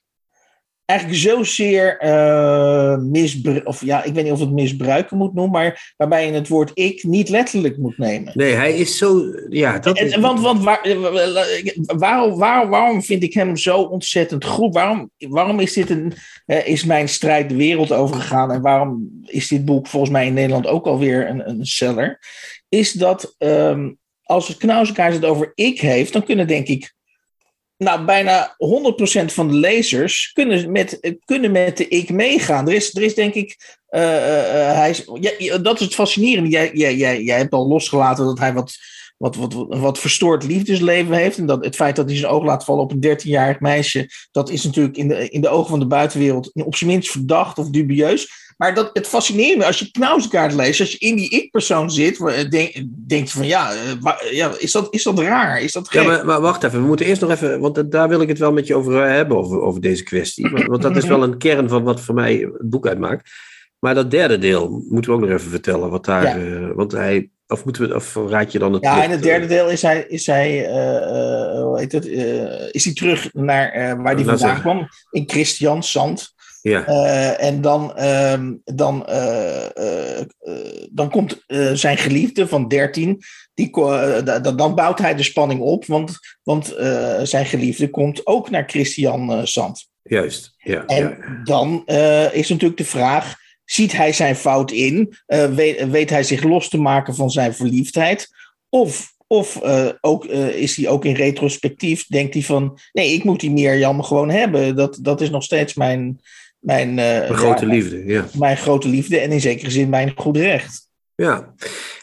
eigenlijk 0.89 1.21
zozeer 1.21 1.99
uh, 2.05 2.97
misbruiken, 2.97 3.67
of 3.67 3.85
ja, 3.85 4.05
ik 4.05 4.15
weet 4.15 4.25
niet 4.25 4.33
of 4.33 4.41
het 4.41 4.53
misbruiken 4.53 5.17
moet 5.17 5.35
noemen, 5.35 5.61
maar 5.61 5.95
waarbij 5.97 6.27
je 6.27 6.33
het 6.33 6.49
woord 6.49 6.71
ik 6.75 7.03
niet 7.03 7.29
letterlijk 7.29 7.77
moet 7.77 7.99
nemen. 7.99 8.33
Nee, 8.35 8.55
hij 8.55 8.77
is 8.77 8.99
zo. 8.99 9.23
Ja, 9.49 9.79
dat 9.79 10.01
is... 10.01 10.13
En, 10.13 10.21
want 10.21 10.41
want 10.41 10.63
waar, 10.65 10.97
waarom, 11.97 12.39
waarom, 12.39 12.71
waarom 12.71 13.03
vind 13.03 13.23
ik 13.23 13.35
hem 13.35 13.57
zo 13.57 13.81
ontzettend 13.81 14.45
goed? 14.45 14.75
Waarom, 14.75 15.11
waarom 15.19 15.61
is, 15.61 15.73
dit 15.73 15.91
een, 15.91 16.13
uh, 16.47 16.67
is 16.67 16.85
mijn 16.85 17.09
strijd 17.09 17.49
de 17.49 17.57
wereld 17.57 17.93
overgegaan? 17.93 18.53
En 18.53 18.61
waarom 18.61 19.09
is 19.25 19.49
dit 19.49 19.65
boek 19.65 19.87
volgens 19.87 20.13
mij 20.13 20.27
in 20.27 20.35
Nederland 20.35 20.67
ook 20.67 20.87
alweer 20.87 21.29
een, 21.29 21.49
een 21.49 21.67
seller? 21.67 22.19
Is 22.69 22.93
dat 22.93 23.35
um, 23.39 23.99
als 24.23 24.49
het 24.49 24.57
Knausekaars 24.57 25.15
het 25.15 25.25
over 25.25 25.53
ik 25.55 25.81
heeft, 25.81 26.13
dan 26.13 26.25
kunnen 26.25 26.47
denk 26.47 26.67
ik 26.67 26.97
nou, 27.79 28.05
bijna 28.05 28.57
100% 29.23 29.25
van 29.25 29.49
de 29.49 29.55
lezers 29.55 30.31
kunnen 30.33 30.73
met, 30.73 31.17
kunnen 31.25 31.53
met 31.53 31.77
de 31.77 31.89
ik 31.89 32.11
meegaan. 32.11 32.69
Er 32.69 32.75
is, 32.75 32.95
er 32.95 33.03
is 33.03 33.15
denk 33.15 33.35
ik. 33.35 33.77
Uh, 33.91 34.01
uh, 34.01 34.73
hij 34.73 34.91
is, 34.91 35.05
dat 35.63 35.75
is 35.75 35.81
het 35.81 35.95
fascinerende. 35.95 36.51
Jij, 36.51 36.71
jij, 36.73 36.97
jij, 36.97 37.23
jij 37.23 37.39
hebt 37.39 37.53
al 37.53 37.69
losgelaten 37.69 38.25
dat 38.25 38.39
hij 38.39 38.53
wat, 38.53 38.77
wat, 39.17 39.37
wat, 39.37 39.53
wat 39.69 39.99
verstoord 39.99 40.45
liefdesleven 40.45 41.15
heeft. 41.15 41.39
En 41.39 41.47
dat 41.47 41.65
het 41.65 41.75
feit 41.75 41.97
dat 41.97 42.09
hij 42.09 42.17
zijn 42.17 42.33
oog 42.33 42.45
laat 42.45 42.65
vallen 42.65 42.83
op 42.83 42.93
een 42.93 43.19
13-jarig 43.19 43.61
meisje. 43.61 44.11
dat 44.31 44.51
is 44.51 44.65
natuurlijk 44.65 44.97
in 44.97 45.09
de, 45.09 45.29
in 45.29 45.41
de 45.41 45.49
ogen 45.49 45.71
van 45.71 45.79
de 45.79 45.87
buitenwereld 45.87 46.53
op 46.55 46.77
zijn 46.77 46.91
minst 46.91 47.11
verdacht 47.11 47.59
of 47.59 47.71
dubieus. 47.71 48.48
Maar 48.59 48.75
dat, 48.75 48.91
het 48.93 49.07
fascinerende, 49.07 49.67
als 49.67 49.79
je 49.79 49.91
Knauskaart 49.91 50.55
leest, 50.55 50.81
als 50.81 50.93
je 50.93 50.99
in 50.99 51.17
die 51.17 51.31
ik-persoon 51.31 51.91
zit, 51.91 52.19
denk, 52.51 52.85
denk 53.07 53.27
je 53.27 53.33
van 53.33 53.47
ja, 53.47 53.73
ja 54.31 54.53
is, 54.59 54.73
dat, 54.73 54.87
is 54.91 55.03
dat 55.03 55.19
raar? 55.19 55.61
Is 55.61 55.73
dat 55.73 55.89
ja, 55.91 56.03
maar, 56.03 56.27
maar, 56.27 56.41
wacht 56.41 56.65
even, 56.65 56.81
we 56.81 56.87
moeten 56.87 57.07
eerst 57.07 57.21
nog 57.21 57.31
even, 57.31 57.61
want 57.61 57.91
daar 57.91 58.09
wil 58.09 58.21
ik 58.21 58.29
het 58.29 58.39
wel 58.39 58.53
met 58.53 58.67
je 58.67 58.75
over 58.75 59.11
hebben, 59.11 59.37
over, 59.37 59.61
over 59.61 59.81
deze 59.81 60.03
kwestie. 60.03 60.51
Want, 60.51 60.67
want 60.67 60.83
dat 60.83 60.97
is 60.97 61.05
wel 61.05 61.23
een 61.23 61.39
kern 61.39 61.69
van 61.69 61.83
wat 61.83 62.01
voor 62.01 62.15
mij 62.15 62.35
het 62.35 62.71
boek 62.71 62.87
uitmaakt. 62.87 63.31
Maar 63.79 63.95
dat 63.95 64.11
derde 64.11 64.39
deel 64.39 64.85
moeten 64.89 65.11
we 65.11 65.17
ook 65.17 65.23
nog 65.23 65.39
even 65.39 65.51
vertellen, 65.51 65.91
wat 65.91 66.05
daar, 66.05 66.25
ja. 66.25 66.37
uh, 66.37 66.71
want 66.75 66.93
hij, 66.93 67.31
of, 67.47 67.65
moeten 67.65 67.89
we, 67.89 67.95
of 67.95 68.15
raad 68.15 68.53
je 68.53 68.59
dan 68.59 68.73
het 68.73 68.83
Ja, 68.83 68.93
plot, 68.93 69.05
in 69.05 69.11
het 69.11 69.23
derde 69.23 69.47
deel 69.47 69.71
is 69.71 69.83
hij, 69.83 70.05
is 70.09 70.27
hij, 70.27 70.69
uh, 70.69 71.63
hoe 71.63 71.79
heet 71.79 71.93
het, 71.93 72.07
uh, 72.07 72.69
is 72.71 72.85
hij 72.85 72.95
terug 72.95 73.33
naar 73.33 74.03
waar 74.03 74.15
hij 74.15 74.25
vandaan 74.25 74.61
kwam, 74.61 74.89
in 75.11 75.25
Christian 75.27 75.83
Sand. 75.83 76.37
Ja. 76.61 76.89
Uh, 76.89 77.43
en 77.43 77.61
dan, 77.61 77.93
uh, 77.99 78.51
dan, 78.65 79.07
uh, 79.09 80.21
dan 80.91 81.11
komt 81.11 81.45
zijn 81.73 81.97
geliefde 81.97 82.49
van 82.49 82.69
13. 82.69 83.23
Die, 83.55 83.71
dan 84.55 84.75
bouwt 84.75 84.99
hij 84.99 85.15
de 85.15 85.23
spanning 85.23 85.61
op, 85.61 85.87
want, 85.87 86.19
want 86.43 86.75
zijn 87.23 87.47
geliefde 87.47 87.91
komt 87.91 88.27
ook 88.27 88.51
naar 88.51 88.65
Christian 88.67 89.47
Sand. 89.47 89.89
Juist. 90.03 90.55
Ja, 90.59 90.87
en 90.87 91.03
ja. 91.03 91.41
dan 91.45 91.87
is 92.33 92.49
natuurlijk 92.49 92.77
de 92.77 92.85
vraag: 92.85 93.35
ziet 93.65 93.93
hij 93.93 94.13
zijn 94.13 94.37
fout 94.37 94.71
in? 94.71 95.15
Weet, 95.27 95.91
weet, 95.91 96.11
hij 96.11 96.23
zich 96.23 96.43
los 96.43 96.69
te 96.69 96.79
maken 96.79 97.15
van 97.15 97.31
zijn 97.31 97.55
verliefdheid? 97.55 98.29
Of, 98.69 99.15
of 99.27 99.61
ook, 100.01 100.25
is 100.25 100.77
hij 100.77 100.89
ook 100.89 101.05
in 101.05 101.15
retrospectief, 101.15 102.07
denkt 102.07 102.35
hij 102.35 102.43
van, 102.43 102.79
nee, 102.93 103.13
ik 103.13 103.25
moet 103.25 103.41
die 103.41 103.51
Mirjam 103.51 104.03
gewoon 104.03 104.31
hebben. 104.31 104.77
Dat, 104.77 104.99
dat 105.03 105.21
is 105.21 105.31
nog 105.31 105.43
steeds 105.43 105.75
mijn... 105.75 106.21
Mijn, 106.59 106.95
mijn 106.95 107.35
grote 107.35 107.67
ja, 107.67 107.73
liefde, 107.73 108.05
ja. 108.05 108.27
Mijn 108.39 108.57
grote 108.57 108.89
liefde 108.89 109.19
en 109.19 109.33
in 109.33 109.41
zekere 109.41 109.71
zin 109.71 109.89
mijn 109.89 110.13
goed 110.17 110.37
recht. 110.37 110.89
Ja, 111.15 111.55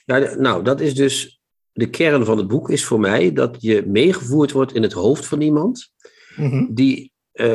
ja 0.05 0.35
nou, 0.35 0.63
dat 0.63 0.81
is 0.81 0.95
dus 0.95 1.39
de 1.71 1.89
kern 1.89 2.25
van 2.25 2.37
het 2.37 2.47
boek 2.47 2.69
is 2.69 2.85
voor 2.85 2.99
mij 2.99 3.33
dat 3.33 3.57
je 3.59 3.83
meegevoerd 3.87 4.51
wordt 4.51 4.73
in 4.73 4.81
het 4.81 4.93
hoofd 4.93 5.25
van 5.25 5.41
iemand 5.41 5.91
mm 6.35 6.49
-hmm. 6.49 6.69
die 6.73 7.13
uh, 7.33 7.45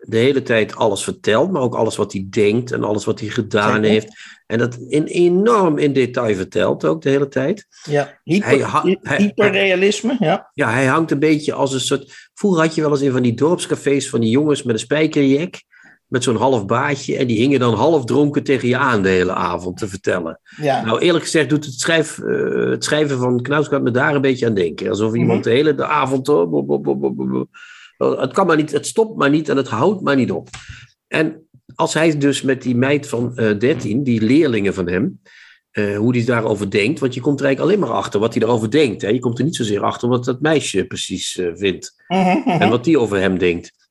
de 0.00 0.16
hele 0.16 0.42
tijd 0.42 0.76
alles 0.76 1.04
vertelt, 1.04 1.50
maar 1.50 1.62
ook 1.62 1.74
alles 1.74 1.96
wat 1.96 2.12
hij 2.12 2.26
denkt 2.30 2.72
en 2.72 2.84
alles 2.84 3.04
wat 3.04 3.20
hij 3.20 3.28
gedaan 3.28 3.74
Zeker. 3.74 3.90
heeft. 3.90 4.08
En 4.46 4.58
dat 4.58 4.76
in, 4.88 5.04
enorm 5.04 5.78
in 5.78 5.92
detail 5.92 6.34
vertelt 6.34 6.84
ook 6.84 7.02
de 7.02 7.10
hele 7.10 7.28
tijd. 7.28 7.66
Ja, 7.82 8.20
hyper, 8.22 8.96
hyperrealisme. 9.02 10.16
Ja. 10.18 10.50
ja, 10.54 10.70
hij 10.70 10.86
hangt 10.86 11.10
een 11.10 11.18
beetje 11.18 11.52
als 11.52 11.72
een 11.72 11.80
soort. 11.80 12.30
Vroeger 12.34 12.62
had 12.62 12.74
je 12.74 12.80
wel 12.80 12.90
eens 12.90 13.00
in 13.00 13.12
van 13.12 13.22
die 13.22 13.34
dorpscafés 13.34 14.08
van 14.08 14.20
die 14.20 14.30
jongens 14.30 14.62
met 14.62 14.74
een 14.74 14.80
spijkerjek. 14.80 15.64
Met 16.06 16.22
zo'n 16.22 16.36
half 16.36 16.66
baadje. 16.66 17.16
En 17.16 17.26
die 17.26 17.38
hingen 17.38 17.60
dan 17.60 17.74
half 17.74 18.04
dronken 18.04 18.42
tegen 18.42 18.68
je 18.68 18.76
aan 18.76 19.02
de 19.02 19.08
hele 19.08 19.32
avond 19.32 19.76
te 19.76 19.88
vertellen. 19.88 20.40
Ja. 20.60 20.84
Nou, 20.84 20.98
eerlijk 20.98 21.24
gezegd 21.24 21.48
doet 21.48 21.64
het, 21.64 21.80
schrijf, 21.80 22.18
uh, 22.18 22.70
het 22.70 22.84
schrijven 22.84 23.18
van 23.18 23.42
Knausgaard 23.42 23.82
me 23.82 23.90
daar 23.90 24.14
een 24.14 24.20
beetje 24.20 24.46
aan 24.46 24.54
denken. 24.54 24.88
Alsof 24.88 25.14
iemand 25.14 25.28
mm 25.28 25.34
-hmm. 25.34 25.42
de 25.42 25.50
hele 25.50 25.74
de 25.74 25.86
avond. 25.86 26.28
Oh, 26.28 28.20
het, 28.20 28.32
kan 28.32 28.46
maar 28.46 28.56
niet, 28.56 28.72
het 28.72 28.86
stopt 28.86 29.16
maar 29.16 29.30
niet 29.30 29.48
en 29.48 29.56
het 29.56 29.68
houdt 29.68 30.00
maar 30.00 30.16
niet 30.16 30.30
op. 30.30 30.48
En 31.08 31.48
als 31.74 31.94
hij 31.94 32.18
dus 32.18 32.42
met 32.42 32.62
die 32.62 32.76
meid 32.76 33.08
van 33.08 33.32
uh, 33.36 33.58
13, 33.58 34.02
die 34.02 34.22
leerlingen 34.22 34.74
van 34.74 34.88
hem, 34.88 35.20
uh, 35.72 35.96
hoe 35.96 36.16
hij 36.16 36.24
daarover 36.24 36.70
denkt, 36.70 37.00
want 37.00 37.14
je 37.14 37.20
komt 37.20 37.40
er 37.40 37.46
eigenlijk 37.46 37.76
alleen 37.76 37.88
maar 37.88 37.98
achter 37.98 38.20
wat 38.20 38.34
hij 38.34 38.42
erover 38.42 38.70
denkt. 38.70 39.02
Hè? 39.02 39.08
Je 39.08 39.18
komt 39.18 39.38
er 39.38 39.44
niet 39.44 39.56
zozeer 39.56 39.82
achter 39.82 40.08
wat 40.08 40.24
dat 40.24 40.40
meisje 40.40 40.86
precies 40.86 41.36
uh, 41.36 41.50
vindt 41.54 41.94
uh 42.08 42.26
-huh. 42.26 42.62
en 42.62 42.68
wat 42.68 42.84
die 42.84 42.98
over 42.98 43.18
hem 43.18 43.38
denkt. 43.38 43.85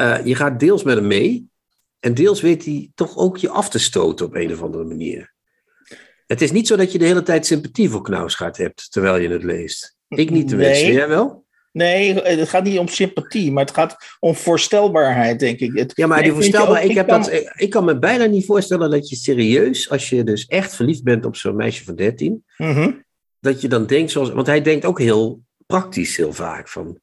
Eh, 0.00 0.18
je 0.24 0.34
gaat 0.34 0.60
deels 0.60 0.82
met 0.82 0.94
hem 0.96 1.06
mee 1.06 1.48
en 1.98 2.14
deels 2.14 2.40
weet 2.40 2.64
hij 2.64 2.90
toch 2.94 3.16
ook 3.16 3.36
je 3.36 3.48
af 3.48 3.68
te 3.70 3.78
stoten 3.78 4.26
op 4.26 4.34
een 4.34 4.52
of 4.52 4.62
andere 4.62 4.84
manier. 4.84 5.32
Het 6.26 6.40
is 6.40 6.50
niet 6.52 6.66
zo 6.66 6.76
dat 6.76 6.92
je 6.92 6.98
de 6.98 7.04
hele 7.04 7.22
tijd 7.22 7.46
sympathie 7.46 7.88
voor 7.90 8.02
Knausgaard 8.02 8.56
hebt 8.56 8.92
terwijl 8.92 9.16
je 9.16 9.28
het 9.28 9.42
leest. 9.42 9.96
Ik 10.08 10.30
niet 10.30 10.48
tenminste, 10.48 10.84
Nee. 10.84 10.92
jij 10.92 11.08
wel? 11.08 11.44
Nee, 11.72 12.14
het 12.14 12.48
gaat 12.48 12.64
niet 12.64 12.78
om 12.78 12.88
sympathie, 12.88 13.52
maar 13.52 13.64
het 13.64 13.74
gaat 13.74 13.96
om 14.20 14.34
voorstelbaarheid, 14.34 15.38
denk 15.40 15.58
ik. 15.58 15.78
Het, 15.78 15.92
Ja, 15.96 16.06
maar 16.06 16.22
die 16.22 16.26
ik 16.26 16.32
vind 16.32 16.44
je 16.44 16.50
voorstelbaar, 16.52 16.82
ook- 16.84 16.90
ik, 16.90 16.96
heb 16.96 17.08
kan- 17.08 17.20
dat, 17.22 17.32
ik- 17.32 17.52
ik 17.56 17.70
kan 17.70 17.84
me 17.84 17.98
bijna 17.98 18.24
niet 18.24 18.46
voorstellen 18.46 18.90
dat 18.90 19.08
je 19.08 19.16
serieus, 19.16 19.90
als 19.90 20.08
je 20.08 20.24
dus 20.24 20.46
echt 20.46 20.74
verliefd 20.74 21.02
bent 21.02 21.24
op 21.24 21.36
zo'n 21.36 21.56
meisje 21.56 21.84
van 21.84 21.94
13, 21.94 22.44
Mhm. 22.56 22.90
dat 23.40 23.60
je 23.60 23.68
dan 23.68 23.86
denkt 23.86 24.10
zoals, 24.10 24.30
want 24.30 24.46
hij 24.46 24.62
denkt 24.62 24.84
ook 24.84 24.98
heel 24.98 25.40
praktisch 25.66 26.16
heel 26.16 26.32
vaak 26.32 26.68
van, 26.68 27.00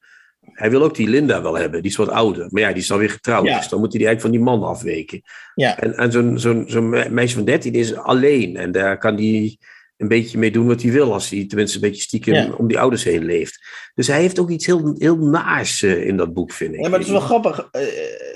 hij 0.57 0.69
wil 0.69 0.83
ook 0.83 0.95
die 0.95 1.07
Linda 1.09 1.41
wel 1.41 1.57
hebben, 1.57 1.81
die 1.81 1.91
is 1.91 1.97
wat 1.97 2.09
ouder, 2.09 2.47
maar 2.49 2.61
ja, 2.61 2.67
die 2.67 2.77
is 2.81 2.87
dan 2.87 2.97
weer 2.97 3.09
getrouwd, 3.09 3.45
Ja. 3.47 3.57
dus 3.57 3.69
dan 3.69 3.79
moet 3.79 3.91
hij 3.91 3.99
die 3.99 4.07
eigenlijk 4.07 4.35
van 4.37 4.45
die 4.45 4.59
man 4.59 4.69
afweken. 4.69 5.21
Ja. 5.55 5.79
En, 5.79 5.97
en 5.97 6.11
zo'n 6.11 6.39
zo'n 6.39 6.63
zo'n 6.67 6.89
me- 6.89 7.09
meisje 7.09 7.35
van 7.35 7.45
13 7.45 7.73
is 7.73 7.95
alleen 7.95 8.55
en 8.57 8.71
daar 8.71 8.97
kan 8.97 9.15
hij 9.15 9.57
een 9.97 10.07
beetje 10.07 10.37
mee 10.37 10.51
doen 10.51 10.67
wat 10.67 10.81
hij 10.81 10.91
wil, 10.91 11.13
als 11.13 11.29
hij 11.29 11.45
tenminste 11.47 11.75
een 11.75 11.81
beetje 11.89 12.01
stiekem 12.01 12.33
Ja. 12.33 12.53
om 12.57 12.67
die 12.67 12.79
ouders 12.79 13.03
heen 13.03 13.25
leeft. 13.25 13.59
Dus 13.95 14.07
hij 14.07 14.21
heeft 14.21 14.39
ook 14.39 14.49
iets 14.49 14.65
heel, 14.65 14.95
heel 14.97 15.17
naars 15.17 15.83
eh, 15.83 16.07
in 16.07 16.17
dat 16.17 16.33
boek, 16.33 16.51
vind 16.51 16.73
ik. 16.73 16.81
Ja, 16.81 16.89
maar 16.89 16.97
het 16.99 17.07
is 17.07 17.13
wel 17.13 17.21
grappig 17.21 17.69
eh, 17.71 17.81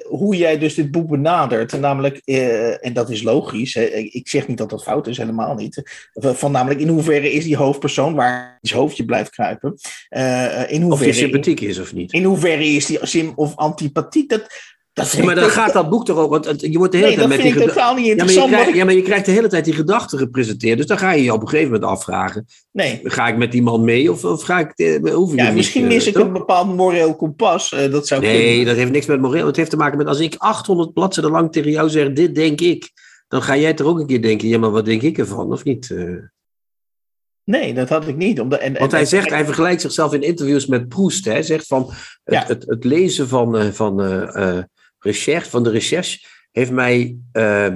hoe 0.07 0.35
jij 0.35 0.57
dus 0.57 0.73
dit 0.73 0.91
boek 0.91 1.09
benadert. 1.09 1.79
Namelijk, 1.79 2.21
eh, 2.25 2.85
en 2.85 2.93
dat 2.93 3.09
is 3.09 3.23
logisch, 3.23 3.73
hè, 3.73 3.83
ik 3.93 4.29
zeg 4.29 4.47
niet 4.47 4.57
dat 4.57 4.69
dat 4.69 4.83
fout 4.83 5.07
is, 5.07 5.17
helemaal 5.17 5.55
niet. 5.55 6.09
Van 6.13 6.51
namelijk, 6.51 6.79
in 6.79 6.87
hoeverre 6.87 7.31
is 7.31 7.43
die 7.43 7.57
hoofdpersoon, 7.57 8.15
waar 8.15 8.59
zijn 8.61 8.79
hoofdje 8.79 9.05
blijft 9.05 9.29
kruipen, 9.29 9.73
in 10.67 10.83
Of 10.83 10.87
hoeverre... 10.87 11.05
je 11.05 11.13
sympathiek 11.13 11.59
is 11.59 11.79
of 11.79 11.93
niet. 11.93 12.13
In 12.13 12.23
hoeverre 12.23 12.65
is 12.65 12.85
die 12.85 12.97
sim 13.01 13.31
of 13.35 13.55
antipathiek? 13.55 14.29
Dat, 14.29 14.47
dat 14.93 15.11
Ja, 15.11 15.23
maar 15.23 15.35
dan 15.35 15.49
gaat 15.49 15.73
dat 15.73 15.89
boek 15.89 16.05
toch 16.05 16.17
ook, 16.17 16.29
want 16.29 16.61
je 16.61 16.77
wordt 16.77 16.91
de 16.91 16.97
hele 16.97 17.09
Nee, 17.09 17.17
tijd 17.17 17.17
dat 17.17 17.27
met 17.27 17.41
vind 17.41 17.53
die 17.53 17.63
ik 17.63 17.69
geda- 17.69 17.73
totaal 17.73 17.95
niet 17.95 18.05
ja 18.05 18.15
maar, 18.15 18.15
je 18.15 18.21
interessant. 18.31 18.51
krijgt, 18.61 18.77
ja, 18.77 18.85
maar 18.85 18.93
je 18.93 19.01
krijgt 19.01 19.25
de 19.25 19.31
hele 19.31 19.47
tijd 19.47 19.65
die 19.65 19.73
gedachten 19.73 20.17
gepresenteerd. 20.19 20.77
Dus 20.77 20.85
dan 20.87 20.97
ga 20.97 21.11
je 21.11 21.23
je 21.23 21.33
op 21.33 21.41
een 21.41 21.47
gegeven 21.47 21.71
moment 21.71 21.91
afvragen: 21.91 22.45
Nee, 22.71 22.99
ga 23.03 23.27
ik 23.27 23.37
met 23.37 23.51
die 23.51 23.61
man 23.61 23.83
mee 23.83 24.11
of, 24.11 24.23
of 24.25 24.43
ga 24.43 24.59
ik. 24.59 24.99
Hoef 25.13 25.33
ik 25.33 25.39
ja, 25.39 25.51
misschien 25.51 25.83
eh, 25.83 25.87
mis 25.87 26.07
ik 26.07 26.13
toch? 26.13 26.23
een 26.25 26.33
bepaald 26.33 26.75
moreel 26.75 27.15
kompas. 27.15 27.71
eh, 27.73 27.91
dat 27.91 28.07
zou 28.07 28.21
Nee, 28.21 28.47
kunnen. 28.47 28.65
dat 28.65 28.75
heeft 28.75 28.91
niks 28.91 29.05
met 29.05 29.21
moreel. 29.21 29.45
Het 29.45 29.55
heeft 29.55 29.69
te 29.69 29.77
maken 29.77 29.97
met 29.97 30.07
als 30.07 30.19
ik 30.19 30.35
800 30.37 30.93
bladzijden 30.93 31.31
lang 31.31 31.51
tegen 31.51 31.71
jou 31.71 31.89
zeg: 31.89 32.11
dit 32.13 32.35
denk 32.35 32.61
ik. 32.61 32.89
Dan 33.27 33.41
ga 33.41 33.57
jij 33.57 33.73
toch 33.73 33.87
ook 33.87 33.99
een 33.99 34.07
keer 34.07 34.21
denken: 34.21 34.47
ja, 34.47 34.57
maar 34.59 34.71
wat 34.71 34.85
denk 34.85 35.01
ik 35.01 35.17
ervan? 35.17 35.51
Of 35.51 35.63
niet? 35.63 35.91
Eh, 35.91 36.05
Nee, 37.43 37.73
dat 37.73 37.89
had 37.89 38.07
ik 38.07 38.15
niet. 38.17 38.39
Omdat, 38.39 38.59
en, 38.59 38.77
Want 38.79 38.91
hij 38.91 39.05
zegt, 39.05 39.29
hij 39.29 39.45
vergelijkt 39.45 39.81
zichzelf 39.81 40.13
in 40.13 40.21
interviews 40.21 40.65
met 40.65 40.87
Proest. 40.87 41.25
Hij 41.25 41.43
zegt 41.43 41.67
van 41.67 41.81
het, 42.23 42.33
Ja. 42.33 42.43
het, 42.47 42.63
het 42.67 42.83
lezen 42.83 43.27
van, 43.27 43.73
van, 43.73 43.99
recherche, 45.03 45.49
van 45.49 45.63
de 45.63 45.69
recherche 45.69 46.27
heeft 46.51 46.71
mij 46.71 47.17
eh, 47.31 47.75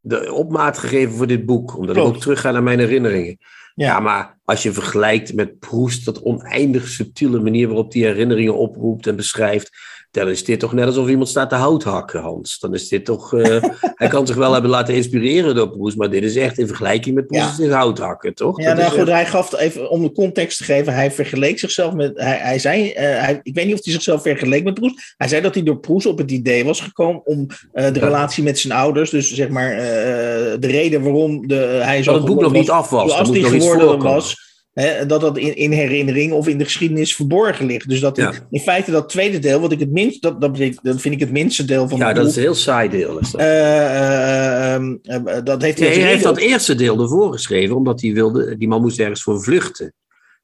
de 0.00 0.32
opmaat 0.32 0.78
gegeven 0.78 1.14
voor 1.14 1.26
dit 1.26 1.46
boek. 1.46 1.76
Omdat 1.76 1.96
ik 1.96 2.02
ook 2.02 2.20
terug 2.20 2.40
ga 2.40 2.50
naar 2.50 2.62
mijn 2.62 2.78
herinneringen. 2.78 3.38
Ja. 3.74 3.86
Ja, 3.86 4.00
maar 4.00 4.38
als 4.44 4.62
je 4.62 4.72
vergelijkt 4.72 5.34
met 5.34 5.58
Proest, 5.58 6.04
dat 6.04 6.22
oneindig 6.22 6.88
subtiele 6.88 7.40
manier 7.40 7.66
waarop 7.66 7.92
hij 7.92 8.02
herinneringen 8.02 8.56
oproept 8.56 9.06
en 9.06 9.16
beschrijft, 9.16 9.70
dan 10.12 10.28
is 10.28 10.44
dit 10.44 10.60
toch 10.60 10.72
net 10.72 10.86
alsof 10.86 11.08
iemand 11.08 11.28
staat 11.28 11.48
te 11.48 11.54
hout 11.54 11.82
hakken, 11.82 12.20
Hans. 12.20 12.58
Dan 12.58 12.74
is 12.74 12.88
dit 12.88 13.04
toch. 13.04 13.34
eh, 13.34 13.62
hij 13.94 14.08
kan 14.08 14.26
zich 14.26 14.36
wel 14.36 14.52
hebben 14.52 14.70
laten 14.70 14.94
inspireren 14.94 15.54
door 15.54 15.70
Proest, 15.70 15.96
maar 15.96 16.10
dit 16.10 16.22
is 16.22 16.36
echt 16.36 16.58
in 16.58 16.66
vergelijking 16.66 17.14
met 17.14 17.26
Proest 17.26 17.58
Ja. 17.58 17.64
is 17.64 17.70
hout 17.72 17.98
hakken, 17.98 18.34
toch? 18.34 18.60
Ja, 18.60 18.68
Dat 18.68 18.76
nou 18.76 18.90
goed, 18.90 18.98
echt- 18.98 19.08
hij 19.08 19.26
gaf 19.26 19.58
even 19.58 19.90
om 19.90 20.02
de 20.02 20.12
context 20.12 20.58
te 20.58 20.64
geven. 20.64 20.94
Hij 20.94 21.10
vergeleek 21.10 21.58
zichzelf 21.58 21.94
met. 21.94 22.12
Hij, 22.14 22.38
hij 22.38 22.58
zei, 22.58 22.90
eh, 22.90 23.04
hij, 23.04 23.40
ik 23.42 23.54
weet 23.54 23.66
niet 23.66 23.78
of 23.78 23.84
hij 23.84 23.92
zichzelf 23.92 24.22
vergeleek 24.22 24.64
met 24.64 24.74
Proes. 24.74 25.14
Hij 25.16 25.28
zei 25.28 25.42
dat 25.42 25.54
hij 25.54 25.62
door 25.62 25.78
Proes 25.78 26.06
op 26.06 26.18
het 26.18 26.30
idee 26.30 26.64
was 26.64 26.80
gekomen 26.80 27.26
om 27.26 27.46
eh, 27.72 27.92
de 27.92 27.98
Ja. 28.00 28.04
relatie 28.06 28.42
met 28.42 28.58
zijn 28.58 28.72
ouders, 28.72 29.10
dus 29.10 29.34
zeg 29.34 29.48
maar 29.48 29.70
de 29.76 30.66
reden 30.66 31.02
waarom 31.02 31.46
de, 31.46 31.54
hij 31.82 32.02
zo 32.02 32.10
dat 32.12 32.20
het 32.20 32.30
boek 32.30 32.40
nog 32.40 32.44
geworden 32.50 32.60
niet 32.60 32.70
af 32.70 32.90
was. 32.90 33.10
was, 33.10 33.18
als 33.18 33.30
iets 33.30 33.48
geworden 33.48 33.98
was, 33.98 34.50
hè, 34.72 35.06
dat 35.06 35.20
dat 35.20 35.38
in, 35.38 35.56
in 35.56 35.70
herinnering 35.72 36.32
of 36.32 36.48
in 36.48 36.58
de 36.58 36.64
geschiedenis 36.64 37.14
verborgen 37.14 37.66
ligt. 37.66 37.88
Dus 37.88 38.00
dat 38.00 38.18
in, 38.18 38.24
Ja. 38.24 38.32
in 38.50 38.60
feite 38.60 38.90
dat 38.90 39.08
tweede 39.08 39.38
deel, 39.38 39.60
wat 39.60 39.72
ik 39.72 39.80
het 39.80 39.90
minst, 39.90 40.22
dat, 40.22 40.40
dat, 40.40 40.58
dat 40.82 41.00
vind 41.00 41.14
ik 41.14 41.20
het 41.20 41.30
minste 41.30 41.64
deel 41.64 41.88
van 41.88 41.98
Ja, 41.98 42.12
dat 42.12 42.16
boek. 42.22 42.30
is 42.30 42.36
een 42.36 42.42
heel 42.42 42.54
saai 42.54 42.88
deel. 42.88 43.18
Is 43.18 43.30
dat. 43.30 43.40
Eh, 43.40 43.46
eh, 43.86 44.74
ehm, 44.74 44.96
eh, 45.02 45.44
dat 45.44 45.62
heeft 45.62 45.78
hij 45.78 45.88
Nee, 45.88 45.96
als 45.96 46.04
hij 46.04 46.12
heeft 46.12 46.22
dat 46.24 46.38
eerste 46.38 46.74
deel 46.74 47.00
ervoor 47.00 47.32
geschreven, 47.32 47.76
omdat 47.76 48.00
hij 48.00 48.12
wilde, 48.12 48.56
die 48.56 48.68
man 48.68 48.80
moest 48.80 48.98
ergens 48.98 49.22
voor 49.22 49.42
vluchten. 49.42 49.94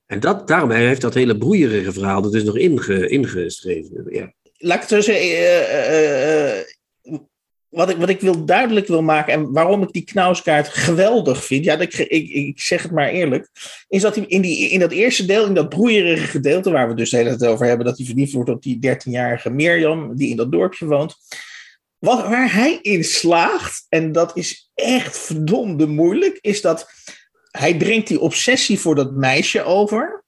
En 0.06 0.20
dat, 0.20 0.48
daarom 0.48 0.70
hij 0.70 0.86
heeft 0.86 1.00
dat 1.00 1.14
hele 1.14 1.38
broeierige 1.38 1.92
verhaal, 1.92 2.22
dat 2.22 2.34
is 2.34 2.44
nog 2.44 2.56
inge, 2.56 3.08
ingeschreven. 3.08 4.04
Ja. 4.08 4.32
laat 4.56 4.74
ik 4.74 4.80
het 4.80 4.88
zo 4.88 5.00
zeggen. 5.00 6.66
Wat, 7.68 7.90
ik, 7.90 7.96
wat 7.96 8.08
ik 8.08 8.20
wil 8.20 8.44
duidelijk 8.44 8.86
wil 8.86 9.02
maken 9.02 9.32
en 9.32 9.52
waarom 9.52 9.82
ik 9.82 9.92
die 9.92 10.04
knauskaart 10.04 10.68
geweldig 10.68 11.44
vind, 11.44 11.64
ja, 11.64 11.78
ik, 11.78 11.94
ik, 11.94 12.28
ik 12.28 12.60
zeg 12.60 12.82
het 12.82 12.92
maar 12.92 13.08
eerlijk, 13.08 13.48
is 13.88 14.02
dat 14.02 14.16
in, 14.16 14.40
die, 14.40 14.70
in 14.70 14.80
dat 14.80 14.92
eerste 14.92 15.26
deel, 15.26 15.46
in 15.46 15.54
dat 15.54 15.68
broeierige 15.68 16.26
gedeelte, 16.26 16.70
waar 16.70 16.88
we 16.88 16.94
dus 16.94 17.10
de 17.10 17.16
hele 17.16 17.36
tijd 17.36 17.50
over 17.50 17.66
hebben, 17.66 17.86
dat 17.86 17.96
hij 17.96 18.06
verliefd 18.06 18.32
wordt 18.32 18.50
op 18.50 18.62
die 18.62 18.78
13-jarige 18.86 19.50
Mirjam, 19.50 20.16
die 20.16 20.30
in 20.30 20.36
dat 20.36 20.52
dorpje 20.52 20.86
woont. 20.86 21.16
Wat, 21.98 22.20
waar 22.20 22.52
hij 22.52 22.78
in 22.82 23.04
slaagt, 23.04 23.86
en 23.88 24.12
dat 24.12 24.36
is 24.36 24.70
echt 24.74 25.18
verdomde 25.18 25.86
moeilijk, 25.86 26.38
is 26.40 26.60
dat 26.60 26.90
hij 27.50 27.76
brengt 27.76 28.08
die 28.08 28.20
obsessie 28.20 28.78
voor 28.78 28.94
dat 28.94 29.12
meisje 29.12 29.62
over. 29.62 30.24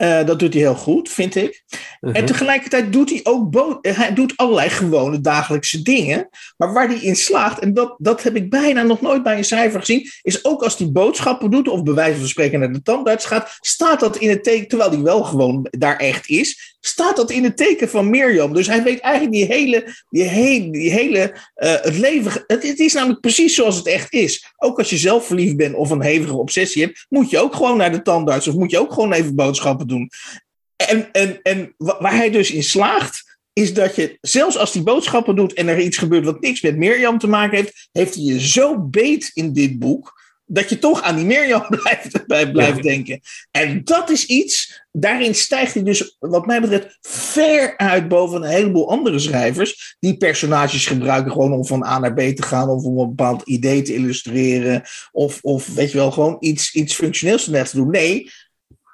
Eh, 0.00 0.24
dat 0.24 0.38
doet 0.38 0.52
hij 0.52 0.62
heel 0.62 0.74
goed, 0.74 1.08
vind 1.08 1.34
ik. 1.34 1.62
Mhm. 2.00 2.14
En 2.14 2.24
tegelijkertijd 2.24 2.92
doet 2.92 3.10
hij 3.10 3.20
ook 3.22 3.50
bo- 3.50 3.78
hij 3.82 4.14
doet 4.14 4.32
allerlei 4.36 4.68
gewone 4.68 5.20
dagelijkse 5.20 5.82
dingen. 5.82 6.28
Maar 6.56 6.72
waar 6.72 6.88
hij 6.88 6.98
in 6.98 7.16
slaagt, 7.16 7.58
en 7.58 7.74
dat, 7.74 7.94
dat 7.98 8.22
heb 8.22 8.36
ik 8.36 8.50
bijna 8.50 8.82
nog 8.82 9.00
nooit 9.00 9.22
bij 9.22 9.36
een 9.36 9.44
cijfer 9.44 9.80
gezien, 9.80 10.10
is 10.22 10.44
ook 10.44 10.62
als 10.62 10.78
hij 10.78 10.92
boodschappen 10.92 11.50
doet, 11.50 11.68
of 11.68 11.82
bij 11.82 11.94
wijze 11.94 12.18
van 12.18 12.28
spreken 12.28 12.58
naar 12.60 12.72
de 12.72 12.82
tandarts 12.82 13.24
gaat, 13.24 13.58
staat 13.60 14.00
dat 14.00 14.16
in 14.16 14.28
het 14.28 14.44
teken, 14.44 14.68
terwijl 14.68 14.90
hij 14.90 15.02
wel 15.02 15.22
gewoon 15.22 15.66
daar 15.70 15.96
echt 15.96 16.28
is, 16.28 16.70
staat 16.80 17.16
dat 17.16 17.30
in 17.30 17.44
het 17.44 17.56
teken 17.56 17.88
van 17.88 18.10
Mirjam. 18.10 18.54
Dus 18.54 18.66
hij 18.66 18.82
weet 18.82 19.00
eigenlijk 19.00 19.34
die 19.34 19.44
hele, 19.44 19.94
die 20.10 20.22
hele, 20.22 20.70
die 20.70 20.90
hele 20.90 21.34
eh, 21.54 21.74
het 21.80 21.98
leven. 21.98 22.44
Het, 22.46 22.62
het 22.62 22.78
is 22.78 22.92
namelijk 22.92 23.20
precies 23.20 23.54
zoals 23.54 23.76
het 23.76 23.86
echt 23.86 24.12
is. 24.12 24.52
Ook 24.56 24.78
als 24.78 24.90
je 24.90 24.96
zelf 24.96 25.26
verliefd 25.26 25.56
bent 25.56 25.74
of 25.74 25.90
een 25.90 26.02
hevige 26.02 26.36
obsessie 26.36 26.82
hebt, 26.82 27.06
moet 27.08 27.30
je 27.30 27.38
ook 27.38 27.54
gewoon 27.54 27.76
naar 27.76 27.92
de 27.92 28.02
tandarts 28.02 28.48
of 28.48 28.54
moet 28.54 28.70
je 28.70 28.78
ook 28.78 28.92
gewoon 28.92 29.12
even 29.12 29.34
boodschappen 29.34 29.86
doen. 29.86 29.89
En, 30.76 31.08
en, 31.12 31.38
en 31.42 31.74
wa- 31.76 31.96
waar 32.00 32.16
hij 32.16 32.30
dus 32.30 32.50
in 32.50 32.62
slaagt, 32.62 33.38
is 33.52 33.74
dat 33.74 33.96
je, 33.96 34.18
zelfs 34.20 34.56
als 34.58 34.72
hij 34.72 34.82
boodschappen 34.82 35.36
doet 35.36 35.52
en 35.52 35.68
er 35.68 35.80
iets 35.80 35.98
gebeurt 35.98 36.24
wat 36.24 36.40
niks 36.40 36.60
met 36.60 36.76
Mirjam 36.76 37.18
te 37.18 37.26
maken 37.26 37.56
heeft, 37.56 37.88
heeft 37.92 38.14
hij 38.14 38.24
je 38.24 38.40
zo 38.48 38.78
beet 38.78 39.30
in 39.34 39.52
dit 39.52 39.78
boek. 39.78 40.18
dat 40.52 40.68
je 40.68 40.78
toch 40.78 41.02
aan 41.02 41.16
die 41.16 41.24
Mirjam 41.24 41.66
blijft, 41.80 42.26
blijft 42.52 42.82
denken. 42.82 43.20
En 43.50 43.84
dat 43.84 44.10
is 44.10 44.26
iets, 44.26 44.82
daarin 44.92 45.34
stijgt 45.34 45.74
hij 45.74 45.82
dus, 45.82 46.16
wat 46.18 46.46
mij 46.46 46.60
betreft, 46.60 46.98
ver 47.00 47.76
uit 47.76 48.08
boven 48.08 48.42
een 48.42 48.48
heleboel 48.50 48.90
andere 48.90 49.18
schrijvers. 49.18 49.96
Die 50.00 50.16
personages 50.16 50.86
gebruiken 50.86 51.32
gewoon 51.32 51.52
om 51.52 51.66
van 51.66 51.84
A 51.84 51.98
naar 51.98 52.14
B 52.14 52.18
te 52.18 52.42
gaan, 52.42 52.68
of 52.68 52.84
om 52.84 52.98
een 52.98 53.08
bepaald 53.08 53.42
idee 53.42 53.82
te 53.82 53.94
illustreren. 53.94 54.82
Of, 55.12 55.38
of 55.42 55.66
weet 55.74 55.90
je 55.90 55.96
wel, 55.96 56.10
gewoon 56.10 56.36
iets, 56.40 56.74
iets 56.74 56.94
functioneels 56.94 57.44
te 57.44 57.70
doen. 57.72 57.90
Nee, 57.90 58.30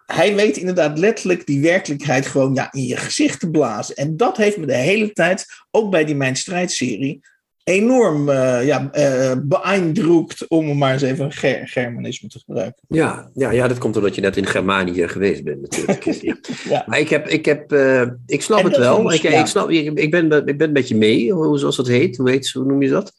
hij 0.07 0.35
weet 0.35 0.57
inderdaad 0.57 0.99
letterlijk 0.99 1.47
die 1.47 1.61
werkelijkheid 1.61 2.27
gewoon 2.27 2.55
ja, 2.55 2.73
in 2.73 2.87
je 2.87 2.97
gezicht 2.97 3.41
te 3.41 3.51
blazen. 3.51 3.97
En 3.97 4.17
dat 4.17 4.37
heeft 4.37 4.57
me 4.57 4.67
de 4.67 4.75
hele 4.75 5.13
tijd, 5.13 5.47
ook 5.71 5.91
bij 5.91 6.05
die 6.05 6.15
Mijn 6.15 6.37
Strijdserie, 6.37 7.21
enorm 7.65 8.29
uh, 8.29 8.67
ja, 8.67 8.91
uh, 8.95 10.25
om 10.49 10.79
maar 10.79 10.93
eens 10.93 11.03
even 11.03 11.25
een 11.25 11.33
ger 11.33 11.69
Germanisme 11.69 12.29
te 12.29 12.39
gebruiken. 12.39 12.83
Ja, 12.89 13.31
ja, 13.35 13.51
ja, 13.51 13.69
dat 13.69 13.79
komt 13.79 13.97
omdat 13.97 14.15
je 14.15 14.21
net 14.21 14.37
in 14.37 14.47
Germanië 14.47 15.09
geweest 15.09 15.45
bent 15.45 15.61
natuurlijk. 15.61 16.05
ja. 16.69 16.85
Maar 16.87 16.99
ik, 16.99 17.09
heb, 17.09 17.29
ik, 17.29 17.45
heb, 17.45 17.73
uh, 17.73 18.03
ik 18.27 18.43
snap 18.43 18.63
het 18.63 18.77
wel. 18.77 19.13
Ik, 19.13 19.23
ja. 19.23 19.41
ik, 19.41 19.47
snap, 19.47 19.71
ik, 19.71 19.99
ik, 19.99 20.11
ben, 20.11 20.47
ik 20.47 20.59
ben 20.59 20.67
een 20.67 20.73
beetje 20.73 20.97
mee, 20.97 21.33
hoe, 21.33 21.59
zoals 21.59 21.77
dat 21.77 21.87
heet. 21.87 22.17
Hoe, 22.17 22.31
heet, 22.31 22.51
hoe 22.51 22.65
noem 22.65 22.83
je 22.83 22.89
dat? 22.89 23.13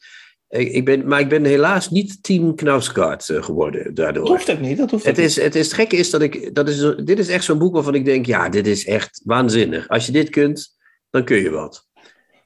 Ik 0.49 0.85
ben, 0.85 1.07
maar 1.07 1.19
ik 1.19 1.29
ben 1.29 1.45
helaas 1.45 1.89
niet 1.89 2.23
team 2.23 2.55
Knausgaard 2.55 3.23
geworden 3.25 3.93
daardoor. 3.93 4.23
Dat 4.25 4.33
hoeft 4.33 4.51
ook 4.51 4.59
niet. 4.59 4.77
Dat 4.77 4.91
hoeft 4.91 5.05
het, 5.05 5.17
is, 5.17 5.35
het, 5.35 5.55
is, 5.55 5.65
het 5.65 5.75
gekke 5.75 5.95
is 5.95 6.09
dat 6.09 6.21
ik... 6.21 6.55
Dat 6.55 6.69
is, 6.69 6.95
dit 7.03 7.19
is 7.19 7.27
echt 7.27 7.43
zo'n 7.43 7.57
boek 7.57 7.73
waarvan 7.73 7.95
ik 7.95 8.05
denk... 8.05 8.25
Ja, 8.25 8.49
dit 8.49 8.67
is 8.67 8.85
echt 8.85 9.21
waanzinnig. 9.23 9.87
Als 9.87 10.05
je 10.05 10.11
dit 10.11 10.29
kunt, 10.29 10.75
dan 11.09 11.23
kun 11.23 11.37
je 11.37 11.49
wat. 11.49 11.87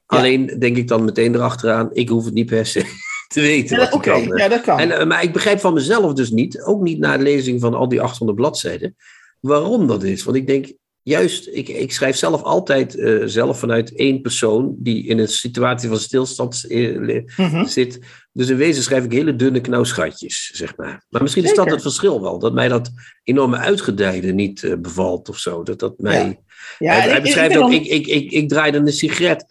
Alleen 0.06 0.46
denk 0.58 0.76
ik 0.76 0.88
dan 0.88 1.04
meteen 1.04 1.34
erachteraan, 1.34 1.88
ik 1.92 2.08
hoef 2.08 2.24
het 2.24 2.34
niet 2.34 2.46
per 2.46 2.66
se 2.66 2.84
te 3.34 3.40
weten. 3.40 3.80
Ja, 3.80 3.88
Oké, 3.90 4.14
ja, 4.14 4.48
dat 4.48 4.60
kan. 4.60 4.78
En, 4.78 4.90
eh, 4.90 5.06
maar 5.06 5.22
ik 5.22 5.32
begrijp 5.32 5.60
van 5.60 5.74
mezelf 5.74 6.12
dus 6.12 6.30
niet, 6.30 6.62
ook 6.62 6.82
niet 6.82 6.98
na 6.98 7.16
de 7.16 7.22
lezing 7.22 7.60
van 7.60 7.74
al 7.74 7.88
die 7.88 8.00
800 8.00 8.38
bladzijden, 8.38 8.96
waarom 9.40 9.86
dat 9.86 10.02
is. 10.02 10.24
Want 10.24 10.36
ik 10.36 10.46
denk, 10.46 10.72
juist, 11.02 11.48
ik, 11.48 11.68
ik 11.68 11.92
schrijf 11.92 12.16
zelf 12.16 12.42
altijd 12.42 12.96
uh, 12.96 13.22
zelf 13.24 13.58
vanuit 13.58 13.94
één 13.94 14.20
persoon 14.20 14.74
die 14.78 15.06
in 15.06 15.18
een 15.18 15.28
situatie 15.28 15.88
van 15.88 15.98
stilstand 15.98 16.64
uh, 16.68 17.22
mm-hmm. 17.36 17.66
zit. 17.66 17.98
Dus 18.32 18.48
in 18.48 18.56
wezen 18.56 18.82
schrijf 18.82 19.04
ik 19.04 19.12
hele 19.12 19.36
dunne 19.36 19.60
knauwschatjes, 19.60 20.50
zeg 20.54 20.76
maar. 20.76 21.04
Maar 21.08 21.22
misschien 21.22 21.44
is 21.44 21.54
dat 21.54 21.70
het 21.70 21.82
verschil 21.82 22.22
wel, 22.22 22.38
dat 22.38 22.52
mij 22.52 22.68
dat 22.68 22.90
enorme 23.22 23.56
uitgedijde 23.56 24.32
niet 24.32 24.62
uh, 24.62 24.74
bevalt 24.78 25.28
of 25.28 25.38
zo. 25.38 25.62
Dat 25.62 25.78
dat 25.78 25.98
mij... 25.98 26.24
Ja. 26.24 26.40
Ja, 26.78 26.92
hij, 26.92 27.08
hij 27.08 27.16
ik, 27.16 27.22
beschrijft 27.22 27.54
ik 27.54 27.60
ook, 27.60 27.72
ik, 27.72 27.86
ik, 27.86 28.06
ik, 28.06 28.30
ik 28.30 28.48
draaide 28.48 28.78
een 28.78 28.92
sigaret 28.92 29.46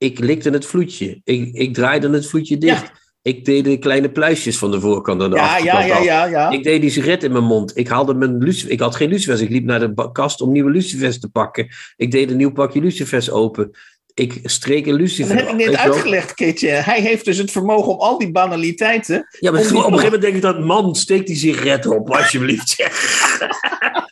ik 0.00 0.18
likte 0.18 0.50
het 0.50 0.66
vloedje. 0.66 1.20
Ik, 1.24 1.54
ik 1.54 1.74
draaide 1.74 2.10
het 2.10 2.26
vloedje 2.26 2.58
dicht. 2.58 2.92
Ik 3.22 3.44
deed 3.44 3.64
de 3.64 3.78
kleine 3.78 4.10
pluisjes 4.10 4.58
van 4.58 4.70
de 4.70 4.80
voorkant 4.80 5.22
en 5.22 5.30
de 5.30 5.36
ja, 5.36 5.42
achterkant 5.42 5.86
ja, 5.86 5.98
ja, 5.98 6.02
ja, 6.02 6.24
ja, 6.24 6.50
Ik 6.50 6.62
deed 6.62 6.80
die 6.80 6.90
sigaret 6.90 7.22
in 7.22 7.32
mijn 7.32 7.44
mond. 7.44 7.76
Ik 7.76 7.88
haalde 7.88 8.14
mijn. 8.14 8.54
Ik 8.66 8.80
had 8.80 8.96
geen 8.96 9.08
lucifers. 9.08 9.40
Ik 9.40 9.50
liep 9.50 9.64
naar 9.64 9.80
de 9.80 10.10
kast 10.12 10.40
om 10.40 10.52
nieuwe 10.52 10.70
lucifers 10.70 11.20
te 11.20 11.28
pakken. 11.28 11.68
Ik 11.96 12.10
deed 12.10 12.30
een 12.30 12.36
nieuw 12.36 12.52
pakje 12.52 12.80
lucifers 12.80 13.30
open. 13.30 13.70
Ik 14.14 14.40
streek 14.42 14.86
een 14.86 14.94
lucifer. 14.94 15.36
Dat 15.36 15.46
heb 15.46 15.58
ik 15.58 15.66
net 15.66 15.76
uitgelegd, 15.76 16.34
Kitje. 16.34 16.68
Hij 16.68 17.00
heeft 17.00 17.24
dus 17.24 17.38
het 17.38 17.50
vermogen 17.50 17.92
om 17.92 17.98
al 17.98 18.18
die 18.18 18.30
banaliteiten... 18.30 19.26
Ja, 19.40 19.50
maar 19.50 19.60
op 19.60 19.66
een 19.66 19.74
gegeven 19.82 20.02
moment 20.02 20.22
denk 20.22 20.34
ik 20.34 20.42
dat... 20.42 20.60
Man, 20.60 20.94
steek 20.94 21.26
die 21.26 21.36
sigaret 21.36 21.86
op, 21.86 22.10
alsjeblieft. 22.10 22.76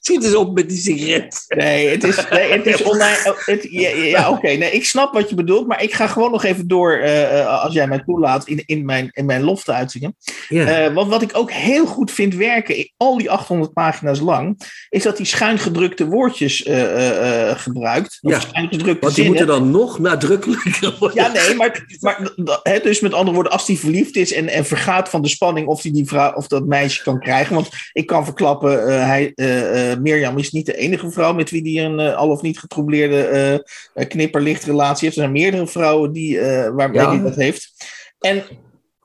Schiet 0.00 0.24
eens 0.24 0.34
op 0.34 0.54
met 0.54 0.68
die 0.68 0.78
sigaret. 0.78 1.44
Nee, 1.48 1.88
het 1.88 2.04
is, 2.04 2.28
nee, 2.30 2.52
het 2.52 2.66
is 2.66 2.82
online. 2.92 3.18
Oh, 3.24 3.38
het, 3.44 3.66
ja, 3.70 3.88
ja 3.88 4.30
oké. 4.30 4.48
Nee, 4.48 4.70
ik 4.70 4.84
snap 4.84 5.12
wat 5.12 5.28
je 5.28 5.34
bedoelt, 5.34 5.66
maar 5.66 5.82
ik 5.82 5.94
ga 5.94 6.06
gewoon 6.06 6.30
nog 6.30 6.44
even 6.44 6.68
door, 6.68 6.98
uh, 6.98 7.62
als 7.62 7.74
jij 7.74 7.86
mij 7.86 8.02
toelaat, 8.06 8.48
in, 8.48 8.62
in 8.66 8.84
mijn, 8.84 9.10
in 9.12 9.26
mijn 9.26 9.42
lof 9.42 9.64
te 9.64 9.72
uitzingen. 9.72 10.16
Ja. 10.48 10.88
Uh, 10.88 10.94
want 10.94 11.10
wat 11.10 11.22
ik 11.22 11.30
ook 11.32 11.52
heel 11.52 11.86
goed 11.86 12.10
vind 12.10 12.34
werken, 12.34 12.90
al 12.96 13.18
die 13.18 13.30
800 13.30 13.72
pagina's 13.72 14.20
lang, 14.20 14.60
is 14.88 15.02
dat 15.02 15.16
hij 15.16 15.26
schuingedrukte 15.26 16.06
woordjes 16.06 16.66
uh, 16.66 17.50
gebruikt. 17.50 18.18
Ja, 18.20 18.40
schuingedrukte 18.40 19.00
want 19.00 19.14
die 19.14 19.24
zinnen. 19.24 19.26
moeten 19.26 19.46
dan 19.46 19.70
nog 19.70 19.98
nadrukkelijker 19.98 20.96
worden. 20.98 21.22
Ja, 21.22 21.32
nee, 21.32 21.54
maar, 21.54 21.84
maar 22.00 22.30
hè, 22.62 22.80
dus 22.80 23.00
met 23.00 23.14
andere 23.14 23.34
woorden, 23.34 23.52
als 23.52 23.66
hij 23.66 23.76
verliefd 23.76 24.16
is 24.16 24.32
en, 24.32 24.48
en 24.48 24.64
vergaat 24.64 25.08
van 25.08 25.22
de 25.22 25.28
spanning 25.28 25.66
of 25.66 25.82
hij 25.82 25.92
die 25.92 26.06
vrouw 26.06 26.32
of 26.32 26.46
dat 26.46 26.66
meisje 26.66 27.02
kan 27.02 27.20
krijgen. 27.20 27.54
Want 27.54 27.68
ik 27.92 28.06
kan 28.06 28.24
verklappen, 28.24 29.06
hij 29.06 29.32
Mirjam 30.00 30.38
is 30.38 30.50
niet 30.50 30.66
de 30.66 30.76
enige 30.76 31.10
vrouw 31.10 31.32
met 31.32 31.50
wie 31.50 31.62
die 31.62 31.80
een 31.80 32.00
uh, 32.00 32.16
al 32.16 32.30
of 32.30 32.42
niet 32.42 32.58
getroubleerde 32.58 33.62
uh, 33.94 34.06
knipperlichtrelatie 34.06 35.04
heeft. 35.04 35.16
Er 35.16 35.22
zijn 35.22 35.32
meerdere 35.32 35.66
vrouwen 35.66 36.12
die, 36.12 36.40
waarmee 36.72 37.00
ja. 37.00 37.10
hij 37.10 37.22
dat 37.22 37.36
heeft. 37.36 37.72
En 38.20 38.42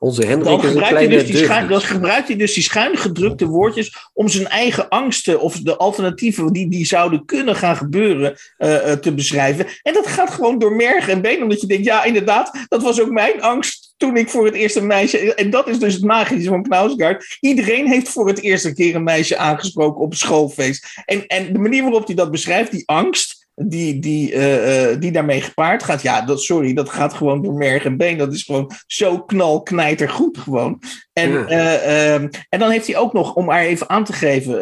onze 0.04 0.26
Hendrik 0.26 0.62
is 0.62 0.74
een 0.74 0.76
kleine 0.76 1.08
dus 1.08 1.26
die 1.26 1.36
schuin, 1.36 1.68
Dan 1.68 1.80
gebruikt 1.80 2.28
hij 2.28 2.36
dus 2.36 2.54
die 2.54 2.62
schuin 2.62 2.96
gedrukte 2.96 3.46
woordjes 3.46 4.08
om 4.12 4.28
zijn 4.28 4.46
eigen 4.46 4.88
angsten 4.88 5.40
of 5.40 5.60
de 5.60 5.76
alternatieven 5.76 6.52
die, 6.52 6.70
die 6.70 6.86
zouden 6.86 7.24
kunnen 7.24 7.56
gaan 7.56 7.76
gebeuren 7.76 8.36
uh, 8.58 8.92
te 8.92 9.14
beschrijven. 9.14 9.66
En 9.82 9.92
dat 9.92 10.06
gaat 10.06 10.30
gewoon 10.30 10.58
door 10.58 10.76
merg 10.76 11.08
en 11.08 11.20
been, 11.20 11.42
omdat 11.42 11.60
je 11.60 11.66
denkt, 11.66 11.84
ja 11.84 12.04
inderdaad, 12.04 12.66
dat 12.68 12.82
was 12.82 13.00
ook 13.00 13.10
mijn 13.10 13.42
angst 13.42 13.83
toen 13.96 14.16
ik 14.16 14.28
voor 14.28 14.44
het 14.44 14.54
eerst 14.54 14.76
een 14.76 14.86
meisje... 14.86 15.34
En 15.34 15.50
dat 15.50 15.68
is 15.68 15.78
dus 15.78 15.94
het 15.94 16.04
magische 16.04 16.48
van 16.48 16.62
Knausgaard. 16.62 17.36
Iedereen 17.40 17.86
heeft 17.86 18.08
voor 18.08 18.28
het 18.28 18.40
eerst 18.40 18.64
een 18.64 18.74
keer 18.74 18.94
een 18.94 19.04
meisje 19.04 19.36
aangesproken 19.36 20.00
op 20.00 20.10
een 20.10 20.16
schoolfeest. 20.16 21.02
En, 21.04 21.26
en 21.26 21.52
de 21.52 21.58
manier 21.58 21.82
waarop 21.82 22.06
hij 22.06 22.14
dat 22.14 22.30
beschrijft, 22.30 22.70
die 22.70 22.82
angst 22.86 23.33
die, 23.54 23.98
die, 23.98 24.32
uh, 24.32 24.90
uh, 24.90 25.00
die 25.00 25.12
daarmee 25.12 25.40
gepaard 25.40 25.82
gaat. 25.82 26.02
Ja, 26.02 26.22
dat, 26.22 26.42
sorry, 26.42 26.74
dat 26.74 26.88
gaat 26.88 27.14
gewoon 27.14 27.42
door 27.42 27.54
merg 27.54 27.84
en 27.84 27.96
been. 27.96 28.18
Dat 28.18 28.32
is 28.32 28.42
gewoon 28.42 28.70
zo 28.86 29.20
knalknijter 29.20 30.08
goed 30.08 30.38
gewoon. 30.38 30.82
En, 31.12 31.30
ja. 31.30 31.48
uh, 31.48 32.14
en 32.48 32.58
dan 32.58 32.70
heeft 32.70 32.86
hij 32.86 32.96
ook 32.96 33.12
nog, 33.12 33.34
om 33.34 33.44
maar 33.44 33.60
even 33.60 33.88
aan 33.88 34.04
te 34.04 34.12
geven 34.12 34.52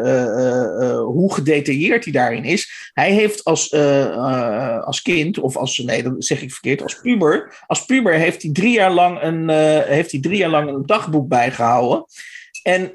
hoe 1.00 1.34
gedetailleerd 1.34 2.04
hij 2.04 2.12
daarin 2.12 2.44
is. 2.44 2.90
Hij 2.92 3.12
heeft 3.12 3.44
als, 3.44 3.74
als 4.84 5.02
kind, 5.02 5.38
of 5.38 5.56
als, 5.56 5.78
nee, 5.78 6.02
dat 6.02 6.14
zeg 6.18 6.42
ik 6.42 6.52
verkeerd, 6.52 6.82
als 6.82 7.00
puber. 7.00 7.64
Als 7.66 7.84
puber 7.84 8.14
heeft 8.14 8.42
hij 8.42 8.52
drie 8.52 8.72
jaar 8.72 8.92
lang 8.92 9.22
een, 9.22 9.48
heeft 9.88 10.10
hij 10.10 10.20
drie 10.20 10.36
jaar 10.36 10.50
lang 10.50 10.68
een 10.68 10.86
dagboek 10.86 11.28
bijgehouden. 11.28 12.04
En 12.62 12.90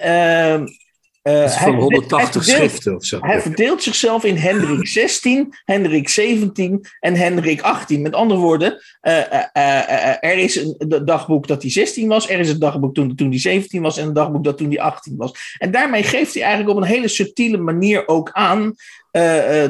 uh, 1.28 1.50
van 1.50 1.76
180 1.76 2.46
hij 2.46 2.56
schriften 2.56 2.96
of 2.96 3.06
zo. 3.06 3.18
Hij 3.22 3.42
verdeelt 3.42 3.84
zichzelf 3.84 4.24
in 4.24 4.36
Hendrik 4.36 4.88
16, 4.98 5.54
Hendrik 5.64 6.10
17 6.10 6.86
en 7.00 7.16
Hendrik 7.16 7.62
18. 7.62 8.02
Met 8.02 8.14
andere 8.14 8.40
woorden, 8.40 8.82
uh, 9.02 9.14
uh, 9.14 10.24
er 10.24 10.38
is 10.38 10.56
een 10.56 11.02
dagboek 11.06 11.48
dat 11.48 11.62
hij 11.62 11.72
16 11.72 12.08
was, 12.08 12.30
er 12.30 12.40
is 12.40 12.50
een 12.50 12.60
dagboek 12.60 12.94
toen, 12.94 13.16
toen 13.16 13.30
hij 13.30 13.40
17 13.40 13.82
was 13.82 13.98
en 13.98 14.08
een 14.08 14.14
dagboek 14.14 14.44
dat 14.44 14.58
toen 14.58 14.70
hij 14.70 14.80
18 14.80 15.16
was. 15.18 15.56
En 15.58 15.72
daarmee 15.72 16.04
geeft 16.04 16.34
hij 16.34 16.44
eigenlijk 16.44 16.76
op 16.76 16.82
een 16.84 16.90
hele 16.90 17.08
subtiele 17.08 17.58
manier 17.58 18.08
ook 18.08 18.32
aan 18.32 18.76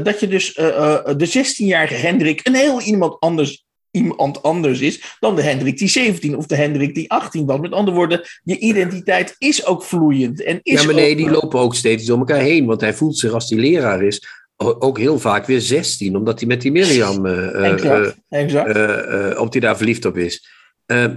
dat 0.03 0.19
je 0.19 0.27
dus 0.27 0.53
de 0.53 1.45
16-jarige 1.45 1.93
Hendrik 1.93 2.47
een 2.47 2.55
heel 2.55 2.81
iemand 2.81 3.19
anders 3.19 3.66
iemand 3.97 4.43
anders 4.43 4.79
is 4.79 5.17
dan 5.19 5.35
de 5.35 5.41
Hendrik 5.41 5.77
die 5.77 5.87
17 5.87 6.37
of 6.37 6.45
de 6.45 6.55
Hendrik 6.55 6.95
die 6.95 7.11
18 7.11 7.45
was. 7.45 7.59
Met 7.59 7.71
andere 7.71 7.97
woorden, 7.97 8.21
je 8.43 8.57
identiteit 8.57 9.35
is 9.37 9.65
ook 9.65 9.83
vloeiend. 9.83 10.43
En 10.43 10.59
is 10.63 10.79
ja, 10.79 10.85
maar 10.85 10.95
nee, 10.95 11.15
die 11.15 11.29
lopen 11.29 11.59
ook 11.59 11.75
steeds 11.75 12.05
door 12.05 12.17
elkaar 12.17 12.39
heen. 12.39 12.65
Want 12.65 12.81
hij 12.81 12.93
voelt 12.93 13.17
zich 13.17 13.31
als 13.31 13.47
die 13.49 13.59
leraar 13.59 14.03
is 14.03 14.45
ook 14.57 14.97
heel 14.97 15.19
vaak 15.19 15.45
weer 15.45 15.61
16, 15.61 16.15
omdat 16.15 16.39
hij 16.39 16.47
met 16.47 16.61
die 16.61 16.71
Mirjam, 16.71 17.25
uh, 17.25 17.71
exact, 17.71 18.17
exact. 18.29 18.77
Uh, 18.77 19.39
op 19.39 19.51
die 19.51 19.61
daar 19.61 19.77
verliefd 19.77 20.05
op 20.05 20.17
is. 20.17 20.47
Ehm, 20.85 21.15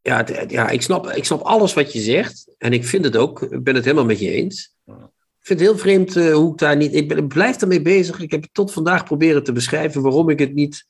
ja, 0.00 0.26
ja 0.48 0.68
ik, 0.68 0.82
snap, 0.82 1.10
ik 1.10 1.24
snap 1.24 1.40
alles 1.40 1.74
wat 1.74 1.92
je 1.92 2.00
zegt. 2.00 2.54
En 2.58 2.72
ik 2.72 2.84
vind 2.84 3.04
het 3.04 3.16
ook, 3.16 3.42
ik 3.42 3.62
ben 3.62 3.74
het 3.74 3.84
helemaal 3.84 4.06
met 4.06 4.20
je 4.20 4.30
eens. 4.30 4.76
Ik 4.86 5.56
vind 5.56 5.60
het 5.60 5.68
heel 5.68 5.78
vreemd 5.78 6.14
hoe 6.14 6.52
ik 6.52 6.58
daar 6.58 6.76
niet. 6.76 6.94
Ik, 6.94 7.08
ben, 7.08 7.18
ik 7.18 7.28
blijf 7.28 7.56
daarmee 7.56 7.82
bezig. 7.82 8.20
Ik 8.20 8.30
heb 8.30 8.46
tot 8.52 8.72
vandaag 8.72 9.04
proberen 9.04 9.44
te 9.44 9.52
beschrijven 9.52 10.02
waarom 10.02 10.28
ik 10.28 10.38
het 10.38 10.54
niet 10.54 10.84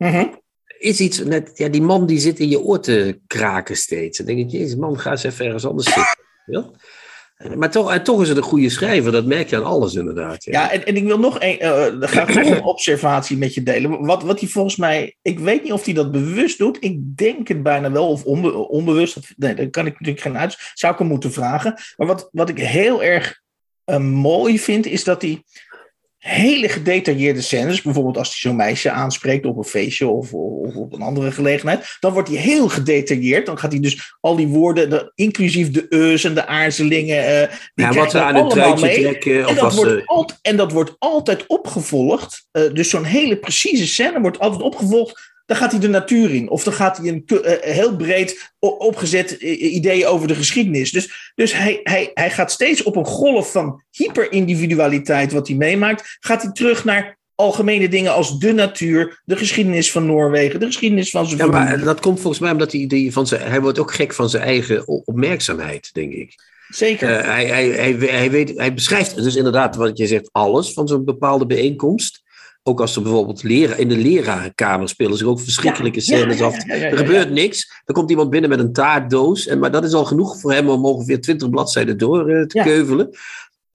Mm 0.00 0.38
Is 0.78 1.00
iets 1.00 1.18
net, 1.24 1.50
ja, 1.54 1.68
die 1.68 1.82
man 1.82 2.06
die 2.06 2.18
zit 2.18 2.38
in 2.38 2.48
je 2.48 2.60
oor 2.60 2.80
te 2.80 3.20
kraken 3.26 3.76
steeds. 3.76 4.18
Dan 4.18 4.26
denk 4.26 4.38
ik, 4.38 4.50
jezus 4.50 4.76
man, 4.76 4.98
ga 4.98 5.10
eens 5.10 5.24
even 5.24 5.44
ergens 5.44 5.66
anders 5.66 5.86
zitten. 5.86 6.18
Ja? 6.46 6.70
Maar 7.56 7.70
toch, 7.70 7.98
toch 7.98 8.22
is 8.22 8.28
het 8.28 8.36
een 8.36 8.42
goede 8.42 8.68
schrijver, 8.68 9.12
dat 9.12 9.24
merk 9.24 9.50
je 9.50 9.56
aan 9.56 9.64
alles 9.64 9.94
inderdaad. 9.94 10.44
Ja, 10.44 10.52
ja 10.52 10.70
en, 10.70 10.86
en 10.86 10.96
ik 10.96 11.04
wil 11.04 11.18
nog 11.18 11.36
een, 11.40 11.58
uh, 11.62 11.86
nog 11.86 12.36
een 12.36 12.62
observatie 12.74 13.36
met 13.36 13.54
je 13.54 13.62
delen. 13.62 14.04
Wat, 14.04 14.22
wat 14.22 14.40
hij 14.40 14.48
volgens 14.48 14.76
mij, 14.76 15.16
ik 15.22 15.38
weet 15.38 15.62
niet 15.62 15.72
of 15.72 15.84
hij 15.84 15.94
dat 15.94 16.12
bewust 16.12 16.58
doet. 16.58 16.76
Ik 16.80 17.16
denk 17.16 17.48
het 17.48 17.62
bijna 17.62 17.90
wel, 17.90 18.08
of 18.08 18.24
onbe, 18.24 18.52
onbewust. 18.52 19.18
Nee, 19.36 19.54
dat 19.54 19.70
kan 19.70 19.86
ik 19.86 19.92
natuurlijk 19.92 20.20
geen 20.20 20.38
uit. 20.38 20.70
Zou 20.74 20.92
ik 20.92 20.98
hem 20.98 21.08
moeten 21.08 21.32
vragen. 21.32 21.74
Maar 21.96 22.06
wat, 22.06 22.28
wat 22.32 22.48
ik 22.48 22.58
heel 22.58 23.02
erg 23.02 23.40
uh, 23.86 23.96
mooi 23.98 24.58
vind, 24.58 24.86
is 24.86 25.04
dat 25.04 25.22
hij 25.22 25.42
hele 26.20 26.68
gedetailleerde 26.68 27.40
scènes. 27.40 27.82
Bijvoorbeeld 27.82 28.18
als 28.18 28.28
hij 28.28 28.38
zo'n 28.38 28.56
meisje 28.56 28.90
aanspreekt 28.90 29.46
op 29.46 29.56
een 29.56 29.64
feestje 29.64 30.08
of, 30.08 30.32
of, 30.32 30.74
op 30.74 30.92
een 30.92 31.02
andere 31.02 31.32
gelegenheid. 31.32 31.96
Dan 32.00 32.12
wordt 32.12 32.28
hij 32.28 32.38
heel 32.38 32.68
gedetailleerd. 32.68 33.46
Dan 33.46 33.58
gaat 33.58 33.72
hij 33.72 33.80
dus 33.80 34.16
al 34.20 34.36
die 34.36 34.48
woorden, 34.48 34.90
de, 34.90 35.12
inclusief 35.14 35.70
de 35.70 35.86
eus 35.88 36.24
en 36.24 36.34
de 36.34 36.46
aarzelingen. 36.46 37.42
Uh, 37.42 37.48
die 37.74 37.86
ja, 37.86 37.92
wat 37.92 38.12
we 38.12 38.20
aan 38.20 38.34
het 38.34 38.50
truitje 38.50 39.00
trekken. 39.00 39.46
En 39.46 39.54
dat, 39.54 39.74
wordt 39.74 40.06
altijd, 40.06 40.38
en 40.42 40.56
dat 40.56 40.72
wordt 40.72 40.96
altijd 40.98 41.46
opgevolgd. 41.46 42.48
Uh, 42.52 42.72
dus 42.72 42.90
zo'n 42.90 43.04
hele 43.04 43.36
precieze 43.36 43.86
scène 43.86 44.20
wordt 44.20 44.38
altijd 44.38 44.62
opgevolgd 44.62 45.29
dan 45.50 45.58
gaat 45.58 45.70
hij 45.70 45.80
de 45.80 45.88
natuur 45.88 46.34
in. 46.34 46.48
Of 46.48 46.64
dan 46.64 46.72
gaat 46.72 46.96
hij 46.96 47.08
een 47.08 47.24
eh, 47.26 47.74
heel 47.74 47.96
breed 47.96 48.52
opgezet 48.58 49.30
idee 49.30 50.06
over 50.06 50.28
de 50.28 50.34
geschiedenis. 50.34 50.90
Dus, 50.90 51.32
dus 51.34 51.52
hij, 51.52 51.80
hij, 51.82 52.10
hij 52.14 52.30
gaat 52.30 52.52
steeds 52.52 52.82
op 52.82 52.96
een 52.96 53.06
golf 53.06 53.52
van 53.52 53.82
hyperindividualiteit, 53.90 55.32
wat 55.32 55.48
hij 55.48 55.56
meemaakt, 55.56 56.16
gaat 56.20 56.42
hij 56.42 56.52
terug 56.52 56.84
naar 56.84 57.18
algemene 57.34 57.88
dingen 57.88 58.12
als 58.12 58.38
de 58.38 58.52
natuur, 58.52 59.22
de 59.24 59.36
geschiedenis 59.36 59.90
van 59.90 60.06
Noorwegen, 60.06 60.60
de 60.60 60.66
geschiedenis 60.66 61.10
van 61.10 61.26
zijn 61.26 61.38
Ja, 61.38 61.46
maar 61.46 61.80
dat 61.80 62.00
komt 62.00 62.20
volgens 62.20 62.42
mij 62.42 62.52
omdat 62.52 62.72
hij, 62.72 62.86
die 62.86 63.12
van 63.12 63.26
zijn, 63.26 63.50
hij 63.50 63.60
wordt 63.60 63.78
ook 63.78 63.92
gek 63.92 64.14
van 64.14 64.30
zijn 64.30 64.42
eigen 64.42 64.88
opmerkzaamheid, 64.88 65.90
denk 65.92 66.12
ik. 66.12 66.34
Zeker. 66.68 67.18
Uh, 67.18 67.24
hij, 67.24 67.46
hij, 67.46 67.68
hij, 67.68 67.92
hij, 67.92 68.30
weet, 68.30 68.52
hij 68.56 68.74
beschrijft 68.74 69.22
dus 69.22 69.36
inderdaad 69.36 69.76
wat 69.76 69.98
je 69.98 70.06
zegt, 70.06 70.28
alles 70.32 70.72
van 70.72 70.88
zo'n 70.88 71.04
bepaalde 71.04 71.46
bijeenkomst. 71.46 72.22
Ook 72.70 72.80
als 72.80 72.96
er 72.96 73.02
bijvoorbeeld 73.02 73.42
leren, 73.42 73.78
in 73.78 73.88
de 73.88 73.96
lerarenkamer 73.96 74.88
spelen 74.88 75.16
zich 75.16 75.26
ook 75.26 75.40
verschrikkelijke 75.40 76.00
scènes 76.00 76.42
af. 76.42 76.68
er 76.68 76.96
gebeurt 76.96 77.30
niks. 77.30 77.82
Dan 77.84 77.94
komt 77.94 78.10
iemand 78.10 78.30
binnen 78.30 78.50
met 78.50 78.58
een 78.58 78.72
taartdoos. 78.72 79.46
En, 79.46 79.58
maar 79.58 79.70
dat 79.70 79.84
is 79.84 79.92
al 79.92 80.04
genoeg 80.04 80.40
voor 80.40 80.52
hem 80.52 80.68
om 80.68 80.84
ongeveer 80.84 81.20
twintig 81.20 81.50
bladzijden 81.50 81.98
door 81.98 82.30
uh, 82.30 82.46
te 82.46 82.62
keuvelen. 82.62 83.10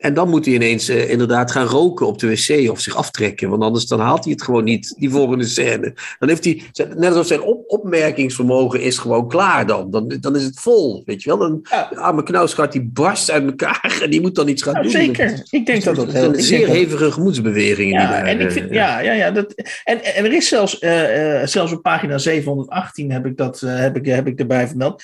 En 0.05 0.13
dan 0.13 0.29
moet 0.29 0.45
hij 0.45 0.53
ineens 0.53 0.89
uh, 0.89 1.09
inderdaad 1.09 1.51
gaan 1.51 1.65
roken 1.65 2.07
op 2.07 2.19
de 2.19 2.27
wc 2.27 2.69
of 2.69 2.79
zich 2.79 2.95
aftrekken. 2.95 3.49
Want 3.49 3.63
anders 3.63 3.85
dan 3.85 3.99
haalt 3.99 4.23
hij 4.23 4.33
het 4.33 4.43
gewoon 4.43 4.63
niet, 4.63 4.95
die 4.97 5.09
volgende 5.09 5.45
scène. 5.45 5.93
Dan 6.19 6.29
heeft 6.29 6.43
hij, 6.43 6.61
net 6.95 7.09
alsof 7.09 7.27
zijn 7.27 7.41
op, 7.41 7.63
opmerkingsvermogen 7.67 8.81
is 8.81 8.97
gewoon 8.97 9.27
klaar 9.27 9.67
dan. 9.67 9.91
dan. 9.91 10.17
Dan 10.19 10.35
is 10.35 10.43
het 10.43 10.59
vol, 10.59 11.03
weet 11.05 11.23
je 11.23 11.29
wel. 11.29 11.37
Dan, 11.37 11.59
ja. 11.69 11.87
De 11.89 11.97
arme 11.97 12.23
knausgaard 12.23 12.71
die 12.71 12.89
barst 12.93 13.31
uit 13.31 13.45
elkaar 13.45 13.97
en 14.03 14.09
die 14.09 14.21
moet 14.21 14.35
dan 14.35 14.47
iets 14.47 14.61
gaan 14.61 14.81
doen. 14.81 14.91
Zeker, 14.91 15.43
ik 15.49 15.65
denk 15.65 15.83
dat 15.83 15.95
dat 15.95 16.11
heel... 16.11 16.33
een 16.33 16.41
zeer 16.41 16.67
hevige 16.67 17.11
gemoedsbeweging. 17.11 17.91
Ja, 17.91 17.99
die 17.99 18.07
daar, 18.07 18.25
en 18.25 18.39
ik 18.39 18.51
vind, 18.51 18.73
ja, 18.73 18.99
ja, 18.99 19.13
ja 19.13 19.31
dat, 19.31 19.53
en, 19.83 20.03
en 20.03 20.25
er 20.25 20.33
is 20.33 20.47
zelfs, 20.47 20.81
uh, 20.81 21.39
uh, 21.39 21.45
zelfs 21.45 21.71
op 21.71 21.81
pagina 21.81 22.17
718 22.17 23.11
heb 23.11 23.25
ik, 23.25 23.37
dat, 23.37 23.59
heb 23.59 23.95
ik, 23.95 24.05
heb 24.05 24.27
ik 24.27 24.39
erbij 24.39 24.67
vermeld 24.67 25.03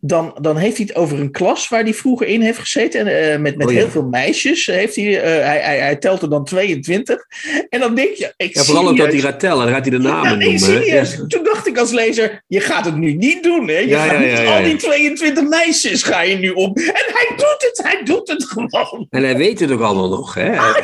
dan, 0.00 0.36
dan 0.40 0.56
heeft 0.56 0.76
hij 0.76 0.86
het 0.88 0.96
over 0.96 1.20
een 1.20 1.30
klas 1.30 1.68
waar 1.68 1.82
hij 1.82 1.94
vroeger 1.94 2.26
in 2.26 2.40
heeft 2.40 2.58
gezeten. 2.58 3.06
En, 3.06 3.32
uh, 3.32 3.40
met 3.40 3.56
met 3.56 3.66
oh, 3.66 3.72
ja. 3.72 3.78
heel 3.78 3.88
veel 3.88 4.04
meisjes. 4.04 4.66
Heeft 4.66 4.96
hij, 4.96 5.04
uh, 5.04 5.22
hij, 5.22 5.60
hij, 5.60 5.78
hij, 5.78 5.96
telt 5.96 6.22
er 6.22 6.30
dan 6.30 6.44
22. 6.44 7.26
En 7.68 7.80
dan 7.80 7.94
denk 7.94 8.14
je. 8.14 8.32
Ik 8.36 8.54
ja, 8.54 8.62
vooral 8.62 8.88
ook 8.88 8.96
dat 8.96 9.12
hij 9.12 9.20
gaat 9.20 9.40
tellen. 9.40 9.64
Dan 9.64 9.74
gaat 9.74 9.86
hij 9.86 9.98
de 9.98 10.02
namen 10.02 10.30
ja, 10.30 10.36
noemen. 10.36 10.58
Serieus. 10.58 11.22
Toen 11.28 11.44
dacht 11.44 11.66
ik 11.66 11.78
als 11.78 11.90
lezer: 11.90 12.44
je 12.46 12.60
gaat 12.60 12.84
het 12.84 12.96
nu 12.96 13.12
niet 13.12 13.42
doen. 13.42 13.68
Hè? 13.68 13.78
Je 13.78 13.88
ja, 13.88 14.04
gaat 14.04 14.18
niet 14.18 14.46
al 14.46 14.62
die 14.62 14.76
22 14.76 15.48
meisjes 15.48 16.02
ga 16.02 16.20
je 16.20 16.36
nu 16.36 16.50
op. 16.50 16.78
En 16.78 16.84
hij 16.84 17.28
doet 17.36 17.56
het. 17.58 17.80
Hij 17.82 18.04
doet 18.04 18.28
het 18.28 18.44
gewoon. 18.44 19.06
En 19.10 19.22
hij 19.22 19.36
weet 19.36 19.60
het 19.60 19.70
ook 19.70 19.80
allemaal 19.80 20.08
nog. 20.08 20.34
Hè? 20.34 20.58
Ah, 20.58 20.76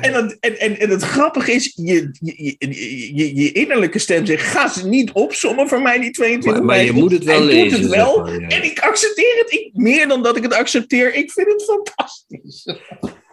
en, 0.00 0.12
dan, 0.12 0.36
en, 0.40 0.58
en, 0.60 0.78
en 0.78 0.90
het 0.90 1.02
grappige 1.02 1.52
is: 1.52 1.72
je, 1.74 2.10
je, 2.20 2.56
je, 3.14 3.34
je, 3.34 3.52
innerlijke 3.52 3.98
stem 3.98 4.26
zegt: 4.26 4.42
ga 4.42 4.68
ze 4.68 4.88
niet 4.88 5.12
opzommen 5.12 5.68
voor 5.68 5.82
mij, 5.82 6.00
die 6.00 6.10
22 6.10 6.52
maar, 6.52 6.64
maar 6.64 6.76
meisjes. 6.76 6.94
je 6.94 7.02
moet 7.02 7.12
het 7.12 7.24
wel 7.24 7.36
hij 7.36 7.46
lezen. 7.46 7.70
Doet 7.70 7.90
het 7.90 7.96
wel. 7.96 8.28
En 8.48 8.64
ik 8.64 8.78
accepteer 8.78 9.36
het. 9.38 9.52
Ik, 9.52 9.70
meer 9.72 10.08
dan 10.08 10.22
dat 10.22 10.36
ik 10.36 10.42
het 10.42 10.54
accepteer. 10.54 11.14
Ik 11.14 11.30
vind 11.30 11.46
het 11.46 11.64
fantastisch. 11.64 12.64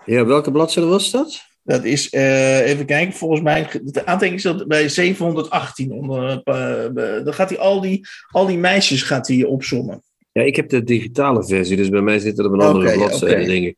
Ja, 0.05 0.25
welke 0.25 0.51
bladzijde 0.51 0.89
was 0.89 1.11
dat? 1.11 1.41
Dat 1.63 1.83
is, 1.83 2.13
uh, 2.13 2.69
even 2.69 2.85
kijken, 2.85 3.13
volgens 3.13 3.41
mij, 3.41 3.69
de 3.83 4.05
aantekening 4.05 4.39
staat 4.39 4.67
bij 4.67 4.89
718. 4.89 5.91
Onder, 5.91 6.41
uh, 6.43 7.23
dan 7.23 7.33
gaat 7.33 7.49
hij 7.49 7.59
al 7.59 7.81
die, 7.81 8.07
al 8.31 8.45
die 8.45 8.57
meisjes 8.57 9.01
gaat 9.01 9.27
hij 9.27 9.43
opzommen. 9.43 10.03
Ja, 10.31 10.41
ik 10.41 10.55
heb 10.55 10.69
de 10.69 10.83
digitale 10.83 11.45
versie, 11.45 11.75
dus 11.75 11.89
bij 11.89 12.01
mij 12.01 12.19
zitten 12.19 12.45
er 12.45 12.53
een 12.53 12.61
andere 12.61 12.93
bladzijde 12.93 13.45
dingen. 13.45 13.75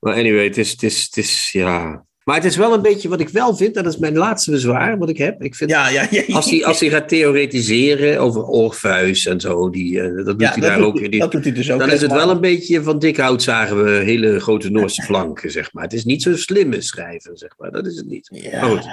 Maar 0.00 0.14
anyway, 0.14 0.44
het 0.44 0.56
is, 0.56 0.70
het, 0.70 0.82
is, 0.82 1.02
het 1.02 1.16
is, 1.16 1.48
ja... 1.52 2.06
Maar 2.28 2.36
het 2.36 2.46
is 2.46 2.56
wel 2.56 2.72
een 2.74 2.82
beetje 2.82 3.08
wat 3.08 3.20
ik 3.20 3.28
wel 3.28 3.56
vind, 3.56 3.76
en 3.76 3.82
dat 3.82 3.92
is 3.92 3.98
mijn 3.98 4.16
laatste 4.16 4.50
bezwaar 4.50 4.98
wat 4.98 5.08
ik 5.08 5.18
heb. 5.18 5.42
Ik 5.42 5.54
vind, 5.54 5.70
Ja, 5.70 5.88
ja, 5.88 6.06
ja. 6.10 6.22
als, 6.34 6.50
hij, 6.50 6.64
als 6.64 6.80
hij 6.80 6.88
gaat 6.88 7.08
theoretiseren 7.08 8.18
over 8.20 8.42
Orpheus 8.42 9.26
en 9.26 9.40
zo, 9.40 9.70
die, 9.70 10.02
dat 10.02 10.26
doet 10.26 10.40
hij 10.40 10.60
dat 10.60 10.60
daar 10.62 10.76
doet 10.78 10.86
ook 10.86 11.00
in. 11.00 11.10
Die, 11.10 11.20
dat 11.20 11.32
doet 11.32 11.44
hij 11.44 11.52
dus 11.52 11.70
ook. 11.70 11.78
dan 11.78 11.90
is 11.90 12.00
het 12.02 12.12
wel 12.12 12.30
een 12.30 12.40
beetje 12.40 12.82
van 12.82 12.98
dik 12.98 13.16
hout 13.16 13.42
zagen 13.42 13.84
we 13.84 13.90
hele 13.90 14.40
grote 14.40 14.70
Noorse 14.70 15.02
flanken, 15.02 15.50
zeg 15.50 15.72
maar. 15.72 15.82
Het 15.84 15.92
is 15.92 16.04
niet 16.04 16.22
zo 16.22 16.36
slimme 16.36 16.80
schrijven, 16.80 17.36
zeg 17.36 17.50
maar. 17.58 17.70
Dat 17.70 17.86
is 17.86 17.96
het 17.96 18.06
niet. 18.08 18.28
Ja, 18.32 18.60
Maar 18.60 18.70
goed. 18.70 18.84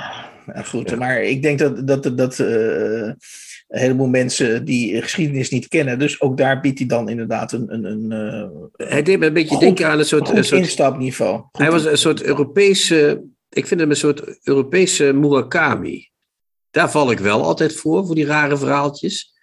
ja, 0.54 0.62
goed. 0.62 0.90
Ja. 0.90 0.96
Maar 0.96 1.24
ik 1.24 1.42
denk 1.42 1.60
dat, 1.60 1.88
dat, 1.88 2.18
dat 2.18 2.40
eh, 2.40 2.48
een 3.68 3.80
heleboel 3.82 4.08
mensen 4.08 4.66
die 4.66 5.02
geschiedenis 5.02 5.50
niet 5.50 5.68
kennen, 5.68 6.00
dus 6.00 6.22
ook 6.22 6.38
daar 6.38 6.60
biedt 6.60 6.80
hij 6.80 6.88
dan 6.88 7.10
inderdaad 7.10 7.52
een, 7.52 7.74
een, 7.74 7.84
een 7.84 8.12
eh, 8.78 8.88
Hij 8.90 9.02
deed 9.04 9.20
me 9.20 9.26
een 9.26 9.34
beetje 9.34 9.50
Goed- 9.56 9.60
denken 9.60 9.88
aan 9.88 10.00
een 10.00 10.06
soort... 10.06 10.30
een 10.30 10.44
soort 10.44 10.62
instapniveau. 10.62 11.38
Goed 11.38 11.62
hij 11.62 11.72
was 11.72 11.86
een 11.86 11.98
soort 11.98 12.24
Europese... 12.24 13.22
Ik 13.56 13.68
vind 13.68 13.80
hem 13.80 13.90
een 13.90 13.96
soort 13.96 14.40
Europese 14.44 15.14
Murakami. 15.14 16.10
Daar 16.72 16.92
val 16.92 17.12
ik 17.12 17.20
wel 17.20 17.44
altijd 17.44 17.74
voor, 17.74 18.06
voor 18.06 18.16
die 18.16 18.26
rare 18.26 18.58
verhaaltjes. 18.58 19.34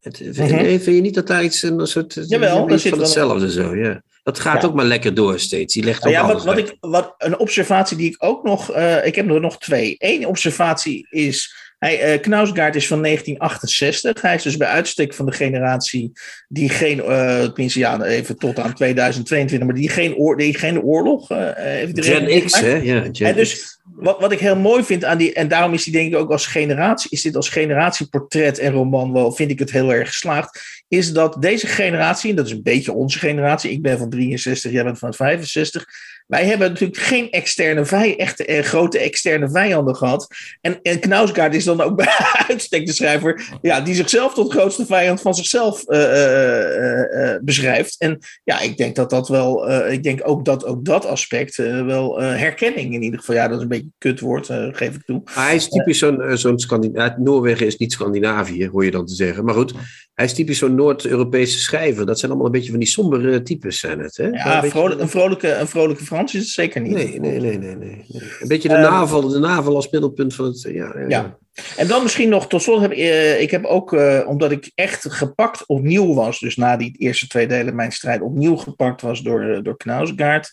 Het, 0.00 0.16
vind, 0.16 0.36
Mhm. 0.36 0.54
nee, 0.54 0.80
vind 0.80 0.96
je 0.96 1.02
niet 1.02 1.14
dat 1.14 1.26
daar 1.26 1.44
iets 1.44 1.62
een 1.62 1.86
soort... 1.86 2.18
Jawel, 2.26 2.78
zit 2.78 2.88
van 2.90 2.98
hetzelfde 2.98 3.50
zo, 3.50 3.74
ja. 3.76 4.02
Dat 4.22 4.38
gaat 4.38 4.62
Ja. 4.62 4.68
ook 4.68 4.74
maar 4.74 4.84
lekker 4.84 5.14
door 5.14 5.38
steeds. 5.38 5.74
Die 5.74 5.84
legt 5.84 6.04
ook 6.06 6.12
Nou 6.12 6.26
ja, 6.26 6.32
wat, 6.34 6.44
wat 6.44 6.58
ik, 6.58 6.76
wat, 6.80 7.14
een 7.18 7.38
observatie 7.38 7.96
die 7.96 8.08
ik 8.10 8.16
ook 8.18 8.42
nog. 8.44 8.70
eh, 8.72 9.06
ik 9.06 9.14
heb 9.14 9.28
er 9.30 9.40
nog 9.40 9.58
twee. 9.58 9.94
Eén 9.98 10.26
observatie 10.26 11.06
is. 11.10 11.54
Hij, 11.84 12.00
eh 12.00 12.20
Knausgaard 12.20 12.74
is 12.74 12.86
van 12.86 13.02
1968. 13.02 14.22
Hij 14.22 14.34
is 14.34 14.42
dus 14.42 14.56
bij 14.56 14.68
uitstek 14.68 15.14
van 15.14 15.26
de 15.26 15.32
generatie 15.32 16.12
die 16.48 16.68
geen, 16.68 17.00
eh 17.00 17.42
tenminste 17.42 17.78
ja, 17.78 18.02
even 18.02 18.38
tot 18.38 18.58
aan 18.58 18.74
2022, 18.74 19.66
maar 19.66 19.76
die 19.76 19.88
geen, 19.88 20.16
oor, 20.16 20.36
die 20.36 20.58
geen 20.58 20.82
oorlog 20.82 21.30
eh, 21.30 21.50
heeft. 21.54 22.04
Gen 22.04 22.44
X, 22.44 22.60
hè? 22.60 22.74
Ja, 22.74 23.04
Gen 23.12 23.26
En 23.26 23.34
dus 23.34 23.78
wat, 23.94 24.20
wat 24.20 24.32
ik 24.32 24.38
heel 24.38 24.56
mooi 24.56 24.84
vind 24.84 25.04
aan 25.04 25.18
die, 25.18 25.32
en 25.32 25.48
daarom 25.48 25.72
is 25.72 25.84
die 25.84 25.92
denk 25.92 26.12
ik 26.12 26.18
ook 26.18 26.30
als 26.30 26.46
generatie, 26.46 27.10
is 27.10 27.22
dit 27.22 27.36
als 27.36 27.48
generatieportret 27.48 28.58
en 28.58 28.72
roman 28.72 29.12
wel, 29.12 29.32
vind 29.32 29.50
ik 29.50 29.58
het 29.58 29.70
heel 29.70 29.92
erg 29.92 30.08
geslaagd, 30.08 30.60
is 30.88 31.12
dat 31.12 31.42
deze 31.42 31.66
generatie, 31.66 32.30
en 32.30 32.36
dat 32.36 32.46
is 32.46 32.52
een 32.52 32.62
beetje 32.62 32.92
onze 32.92 33.18
generatie, 33.18 33.70
ik 33.70 33.82
ben 33.82 33.98
van 33.98 34.10
63, 34.10 34.72
jij 34.72 34.84
bent 34.84 34.98
van 34.98 35.14
65, 35.14 35.86
wij 36.26 36.44
hebben 36.44 36.68
natuurlijk 36.68 37.00
geen 37.00 37.30
externe 37.30 37.84
vij, 37.84 38.18
echte 38.18 38.44
eh, 38.44 38.62
grote 38.64 38.98
externe 38.98 39.50
vijanden 39.50 39.96
gehad. 39.96 40.26
En, 40.60 40.78
en 40.82 41.00
Knausgaard 41.00 41.54
is 41.54 41.64
dan 41.64 41.80
ook 41.80 41.96
bij 41.96 42.16
uitstek 42.48 42.86
de 42.86 42.92
schrijver 42.92 43.58
ja, 43.62 43.80
die 43.80 43.94
zichzelf 43.94 44.34
tot 44.34 44.52
grootste 44.52 44.86
vijand 44.86 45.20
van 45.20 45.34
zichzelf 45.34 45.84
eh, 45.84 46.02
eh, 46.02 47.34
eh, 47.34 47.40
beschrijft. 47.42 47.98
En 47.98 48.18
ja, 48.44 48.60
ik 48.60 48.76
denk 48.76 48.96
dat 48.96 49.10
dat 49.10 49.28
wel, 49.28 49.72
ik 49.90 50.02
denk 50.02 50.20
ook 50.24 50.44
dat 50.44 50.64
ook 50.64 50.84
dat 50.84 51.06
aspect 51.06 51.56
wel 51.56 52.20
herkenning 52.20 52.94
in 52.94 53.02
ieder 53.02 53.18
geval, 53.18 53.34
ja, 53.34 53.48
dat 53.48 53.56
is 53.56 53.62
een 53.62 53.68
beetje 53.68 53.84
een 53.84 53.94
kutwoord, 53.98 54.46
geef 54.72 54.94
ik 54.94 55.04
toe. 55.04 55.22
Hij 55.24 55.54
is 55.54 55.68
typisch 55.68 55.98
zo'n 55.98 56.36
zo'n 56.38 56.58
Scandinavië. 56.58 57.14
Noorwegen 57.16 57.66
is 57.66 57.76
niet 57.76 57.92
Scandinavië, 57.92 58.68
hoor 58.68 58.84
je 58.84 58.90
dan 58.90 59.06
te 59.06 59.14
zeggen. 59.14 59.44
Maar 59.44 59.54
goed, 59.54 59.74
hij 60.14 60.24
is 60.24 60.32
typisch 60.34 60.58
zo'n 60.58 60.74
Noord-Europese 60.74 61.58
schrijver. 61.58 62.06
Dat 62.06 62.18
zijn 62.18 62.30
allemaal 62.30 62.48
een 62.48 62.56
beetje 62.56 62.70
van 62.70 62.78
die 62.78 62.88
sombere 62.88 63.42
types, 63.42 63.78
zijn 63.78 63.98
het. 63.98 64.16
Hè? 64.16 64.26
Ja, 64.26 64.54
een, 64.54 64.60
beetje- 64.60 64.68
vrolijk, 64.78 65.00
een, 65.00 65.08
vrolijke, 65.08 65.52
een 65.54 65.68
vrolijke 65.68 66.04
Frans 66.04 66.34
is 66.34 66.40
het 66.40 66.50
zeker 66.50 66.80
niet. 66.80 66.92
Nee, 66.92 67.20
nee, 67.20 67.40
nee, 67.40 67.58
nee, 67.58 67.76
nee. 67.76 68.04
Een 68.40 68.48
beetje 68.48 68.68
de, 68.68 68.74
Ehm, 68.74 68.82
navel, 68.82 69.28
de 69.28 69.38
navel 69.38 69.74
als 69.76 69.90
middelpunt 69.90 70.34
van 70.34 70.44
het. 70.44 70.62
Ja, 70.62 70.72
ja, 70.72 70.92
ja. 71.00 71.06
Ja. 71.08 71.38
En 71.76 71.86
dan 71.86 72.02
misschien 72.02 72.28
nog 72.28 72.46
tot 72.48 72.62
slot 72.62 72.80
heb 72.80 72.92
eh, 72.92 73.40
ik 73.40 73.50
heb 73.50 73.64
ook, 73.64 73.92
eh, 73.92 74.20
omdat 74.26 74.50
ik 74.50 74.70
echt 74.74 75.12
gepakt 75.12 75.66
opnieuw 75.66 76.14
was, 76.14 76.38
dus 76.40 76.56
na 76.56 76.76
die 76.76 76.94
eerste 76.98 77.26
twee 77.26 77.46
delen 77.46 77.74
mijn 77.74 77.92
strijd 77.92 78.20
opnieuw 78.20 78.56
gepakt 78.56 79.00
was 79.00 79.22
door, 79.22 79.42
eh, 79.42 79.62
door 79.62 79.76
Knausgaard, 79.76 80.50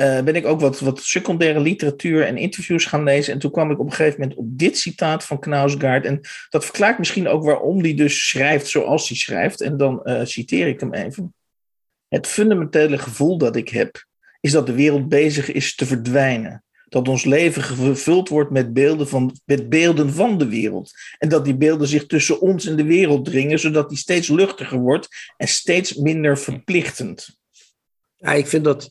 eh, 0.00 0.22
ben 0.22 0.34
ik 0.34 0.46
ook 0.46 0.60
wat, 0.60 0.80
wat 0.80 1.02
secundaire 1.02 1.60
literatuur 1.60 2.26
en 2.26 2.36
interviews 2.36 2.84
gaan 2.84 3.04
lezen. 3.04 3.32
En 3.32 3.38
toen 3.38 3.50
kwam 3.50 3.70
ik 3.70 3.78
op 3.78 3.86
een 3.86 3.92
gegeven 3.92 4.20
moment 4.20 4.38
op 4.38 4.58
dit 4.58 4.78
citaat 4.78 5.24
van 5.24 5.40
Knausgaard. 5.40 6.04
En 6.04 6.20
dat 6.48 6.64
verklaart 6.64 6.98
misschien 6.98 7.28
ook 7.28 7.44
waarom 7.44 7.80
hij 7.80 7.94
dus 7.94 8.28
schrijft 8.28 8.66
zoals 8.66 9.08
hij 9.08 9.16
schrijft. 9.16 9.60
En 9.60 9.76
dan 9.76 10.04
eh, 10.04 10.24
citeer 10.24 10.68
ik 10.68 10.80
hem 10.80 10.94
even. 10.94 11.34
Het 12.08 12.26
fundamentele 12.26 12.98
gevoel 12.98 13.38
dat 13.38 13.56
ik 13.56 13.68
heb, 13.68 14.04
is 14.40 14.52
dat 14.52 14.66
de 14.66 14.74
wereld 14.74 15.08
bezig 15.08 15.52
is 15.52 15.74
te 15.74 15.86
verdwijnen 15.86 16.64
dat 16.88 17.08
ons 17.08 17.24
leven 17.24 17.62
gevuld 17.62 18.28
wordt 18.28 18.50
met 18.50 18.72
beelden, 18.72 19.08
van, 19.08 19.40
met 19.44 19.68
beelden 19.68 20.12
van 20.12 20.38
de 20.38 20.48
wereld. 20.48 20.92
En 21.18 21.28
dat 21.28 21.44
die 21.44 21.56
beelden 21.56 21.88
zich 21.88 22.06
tussen 22.06 22.40
ons 22.40 22.66
en 22.66 22.76
de 22.76 22.84
wereld 22.84 23.24
dringen, 23.24 23.58
zodat 23.58 23.88
die 23.88 23.98
steeds 23.98 24.28
luchtiger 24.28 24.78
wordt 24.78 25.08
en 25.36 25.48
steeds 25.48 25.94
minder 25.94 26.38
verplichtend. 26.38 27.38
Ja, 28.16 28.32
ik 28.32 28.46
vind 28.46 28.64
dat. 28.64 28.90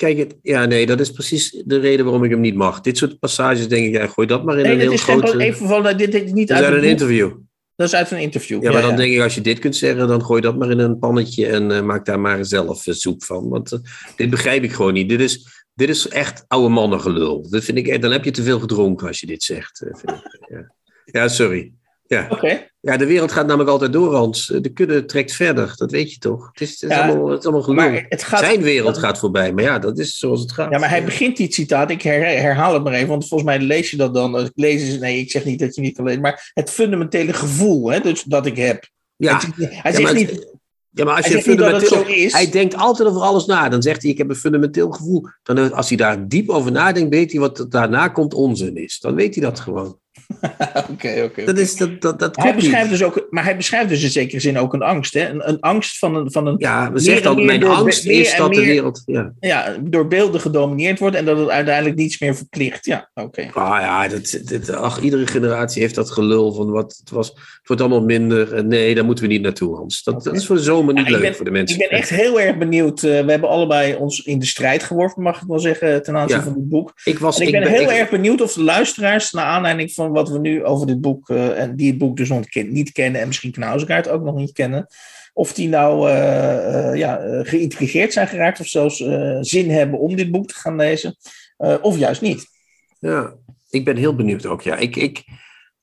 Kijk, 0.00 0.18
het, 0.18 0.36
ja, 0.42 0.64
nee, 0.64 0.86
dat 0.86 1.00
is 1.00 1.10
precies 1.10 1.62
de 1.64 1.78
reden 1.78 2.04
waarom 2.04 2.24
ik 2.24 2.30
hem 2.30 2.40
niet 2.40 2.54
mag. 2.54 2.80
Dit 2.80 2.96
soort 2.96 3.18
passages 3.18 3.68
denk 3.68 3.86
ik, 3.86 3.92
ja, 3.92 4.06
gooi 4.06 4.26
dat 4.26 4.44
maar 4.44 4.56
in 4.56 4.62
Nee, 4.62 4.72
een 4.72 4.78
dit 4.78 4.88
heel 4.88 4.98
grote. 5.20 5.38
even 5.44 5.66
van, 5.68 5.82
dit, 5.82 6.12
dit 6.12 6.14
is 6.24 6.32
niet 6.32 6.48
Dat 6.48 6.56
uit 6.56 6.66
is 6.66 6.72
uit 6.72 6.74
het 6.76 6.84
een 6.84 6.90
interview. 6.90 7.30
Dat 7.76 7.88
is 7.88 7.94
uit 7.94 8.10
een 8.10 8.18
interview. 8.18 8.62
Ja, 8.62 8.72
maar 8.72 8.82
dan 8.82 8.96
denk 8.96 9.12
ik, 9.12 9.20
als 9.20 9.34
je 9.34 9.40
dit 9.40 9.58
kunt 9.58 9.76
zeggen, 9.76 10.08
dan 10.08 10.24
gooi 10.24 10.40
dat 10.40 10.58
maar 10.58 10.70
in 10.70 10.78
een 10.78 10.98
pannetje 10.98 11.46
en 11.46 11.70
eh, 11.70 11.82
maak 11.82 12.04
daar 12.06 12.20
maar 12.20 12.44
zelf 12.44 12.86
eh, 12.86 12.94
soep 12.94 13.24
van. 13.24 13.48
Want 13.48 13.72
eh, 13.72 13.78
dit 14.16 14.30
begrijp 14.30 14.62
ik 14.62 14.72
gewoon 14.72 14.92
niet. 14.92 15.08
Dit 15.08 15.20
is, 15.20 15.64
dit 15.74 15.88
is 15.88 16.08
echt 16.08 16.44
oude 16.48 16.68
mannengelul. 16.68 17.50
Dat 17.50 17.64
vind 17.64 17.78
ik, 17.78 18.02
dan 18.02 18.12
heb 18.12 18.24
je 18.24 18.30
te 18.30 18.42
veel 18.42 18.58
gedronken 18.60 19.06
als 19.06 19.20
je 19.20 19.26
dit 19.26 19.42
zegt. 19.42 19.82
eh, 19.82 19.94
vind 19.94 20.10
ik. 20.12 20.38
Ja. 20.48 20.74
ja, 21.04 21.28
sorry. 21.28 21.72
Ja. 22.10 22.26
Oké. 22.30 22.66
ja, 22.80 22.96
de 22.96 23.06
wereld 23.06 23.32
gaat 23.32 23.46
namelijk 23.46 23.70
altijd 23.70 23.92
door, 23.92 24.14
Hans. 24.14 24.46
De 24.46 24.68
kudde 24.72 25.04
trekt 25.04 25.32
verder, 25.32 25.72
dat 25.76 25.90
weet 25.90 26.12
je 26.12 26.18
toch? 26.18 26.48
Het 26.52 26.60
is, 26.60 26.70
het 26.80 26.90
is 26.90 26.96
Ja, 26.96 27.08
allemaal, 27.08 27.28
het. 27.28 28.22
Zijn 28.38 28.62
wereld 28.62 28.98
gaat 28.98 29.18
voorbij, 29.18 29.52
maar 29.52 29.64
ja, 29.64 29.78
dat 29.78 29.98
is 29.98 30.16
zoals 30.16 30.40
het 30.40 30.52
gaat. 30.52 30.70
Ja, 30.72 30.78
maar 30.78 30.88
hij 30.88 31.04
begint 31.04 31.36
die 31.36 31.52
citaat. 31.52 31.90
Ik 31.90 32.02
her- 32.02 32.40
herhaal 32.40 32.74
het 32.74 32.84
maar 32.84 32.92
even, 32.92 33.08
want 33.08 33.28
volgens 33.28 33.50
mij 33.50 33.60
lees 33.60 33.90
je 33.90 33.96
dat 33.96 34.14
dan. 34.14 34.50
Nee, 34.54 35.18
ik 35.18 35.30
zeg 35.30 35.44
niet 35.44 35.58
dat 35.58 35.74
je 35.74 35.80
niet 35.80 35.96
kan 35.96 36.04
lezen, 36.04 36.20
maar 36.20 36.50
het 36.54 36.70
fundamentele 36.70 37.32
gevoel 37.32 37.90
hè, 37.90 38.00
dus, 38.00 38.22
dat 38.22 38.46
ik 38.46 38.56
heb. 38.56 38.88
ja. 39.16 39.32
Hij 39.32 39.40
zegt 39.40 39.56
niet- 39.58 39.68
hij 39.68 39.76
Ja, 39.76 39.90
zegt 39.98 40.02
maar 40.02 40.14
het- 40.14 40.30
niet. 40.32 40.58
Ja, 40.92 41.04
maar 41.04 41.16
als 41.16 41.26
Hij 41.26 41.36
je 41.36 41.42
fundamenteel... 41.42 42.04
Hij 42.30 42.50
denkt 42.50 42.74
altijd 42.76 43.08
over 43.08 43.20
alles 43.20 43.46
na. 43.46 43.68
Dan 43.68 43.82
zegt 43.82 44.02
hij, 44.02 44.10
ik 44.10 44.18
heb 44.18 44.28
een 44.28 44.36
fundamenteel 44.36 44.90
gevoel. 44.90 45.26
Dan, 45.42 45.72
als 45.72 45.88
hij 45.88 45.96
daar 45.96 46.28
diep 46.28 46.48
over 46.48 46.72
nadenkt, 46.72 47.14
weet 47.14 47.30
hij 47.32 47.40
wat 47.40 47.66
daarna 47.68 48.08
komt 48.08 48.34
onzin 48.34 48.76
is. 48.76 48.98
Dan 49.00 49.14
weet 49.14 49.34
hij 49.34 49.44
dat 49.44 49.60
gewoon. 49.60 49.98
Oké, 50.90 51.22
oké. 51.24 51.44
Dat 51.44 51.58
is, 51.58 51.76
dat, 51.76 52.00
dat, 52.00 52.18
dat 52.18 52.36
Hij 52.36 52.54
beschrijft 52.54 52.90
dus 52.90 53.02
ook, 53.02 53.26
maar 53.30 53.44
hij 53.44 53.56
beschrijft 53.56 53.88
dus 53.88 54.02
in 54.02 54.10
zekere 54.10 54.40
zin 54.40 54.58
ook 54.58 54.72
een 54.74 54.82
angst. 54.82 55.14
Hè? 55.14 55.28
Een, 55.28 55.48
een 55.48 55.60
angst 55.60 55.98
van 55.98 56.14
een, 56.16 56.32
van 56.32 56.46
een 56.46 56.54
Ja, 56.58 56.84
we 56.86 56.90
meer 56.92 57.00
zegt 57.00 57.22
en 57.22 57.28
al, 57.28 57.34
meer 57.34 57.44
mijn 57.44 57.60
door- 57.60 57.70
angst 57.70 58.06
meer 58.06 58.20
is 58.20 58.36
dat 58.36 58.52
de 58.54 58.58
meer- 58.60 58.68
wereld... 58.68 59.02
Ja. 59.06 59.32
ja, 59.40 59.76
door 59.82 60.06
beelden 60.08 60.40
gedomineerd 60.40 60.98
wordt 60.98 61.16
en 61.16 61.24
dat 61.24 61.38
het 61.38 61.48
uiteindelijk 61.48 61.96
niets 61.96 62.18
meer 62.20 62.36
verplicht. 62.36 62.84
Ja, 62.86 63.10
oké. 63.14 63.48
Ah 63.52 63.78
ja, 63.80 64.08
dat, 64.08 64.40
dat, 64.44 64.70
ach, 64.70 65.00
iedere 65.00 65.26
generatie 65.26 65.82
heeft 65.82 65.94
dat 65.94 66.10
gelul 66.10 66.52
van 66.52 66.70
wat 66.70 66.96
het 67.00 67.10
was. 67.10 67.28
Het 67.28 67.38
wordt 67.66 67.82
allemaal 67.82 68.04
minder. 68.04 68.54
En 68.54 68.68
nee, 68.68 68.94
daar 68.94 69.04
moeten 69.04 69.24
we 69.24 69.30
niet 69.30 69.42
naartoe, 69.42 69.76
Hans. 69.76 70.02
Dat, 70.02 70.24
dat 70.24 70.36
is 70.36 70.46
voor 70.46 70.56
de 70.56 70.62
zomer 70.62 70.94
niet 70.94 71.04
Ja, 71.06 71.10
leuk 71.12 71.20
ben- 71.20 71.34
voor 71.34 71.44
de 71.44 71.50
mensen. 71.50 71.80
Ik 71.80 71.88
ben 71.88 71.98
echt 71.98 72.08
heel 72.08 72.40
erg 72.40 72.58
benieuwd. 72.58 73.02
eh, 73.02 73.24
we 73.24 73.30
hebben 73.30 73.48
allebei 73.48 73.94
ons 73.94 74.18
in 74.24 74.38
de 74.38 74.46
strijd 74.46 74.82
geworpen, 74.82 75.22
mag 75.22 75.40
ik 75.40 75.48
wel 75.48 75.58
zeggen, 75.60 76.02
ten 76.02 76.16
aanzien 76.16 76.36
Ja. 76.36 76.42
van 76.42 76.54
dit 76.54 76.68
boek. 76.68 76.92
Ik, 77.04 77.18
was, 77.18 77.38
En 77.40 77.46
ik 77.46 77.52
ben, 77.52 77.66
heel 77.68 77.80
ik- 77.82 77.88
erg 77.96 78.10
benieuwd 78.10 78.40
of 78.40 78.52
de 78.52 78.62
luisteraars, 78.62 79.30
naar 79.32 79.44
aanleiding 79.44 79.92
van 79.92 79.99
wat 80.08 80.28
we 80.28 80.38
nu 80.38 80.64
over 80.64 80.86
dit 80.86 81.00
boek, 81.00 81.28
eh, 81.28 81.60
en 81.60 81.76
die 81.76 81.88
het 81.90 81.98
boek 81.98 82.16
dus 82.16 82.30
ken- 82.48 82.72
niet 82.72 82.92
kennen 82.92 83.20
en 83.20 83.26
misschien 83.26 83.52
Knausegaard 83.52 84.08
ook 84.08 84.22
nog 84.22 84.34
niet 84.34 84.52
kennen, 84.52 84.86
of 85.32 85.52
die 85.52 85.68
nou 85.68 86.10
eh, 86.10 86.88
eh, 86.90 86.98
ja, 86.98 87.42
geïntrigeerd 87.42 88.12
zijn 88.12 88.28
geraakt 88.28 88.60
of 88.60 88.66
zelfs 88.66 88.96
zin 89.40 89.70
hebben 89.70 89.98
om 89.98 90.16
dit 90.16 90.30
boek 90.30 90.48
te 90.48 90.54
gaan 90.54 90.76
lezen, 90.76 91.16
of 91.82 91.98
juist 91.98 92.20
niet. 92.20 92.46
Ja, 92.98 93.34
ik 93.70 93.84
ben 93.84 93.96
heel 93.96 94.14
benieuwd 94.14 94.46
ook. 94.46 94.62
Ja, 94.62 94.76
ik, 94.76 94.96
ik, 94.96 95.24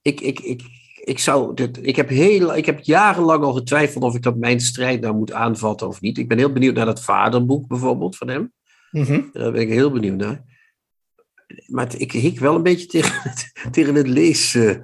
ik, 0.02 0.22
ik, 0.22 0.40
ik, 0.40 0.62
ik, 1.04 1.20
zou 1.20 1.54
dit, 1.54 1.80
ik, 1.82 1.96
heb 1.96 2.10
heel, 2.10 2.56
ik 2.56 2.66
heb 2.66 2.80
jarenlang 2.80 3.44
al 3.44 3.54
getwijfeld 3.54 4.04
of 4.04 4.16
ik 4.16 4.24
dat 4.24 4.38
mijn 4.38 4.60
strijd 4.60 5.02
nou 5.02 5.16
moet 5.16 5.32
aanvatten 5.32 5.88
of 5.88 6.02
niet. 6.02 6.18
Ik 6.18 6.28
ben 6.28 6.38
heel 6.38 6.52
benieuwd 6.52 6.76
naar 6.76 6.86
dat 6.86 7.04
vaderboek 7.04 7.68
bijvoorbeeld 7.68 8.18
van 8.18 8.28
hem. 8.28 8.54
Mhm. 8.92 9.22
Daar 9.34 9.52
ben 9.52 9.62
ik 9.62 9.70
heel 9.70 9.92
benieuwd 9.92 10.18
naar. 10.18 10.44
Maar 11.66 11.88
ik 11.98 12.12
hik 12.12 12.40
wel 12.40 12.56
een 12.56 12.64
beetje 12.64 12.86
tegen 12.86 13.22
het, 13.30 13.52
tegen 13.72 13.96
het 13.96 14.08
lezen. 14.08 14.82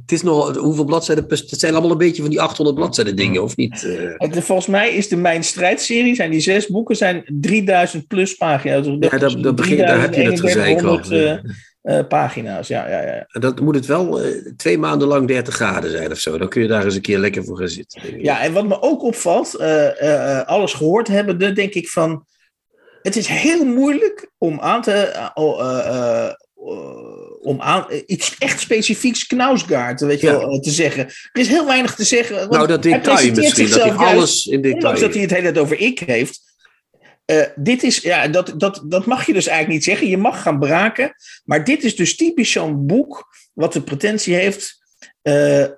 Het 0.00 0.12
is 0.12 0.22
nog, 0.22 0.56
hoeveel 0.56 0.84
bladzijden? 0.84 1.24
Het 1.28 1.60
zijn 1.60 1.72
allemaal 1.72 1.90
een 1.90 1.98
beetje 1.98 2.22
van 2.22 2.30
die 2.30 2.40
800 2.40 2.76
bladzijden 2.76 3.16
dingen, 3.16 3.42
of 3.42 3.56
niet? 3.56 3.84
Eh, 3.84 4.12
Het, 4.16 4.44
volgens 4.44 4.66
mij 4.66 4.94
is 4.94 5.08
de 5.08 5.16
Mijn 5.16 5.44
Strijdserie, 5.44 6.14
zijn 6.14 6.30
die 6.30 6.40
zes 6.40 6.66
boeken, 6.66 6.96
zijn 6.96 7.24
3000 7.40 8.06
plus 8.06 8.34
pagina's. 8.34 8.86
Dus 8.86 8.96
Ja, 9.10 9.18
daar, 9.18 9.40
daar, 9.40 9.54
begin, 9.54 9.76
daar 9.76 10.00
heb 10.00 10.14
je 10.14 10.22
het 10.22 10.40
gezeik 10.40 10.82
al. 10.82 11.00
3100, 11.00 11.10
eh, 11.10 11.98
eh, 11.98 12.06
pagina's, 12.06 12.68
ja, 12.68 12.88
ja, 12.88 13.02
ja. 13.02 13.26
Dat 13.40 13.60
moet 13.60 13.74
het 13.74 13.86
wel 13.86 14.20
eh, 14.22 14.30
twee 14.56 14.78
maanden 14.78 15.08
lang 15.08 15.28
30 15.28 15.54
graden 15.54 15.90
zijn 15.90 16.10
of 16.10 16.18
zo. 16.18 16.38
Dan 16.38 16.48
kun 16.48 16.62
je 16.62 16.68
daar 16.68 16.84
eens 16.84 16.94
een 16.94 17.00
keer 17.00 17.18
lekker 17.18 17.44
voor 17.44 17.58
gaan 17.58 17.68
zitten. 17.68 18.22
Ja, 18.22 18.42
en 18.42 18.52
wat 18.52 18.66
me 18.66 18.82
ook 18.82 19.02
opvalt, 19.02 19.54
eh, 19.54 19.86
eh, 20.02 20.38
eh, 20.38 20.46
alles 20.46 20.72
gehoord 20.72 21.08
hebbende, 21.08 21.52
denk 21.52 21.74
ik 21.74 21.88
van. 21.88 22.24
Het 23.02 23.16
is 23.16 23.26
heel 23.26 23.64
moeilijk 23.64 24.30
om 24.38 24.60
aan 24.60 24.82
te. 24.82 24.92
eh, 24.92 25.30
oh, 25.34 25.60
eh, 25.60 26.26
eh, 26.26 26.34
om 27.40 27.60
aan, 27.60 27.86
iets 28.06 28.36
echt 28.38 28.60
specifieks 28.60 29.26
Knausgaard 29.26 30.00
weet 30.00 30.20
je 30.20 30.26
Ja. 30.26 30.38
wel, 30.38 30.60
te 30.60 30.70
zeggen. 30.70 31.06
Er 31.06 31.40
is 31.40 31.48
heel 31.48 31.66
weinig 31.66 31.94
te 31.94 32.04
zeggen. 32.04 32.50
nou, 32.50 32.66
dat 32.66 32.82
detail 32.82 33.34
misschien. 33.34 33.70
Dat 33.70 33.82
hij 33.82 33.92
alles 33.92 34.46
in 34.46 34.60
detail 34.60 34.74
Ondanks 34.74 35.00
dat 35.00 35.12
hij 35.12 35.22
het 35.22 35.30
hele 35.30 35.42
tijd 35.42 35.58
over 35.58 35.78
ik 35.80 35.98
heeft. 35.98 36.48
Dit 37.54 37.82
is, 37.82 37.98
ja, 37.98 38.28
dat, 38.28 38.54
dat, 38.56 38.82
dat 38.84 39.06
mag 39.06 39.26
je 39.26 39.32
dus 39.32 39.46
eigenlijk 39.46 39.76
niet 39.78 39.88
zeggen. 39.88 40.08
Je 40.08 40.16
mag 40.16 40.42
gaan 40.42 40.58
braken. 40.58 41.14
Maar 41.44 41.64
dit 41.64 41.84
is 41.84 41.96
dus 41.96 42.16
typisch 42.16 42.50
zo'n 42.52 42.86
boek. 42.86 43.28
wat 43.52 43.72
de 43.72 43.82
pretentie 43.82 44.34
heeft. 44.34 44.78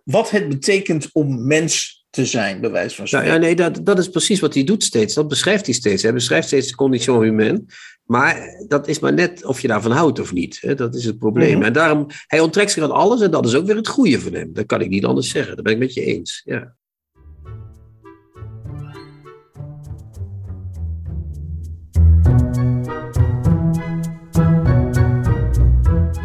wat 0.04 0.30
het 0.30 0.48
betekent 0.48 1.08
om 1.12 1.46
mens 1.46 2.01
te 2.12 2.26
zijn, 2.26 2.60
bij 2.60 2.70
wijze 2.70 2.94
van 2.96 3.04
Nou, 3.10 3.24
spreken. 3.24 3.32
ja, 3.32 3.46
nee, 3.46 3.56
dat, 3.56 3.86
dat 3.86 3.98
is 3.98 4.08
precies 4.08 4.40
wat 4.40 4.54
hij 4.54 4.64
doet 4.64 4.84
steeds. 4.84 5.14
Dat 5.14 5.28
beschrijft 5.28 5.66
hij 5.66 5.74
steeds. 5.74 6.02
Hij 6.02 6.12
beschrijft 6.12 6.46
steeds 6.46 6.68
de 6.68 6.74
condition 6.74 7.22
humaine. 7.22 7.64
Maar 8.04 8.64
dat 8.68 8.88
is 8.88 8.98
maar 8.98 9.12
net 9.12 9.44
of 9.44 9.60
je 9.60 9.68
daarvan 9.68 9.90
houdt 9.90 10.20
of 10.20 10.32
niet. 10.32 10.58
Hè? 10.60 10.74
Dat 10.74 10.94
is 10.94 11.04
het 11.04 11.18
probleem. 11.18 11.56
Mhm. 11.56 11.62
En 11.66 11.72
daarom, 11.72 12.06
hij 12.26 12.40
onttrekt 12.40 12.70
zich 12.70 12.82
aan 12.82 12.90
alles 12.90 13.20
en 13.20 13.30
dat 13.30 13.46
is 13.46 13.54
ook 13.54 13.66
weer 13.66 13.76
het 13.76 13.88
goede 13.88 14.20
van 14.20 14.32
hem. 14.32 14.52
Dat 14.52 14.66
kan 14.66 14.80
ik 14.80 14.88
niet 14.88 15.04
anders 15.04 15.28
zeggen. 15.30 15.54
Dat 15.54 15.64
ben 15.64 15.72
ik 15.72 15.78
met 15.78 15.94
je 15.94 16.04
eens. 16.04 16.42
Ja. 16.44 16.74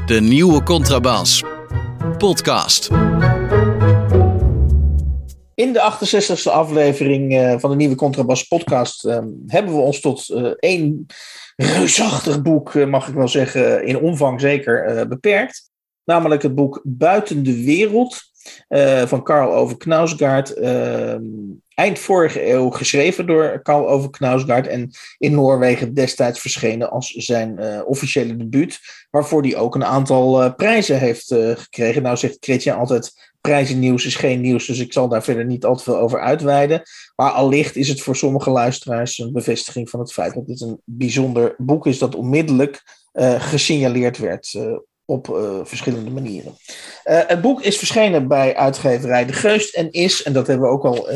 De 0.06 0.20
nieuwe 0.22 0.64
Contrabas. 0.64 1.44
Podcast. 2.18 2.90
In 5.58 5.74
de 5.74 5.80
68e 5.80 6.51
aflevering 6.51 7.34
eh, 7.34 7.60
van 7.60 7.70
de 7.70 7.76
nieuwe 7.76 7.95
Contrabas 7.95 8.43
podcast 8.43 9.05
eh, 9.05 9.20
hebben 9.47 9.74
we 9.76 9.80
ons 9.82 9.99
tot 9.99 10.30
eh, 10.30 10.43
één 10.60 11.05
reusachtig 11.55 12.41
boek, 12.41 12.76
eh, 12.76 12.86
mag 12.86 13.08
ik 13.08 13.14
wel 13.14 13.28
zeggen, 13.28 13.86
in 13.86 13.97
omvang 13.99 14.41
zeker, 14.41 15.08
beperkt. 15.08 15.72
Namelijk 16.03 16.41
het 16.41 16.55
boek 16.55 16.82
Buiten 16.84 17.43
de 17.43 17.64
Wereld 17.64 18.22
van 19.05 19.24
Karl 19.24 19.53
Ove 19.53 19.78
Knausgaard. 19.78 20.53
eh, 20.53 21.16
eind 21.74 21.99
vorige 21.99 22.49
eeuw 22.49 22.70
geschreven 22.70 23.28
door 23.28 23.60
Karl 23.62 23.89
Ove 23.89 24.10
Knausgaard 24.10 24.68
en 24.68 24.91
in 25.18 25.34
Noorwegen 25.34 25.93
destijds 25.93 26.39
verschenen 26.39 26.89
als 26.89 27.12
zijn 27.12 27.84
officiële 27.86 28.36
debuut. 28.38 28.80
Waarvoor 29.10 29.41
hij 29.41 29.55
ook 29.55 29.76
een 29.76 29.86
aantal 29.86 30.55
prijzen 30.55 30.99
heeft 30.99 31.28
gekregen. 31.53 32.01
Nou 32.01 32.18
zegt 32.18 32.38
Chrétien 32.39 32.74
altijd 32.74 33.26
prijzennieuws 33.42 34.06
is 34.06 34.16
geen 34.16 34.42
nieuws, 34.42 34.66
dus 34.66 34.80
ik 34.80 34.94
zal 34.94 35.08
daar 35.08 35.24
verder 35.24 35.46
niet 35.46 35.66
al 35.66 35.76
te 35.76 35.84
veel 35.84 35.98
over 35.98 36.20
uitweiden. 36.20 36.82
Maar 37.16 37.32
allicht 37.32 37.76
is 37.76 37.90
het 37.90 38.02
voor 38.02 38.16
sommige 38.16 38.50
luisteraars 38.50 39.18
een 39.18 39.34
bevestiging 39.34 39.90
van 39.90 40.00
het 40.00 40.14
feit 40.14 40.34
dat 40.34 40.48
dit 40.48 40.62
een 40.62 40.82
bijzonder 40.86 41.56
boek 41.58 41.88
is 41.88 42.00
dat 42.00 42.16
onmiddellijk 42.16 42.84
eh, 43.12 43.42
gesignaleerd 43.42 44.18
werd 44.18 44.54
eh, 44.54 44.78
op 45.06 45.36
eh, 45.36 45.60
verschillende 45.64 46.12
manieren. 46.12 46.56
Het 47.04 47.42
boek 47.42 47.62
is 47.62 47.78
verschenen 47.78 48.28
bij 48.28 48.56
uitgeverij 48.56 49.26
De 49.26 49.34
Geust 49.34 49.76
en 49.76 49.92
is, 49.92 50.24
en 50.24 50.34
dat 50.34 50.48
hebben 50.48 50.68
we 50.68 50.74
ook 50.74 50.86
al 50.86 51.10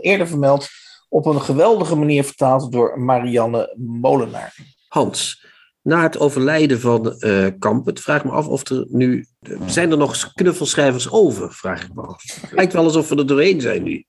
eerder 0.00 0.28
vermeld, 0.28 0.68
op 1.08 1.26
een 1.26 1.40
geweldige 1.40 1.96
manier 1.96 2.24
vertaald 2.24 2.72
door 2.72 3.00
Marianne 3.00 3.74
Molenaar. 3.76 4.54
Hans, 4.88 5.45
na 5.86 6.02
het 6.02 6.18
overlijden 6.18 6.80
van 6.80 7.18
eh 7.20 7.46
Kamp, 7.58 7.86
het 7.86 8.00
vraag 8.00 8.24
me 8.24 8.30
af 8.30 8.46
of 8.46 8.68
er 8.70 8.86
nu. 8.88 9.26
Zijn 9.66 9.90
er 9.90 9.96
nog 9.96 10.32
knuffelschrijvers 10.34 11.10
over? 11.10 11.52
Vraag 11.52 11.82
ik 11.84 11.94
me 11.94 12.02
af. 12.02 12.22
Het 12.40 12.52
lijkt 12.52 12.72
wel 12.72 12.84
alsof 12.84 13.08
we 13.08 13.16
er 13.16 13.26
doorheen 13.26 13.60
zijn 13.60 13.82
nu. 13.82 14.04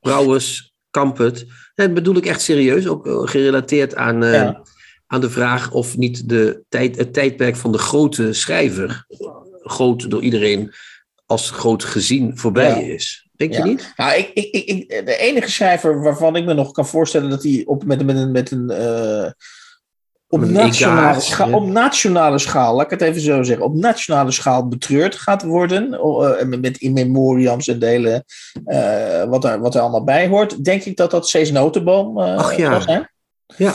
Brouwers, 0.00 0.72
Kampert. 0.90 1.46
Dat 1.74 1.94
bedoel 1.94 2.16
ik 2.16 2.26
echt 2.26 2.40
serieus, 2.40 2.86
ook 2.88 3.06
eh, 3.06 3.20
gerelateerd 3.26 3.94
aan, 3.94 4.22
eh, 4.24 4.32
Ja. 4.32 4.62
aan 5.06 5.20
de 5.20 5.30
vraag 5.30 5.72
of 5.72 5.96
niet 5.96 6.28
de 6.28 6.62
tijd, 6.68 6.96
het 6.96 7.12
tijdperk 7.12 7.56
van 7.56 7.72
de 7.72 7.78
grote 7.78 8.32
schrijver, 8.32 9.04
groot 9.62 10.10
door 10.10 10.22
iedereen 10.22 10.72
als 11.26 11.50
groot 11.50 11.84
gezien, 11.84 12.38
voorbij 12.38 12.86
Ja. 12.86 12.92
is. 12.94 13.28
Denk 13.36 13.52
Ja. 13.52 13.58
je 13.64 13.70
niet? 13.70 13.92
Nou, 13.96 14.18
ik, 14.18 14.30
ik, 14.34 14.54
ik, 14.54 14.88
de 15.06 15.16
enige 15.16 15.50
schrijver 15.50 16.02
waarvan 16.02 16.36
ik 16.36 16.44
me 16.44 16.54
nog 16.54 16.72
kan 16.72 16.86
voorstellen 16.86 17.30
dat 17.30 17.42
hij 17.42 17.62
op, 17.66 17.84
met, 17.84 18.04
met 18.04 18.16
een, 18.16 18.30
met 18.30 18.50
een 18.50 18.70
eh, 18.70 19.30
op, 20.32 20.44
nationale 20.44 21.20
schaal, 21.20 21.52
op 21.52 21.66
nationale 21.66 22.38
schaal, 22.38 22.74
laat 22.74 22.84
ik 22.84 22.90
het 22.90 23.00
even 23.08 23.20
zo 23.20 23.42
zeggen, 23.42 23.64
op 23.64 23.74
nationale 23.74 24.30
schaal 24.30 24.68
betreurd 24.68 25.14
gaat 25.14 25.42
worden, 25.42 25.92
eh, 25.94 26.46
met- 26.46 26.78
in 26.78 26.92
memoriams 26.92 27.68
en 27.68 27.78
delen, 27.78 28.24
eh, 28.64 29.24
wat, 29.24 29.44
er, 29.44 29.60
wat 29.60 29.74
er 29.74 29.80
allemaal 29.80 30.04
bij 30.04 30.28
hoort, 30.28 30.64
denk 30.64 30.82
ik 30.82 30.96
dat 30.96 31.10
dat 31.10 31.28
Cees 31.28 31.50
Notenboom 31.50 32.20
eh 32.20 32.36
Ach 32.36 32.56
ja. 32.56 32.80
zijn. 32.80 33.10
Ja. 33.56 33.72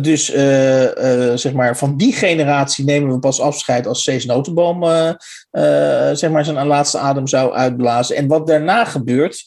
Dus 0.00 0.30
eh, 0.30 1.30
eh, 1.30 1.36
zeg 1.36 1.52
maar, 1.52 1.76
van 1.76 1.96
die 1.96 2.12
generatie 2.12 2.84
nemen 2.84 3.12
we 3.12 3.18
pas 3.18 3.40
afscheid 3.40 3.86
als 3.86 4.02
Cees 4.02 4.24
Notenboom 4.24 4.82
eh, 4.84 5.10
zeg 6.12 6.30
maar 6.30 6.44
zijn 6.44 6.66
laatste 6.66 6.98
adem 6.98 7.26
zou 7.26 7.52
uitblazen. 7.54 8.16
En 8.16 8.26
wat 8.26 8.46
daarna 8.46 8.84
gebeurt, 8.84 9.44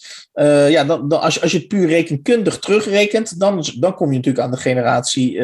ja, 0.69 0.83
dan, 0.83 1.07
dan, 1.09 1.21
als, 1.21 1.33
je, 1.33 1.41
als 1.41 1.51
je 1.51 1.57
het 1.57 1.67
puur 1.67 1.87
rekenkundig 1.87 2.59
terugrekent, 2.59 3.39
dan, 3.39 3.65
dan 3.79 3.95
kom 3.95 4.09
je 4.09 4.15
natuurlijk 4.15 4.45
aan 4.45 4.51
de 4.51 4.57
generatie 4.57 5.41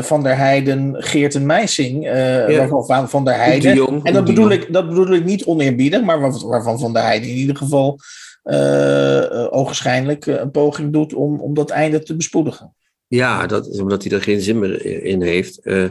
Van 0.00 0.22
der 0.22 0.36
Heijden, 0.36 0.94
Geert 0.98 1.34
en 1.34 1.46
Meijsing, 1.46 2.06
eh, 2.06 2.48
Ja. 2.48 2.56
waarvan 2.58 2.86
Van, 2.86 3.08
van 3.10 3.24
der 3.24 3.34
de 3.34 3.40
Heijden. 3.40 3.74
Jong, 3.74 4.04
En 4.04 4.12
dat 4.12 4.24
bedoel, 4.24 4.50
ik, 4.50 4.72
dat 4.72 4.88
bedoel 4.88 5.12
ik 5.12 5.24
niet 5.24 5.44
oneerbiedig, 5.44 6.02
maar 6.02 6.20
waar- 6.20 6.46
waarvan 6.46 6.78
Van 6.78 6.92
der 6.92 7.02
Heijden 7.02 7.28
in 7.28 7.36
ieder 7.36 7.56
geval 7.56 7.98
ogenschijnlijk 9.50 10.26
een 10.26 10.50
poging 10.50 10.92
doet 10.92 11.14
om, 11.14 11.40
om 11.40 11.54
dat 11.54 11.70
einde 11.70 12.02
te 12.02 12.16
bespoedigen. 12.16 12.74
Ja, 13.08 13.46
dat 13.46 13.66
is 13.66 13.80
omdat 13.80 14.02
hij 14.04 14.12
er 14.12 14.22
geen 14.22 14.40
zin 14.40 14.58
meer 14.58 14.84
in 15.04 15.22
heeft. 15.22 15.60
Eh, 15.60 15.88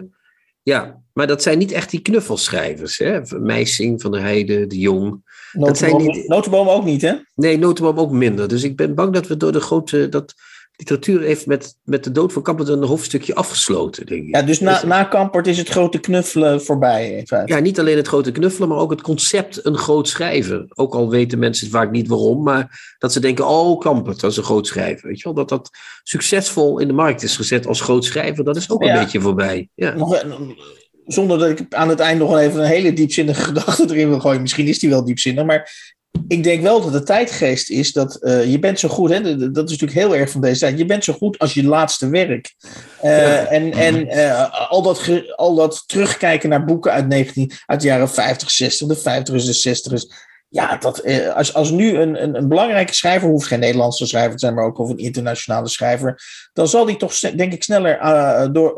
ja, 0.63 1.01
maar 1.13 1.27
dat 1.27 1.41
zijn 1.41 1.57
niet 1.57 1.71
echt 1.71 1.89
die 1.89 2.01
knuffelschrijvers. 2.01 2.97
Hè? 2.97 3.19
Meising, 3.39 4.01
Van 4.01 4.11
der 4.11 4.21
Heijden, 4.21 4.69
De 4.69 4.79
Jong. 4.79 5.23
dat 5.51 5.77
zijn 5.77 5.91
Notenboom, 5.91 6.15
niet, 6.15 6.27
notenboom 6.27 6.67
ook 6.69 6.85
niet, 6.85 7.01
hè? 7.01 7.13
nee, 7.35 7.57
notenboom 7.57 7.99
ook 7.99 8.11
minder. 8.11 8.47
Dus 8.47 8.63
ik 8.63 8.75
ben 8.75 8.95
bang 8.95 9.13
dat 9.13 9.27
we 9.27 9.37
door 9.37 9.51
de 9.51 9.59
grote... 9.59 10.09
Dat 10.09 10.33
literatuur 10.77 11.21
heeft 11.21 11.45
met, 11.45 11.75
met 11.83 12.03
de 12.03 12.11
dood 12.11 12.33
van 12.33 12.41
Kampert 12.41 12.67
een 12.67 12.83
hoofdstukje 12.83 13.35
afgesloten, 13.35 14.05
denk 14.05 14.27
ik. 14.27 14.35
Ja, 14.35 14.41
dus 14.41 14.59
na, 14.59 14.85
na 14.85 15.03
Kampert 15.03 15.47
is 15.47 15.57
het 15.57 15.69
grote 15.69 15.99
knuffelen 15.99 16.61
voorbij. 16.63 17.11
in 17.11 17.27
feite. 17.27 17.53
Ja, 17.53 17.59
niet 17.59 17.79
alleen 17.79 17.97
het 17.97 18.07
grote 18.07 18.31
knuffelen, 18.31 18.69
maar 18.69 18.77
ook 18.77 18.91
het 18.91 19.01
concept 19.01 19.65
een 19.65 19.77
groot 19.77 20.07
schrijver. 20.07 20.65
Ook 20.73 20.93
al 20.93 21.09
weten 21.09 21.39
mensen 21.39 21.69
vaak 21.69 21.91
niet 21.91 22.07
waarom, 22.07 22.43
maar 22.43 22.95
dat 22.97 23.13
ze 23.13 23.19
denken, 23.19 23.47
oh, 23.47 23.79
Kampert, 23.79 24.19
dat 24.19 24.31
is 24.31 24.37
een 24.37 24.43
groot 24.43 24.67
schrijver. 24.67 25.07
Weet 25.07 25.17
je 25.17 25.23
wel, 25.23 25.33
dat 25.33 25.49
dat 25.49 25.69
succesvol 26.03 26.79
in 26.79 26.87
de 26.87 26.93
markt 26.93 27.23
is 27.23 27.35
gezet 27.35 27.67
als 27.67 27.81
groot 27.81 28.05
schrijver, 28.05 28.43
dat 28.43 28.55
is 28.55 28.69
ook 28.69 28.81
een 28.83 28.93
beetje 28.93 29.21
voorbij. 29.21 29.69
Ja. 29.75 29.93
Nog, 29.93 30.23
een- 30.23 30.57
zonder 31.05 31.39
dat 31.39 31.49
ik 31.59 31.73
aan 31.73 31.89
het 31.89 31.99
eind 31.99 32.19
nog 32.19 32.29
wel 32.29 32.39
even 32.39 32.59
een 32.59 32.65
hele 32.65 32.93
diepzinnige 32.93 33.41
gedachte 33.53 33.85
erin 33.89 34.09
wil 34.09 34.19
gooien. 34.19 34.41
Misschien 34.41 34.67
is 34.67 34.79
die 34.79 34.89
wel 34.89 35.05
diepzinnig, 35.05 35.45
maar 35.45 35.93
ik 36.27 36.43
denk 36.43 36.61
wel 36.61 36.81
dat 36.81 36.91
de 36.91 37.03
tijdgeest 37.03 37.69
is 37.69 37.91
dat 37.93 38.15
eh, 38.15 38.51
je 38.51 38.59
bent 38.59 38.79
zo 38.79 38.89
goed, 38.89 39.09
hè, 39.09 39.21
dat 39.51 39.69
is 39.69 39.77
natuurlijk 39.77 39.99
heel 39.99 40.15
erg 40.15 40.29
van 40.29 40.41
deze 40.41 40.59
tijd, 40.59 40.77
je 40.77 40.85
bent 40.85 41.03
zo 41.03 41.13
goed 41.13 41.39
als 41.39 41.53
je 41.53 41.63
laatste 41.63 42.09
werk. 42.09 42.55
Eh, 43.01 43.17
Ja. 43.17 43.45
En, 43.45 43.71
en 43.71 44.07
eh, 44.07 44.69
al, 44.71 44.81
dat 44.81 44.99
ge- 44.99 45.35
al 45.35 45.55
dat 45.55 45.83
terugkijken 45.85 46.49
naar 46.49 46.65
boeken 46.65 46.91
uit, 46.91 47.07
19, 47.07 47.51
uit 47.65 47.81
de 47.81 47.87
jaren 47.87 48.09
50, 48.09 48.51
60, 48.51 48.87
de 48.87 48.95
50 48.95 49.43
de 49.45 49.53
60 49.53 50.03
ja, 50.49 50.77
dat, 50.77 51.03
als, 51.33 51.53
als 51.53 51.69
nu 51.71 51.97
een, 51.97 52.23
een, 52.23 52.35
een 52.35 52.47
belangrijke 52.47 52.93
schrijver, 52.93 53.29
hoeft 53.29 53.47
geen 53.47 53.59
Nederlandse 53.59 54.05
schrijver 54.05 54.31
te 54.31 54.39
zijn, 54.39 54.53
maar 54.53 54.65
ook 54.65 54.77
of 54.79 54.89
een 54.89 54.97
internationale 54.97 55.67
schrijver, 55.69 56.21
dan 56.53 56.67
zal 56.67 56.85
die 56.85 56.97
toch, 56.97 57.19
denk 57.19 57.53
ik, 57.53 57.63
sneller 57.63 57.99
door, 58.53 58.75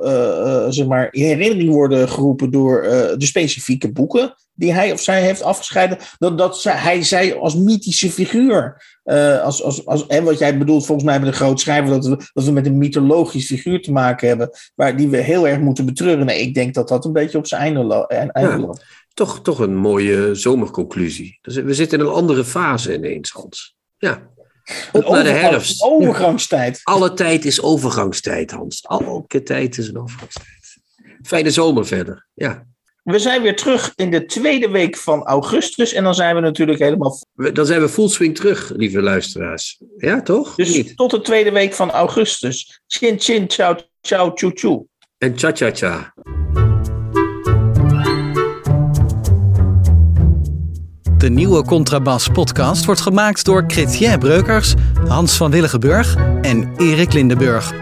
zeg 0.74 0.86
maar, 0.88 1.08
in 1.12 1.24
herinnering 1.24 1.70
worden 1.70 2.10
geroepen 2.10 2.52
door 2.52 2.82
de 3.18 3.26
specifieke 3.26 3.92
boeken 3.92 4.36
die 4.58 4.74
hij 4.74 4.92
of 4.92 5.02
zij 5.02 5.22
heeft 5.22 5.42
afgescheiden, 5.42 5.98
dan 6.18 6.36
dat 6.38 6.62
zij, 6.62 6.74
hij 6.76 7.04
zij 7.04 7.36
als 7.36 7.56
mythische 7.56 8.12
figuur, 8.12 8.84
eh, 9.04 9.42
als, 9.42 9.64
als, 9.64 9.86
als, 9.86 10.08
en 10.08 10.24
wat 10.24 10.40
jij 10.40 10.58
bedoelt 10.58 10.86
volgens 10.86 11.08
mij 11.08 11.20
met 11.20 11.28
een 11.28 11.34
groot 11.34 11.60
schrijver, 11.60 11.90
dat 11.90 12.06
we, 12.06 12.30
dat 12.34 12.44
we 12.44 12.52
met 12.52 12.66
een 12.66 12.78
mythologisch 12.78 13.46
figuur 13.46 13.82
te 13.82 13.92
maken 13.92 14.28
hebben, 14.28 14.50
waar 14.76 14.98
die 14.98 15.08
we 15.08 15.18
heel 15.18 15.48
erg 15.48 15.60
moeten 15.60 15.86
betreuren. 15.86 16.26
Nee, 16.26 16.42
ik 16.42 16.54
denk 16.54 16.74
dat 16.74 16.88
dat 16.88 17.06
een 17.06 17.14
beetje 17.14 17.38
op 17.38 17.48
zijn 17.48 17.62
einde, 17.62 17.84
lo- 17.84 18.06
einde 18.06 18.40
Ja. 18.40 18.60
loopt. 18.60 18.86
Toch, 19.14 19.42
toch 19.42 19.60
een 19.60 19.76
mooie 19.76 20.36
zomerconclusie. 20.36 21.40
Dus 21.42 21.56
we 21.56 21.74
zitten 21.74 22.00
in 22.00 22.06
een 22.06 22.12
andere 22.12 22.46
fase 22.46 22.94
ineens, 22.94 23.32
Hans. 23.32 23.76
Ja. 23.98 24.22
Op 24.92 25.10
naar 25.10 25.24
de 25.24 25.30
herfst. 25.30 25.84
overgangstijd. 25.84 26.80
Alle 26.84 27.14
tijd 27.14 27.46
is 27.46 27.62
overgangstijd, 27.62 28.52
Hans. 28.52 28.82
Elke 28.82 29.44
tijd 29.44 29.78
is 29.78 29.88
een 29.88 29.98
overgangstijd. 29.98 30.46
Fijne 31.22 31.52
zomer 31.52 31.86
verder. 31.86 32.28
Ja. 32.34 32.66
We 33.08 33.20
zijn 33.20 33.42
weer 33.42 33.56
terug 33.56 33.92
in 33.96 34.12
de 34.12 34.26
tweede 34.26 34.70
week 34.70 34.98
van 34.98 35.24
augustus. 35.24 35.94
En 35.94 36.04
dan 36.04 36.16
zijn 36.16 36.36
we 36.36 36.42
natuurlijk 36.42 36.80
helemaal. 36.80 37.20
Dan 37.54 37.66
zijn 37.66 37.82
we 37.82 37.90
full 37.90 38.08
swing 38.08 38.36
terug, 38.36 38.72
lieve 38.76 39.02
luisteraars. 39.02 39.82
Ja, 39.98 40.22
toch? 40.22 40.56
Dus 40.56 40.76
Niet? 40.76 40.98
tot 40.98 41.12
de 41.12 41.22
tweede 41.22 41.52
week 41.52 41.74
van 41.74 41.92
augustus. 41.92 42.82
Chin 42.88 43.20
chin, 43.20 43.48
ciao, 43.48 43.76
ciao, 44.02 44.34
tjoe 44.34 44.54
tjoe. 44.54 44.86
En 45.18 45.38
cha-cha-cha. 45.38 46.14
De 51.18 51.30
nieuwe 51.30 51.64
Contrabas 51.64 52.28
podcast 52.28 52.86
wordt 52.86 53.02
gemaakt 53.02 53.46
door 53.46 53.64
Chrétien 53.68 54.20
Breukers, 54.20 54.74
Hans 55.08 55.38
van 55.38 55.52
Willigenburg 55.52 56.16
en 56.42 56.74
Erik 56.78 57.14
Lindenburg. 57.14 57.74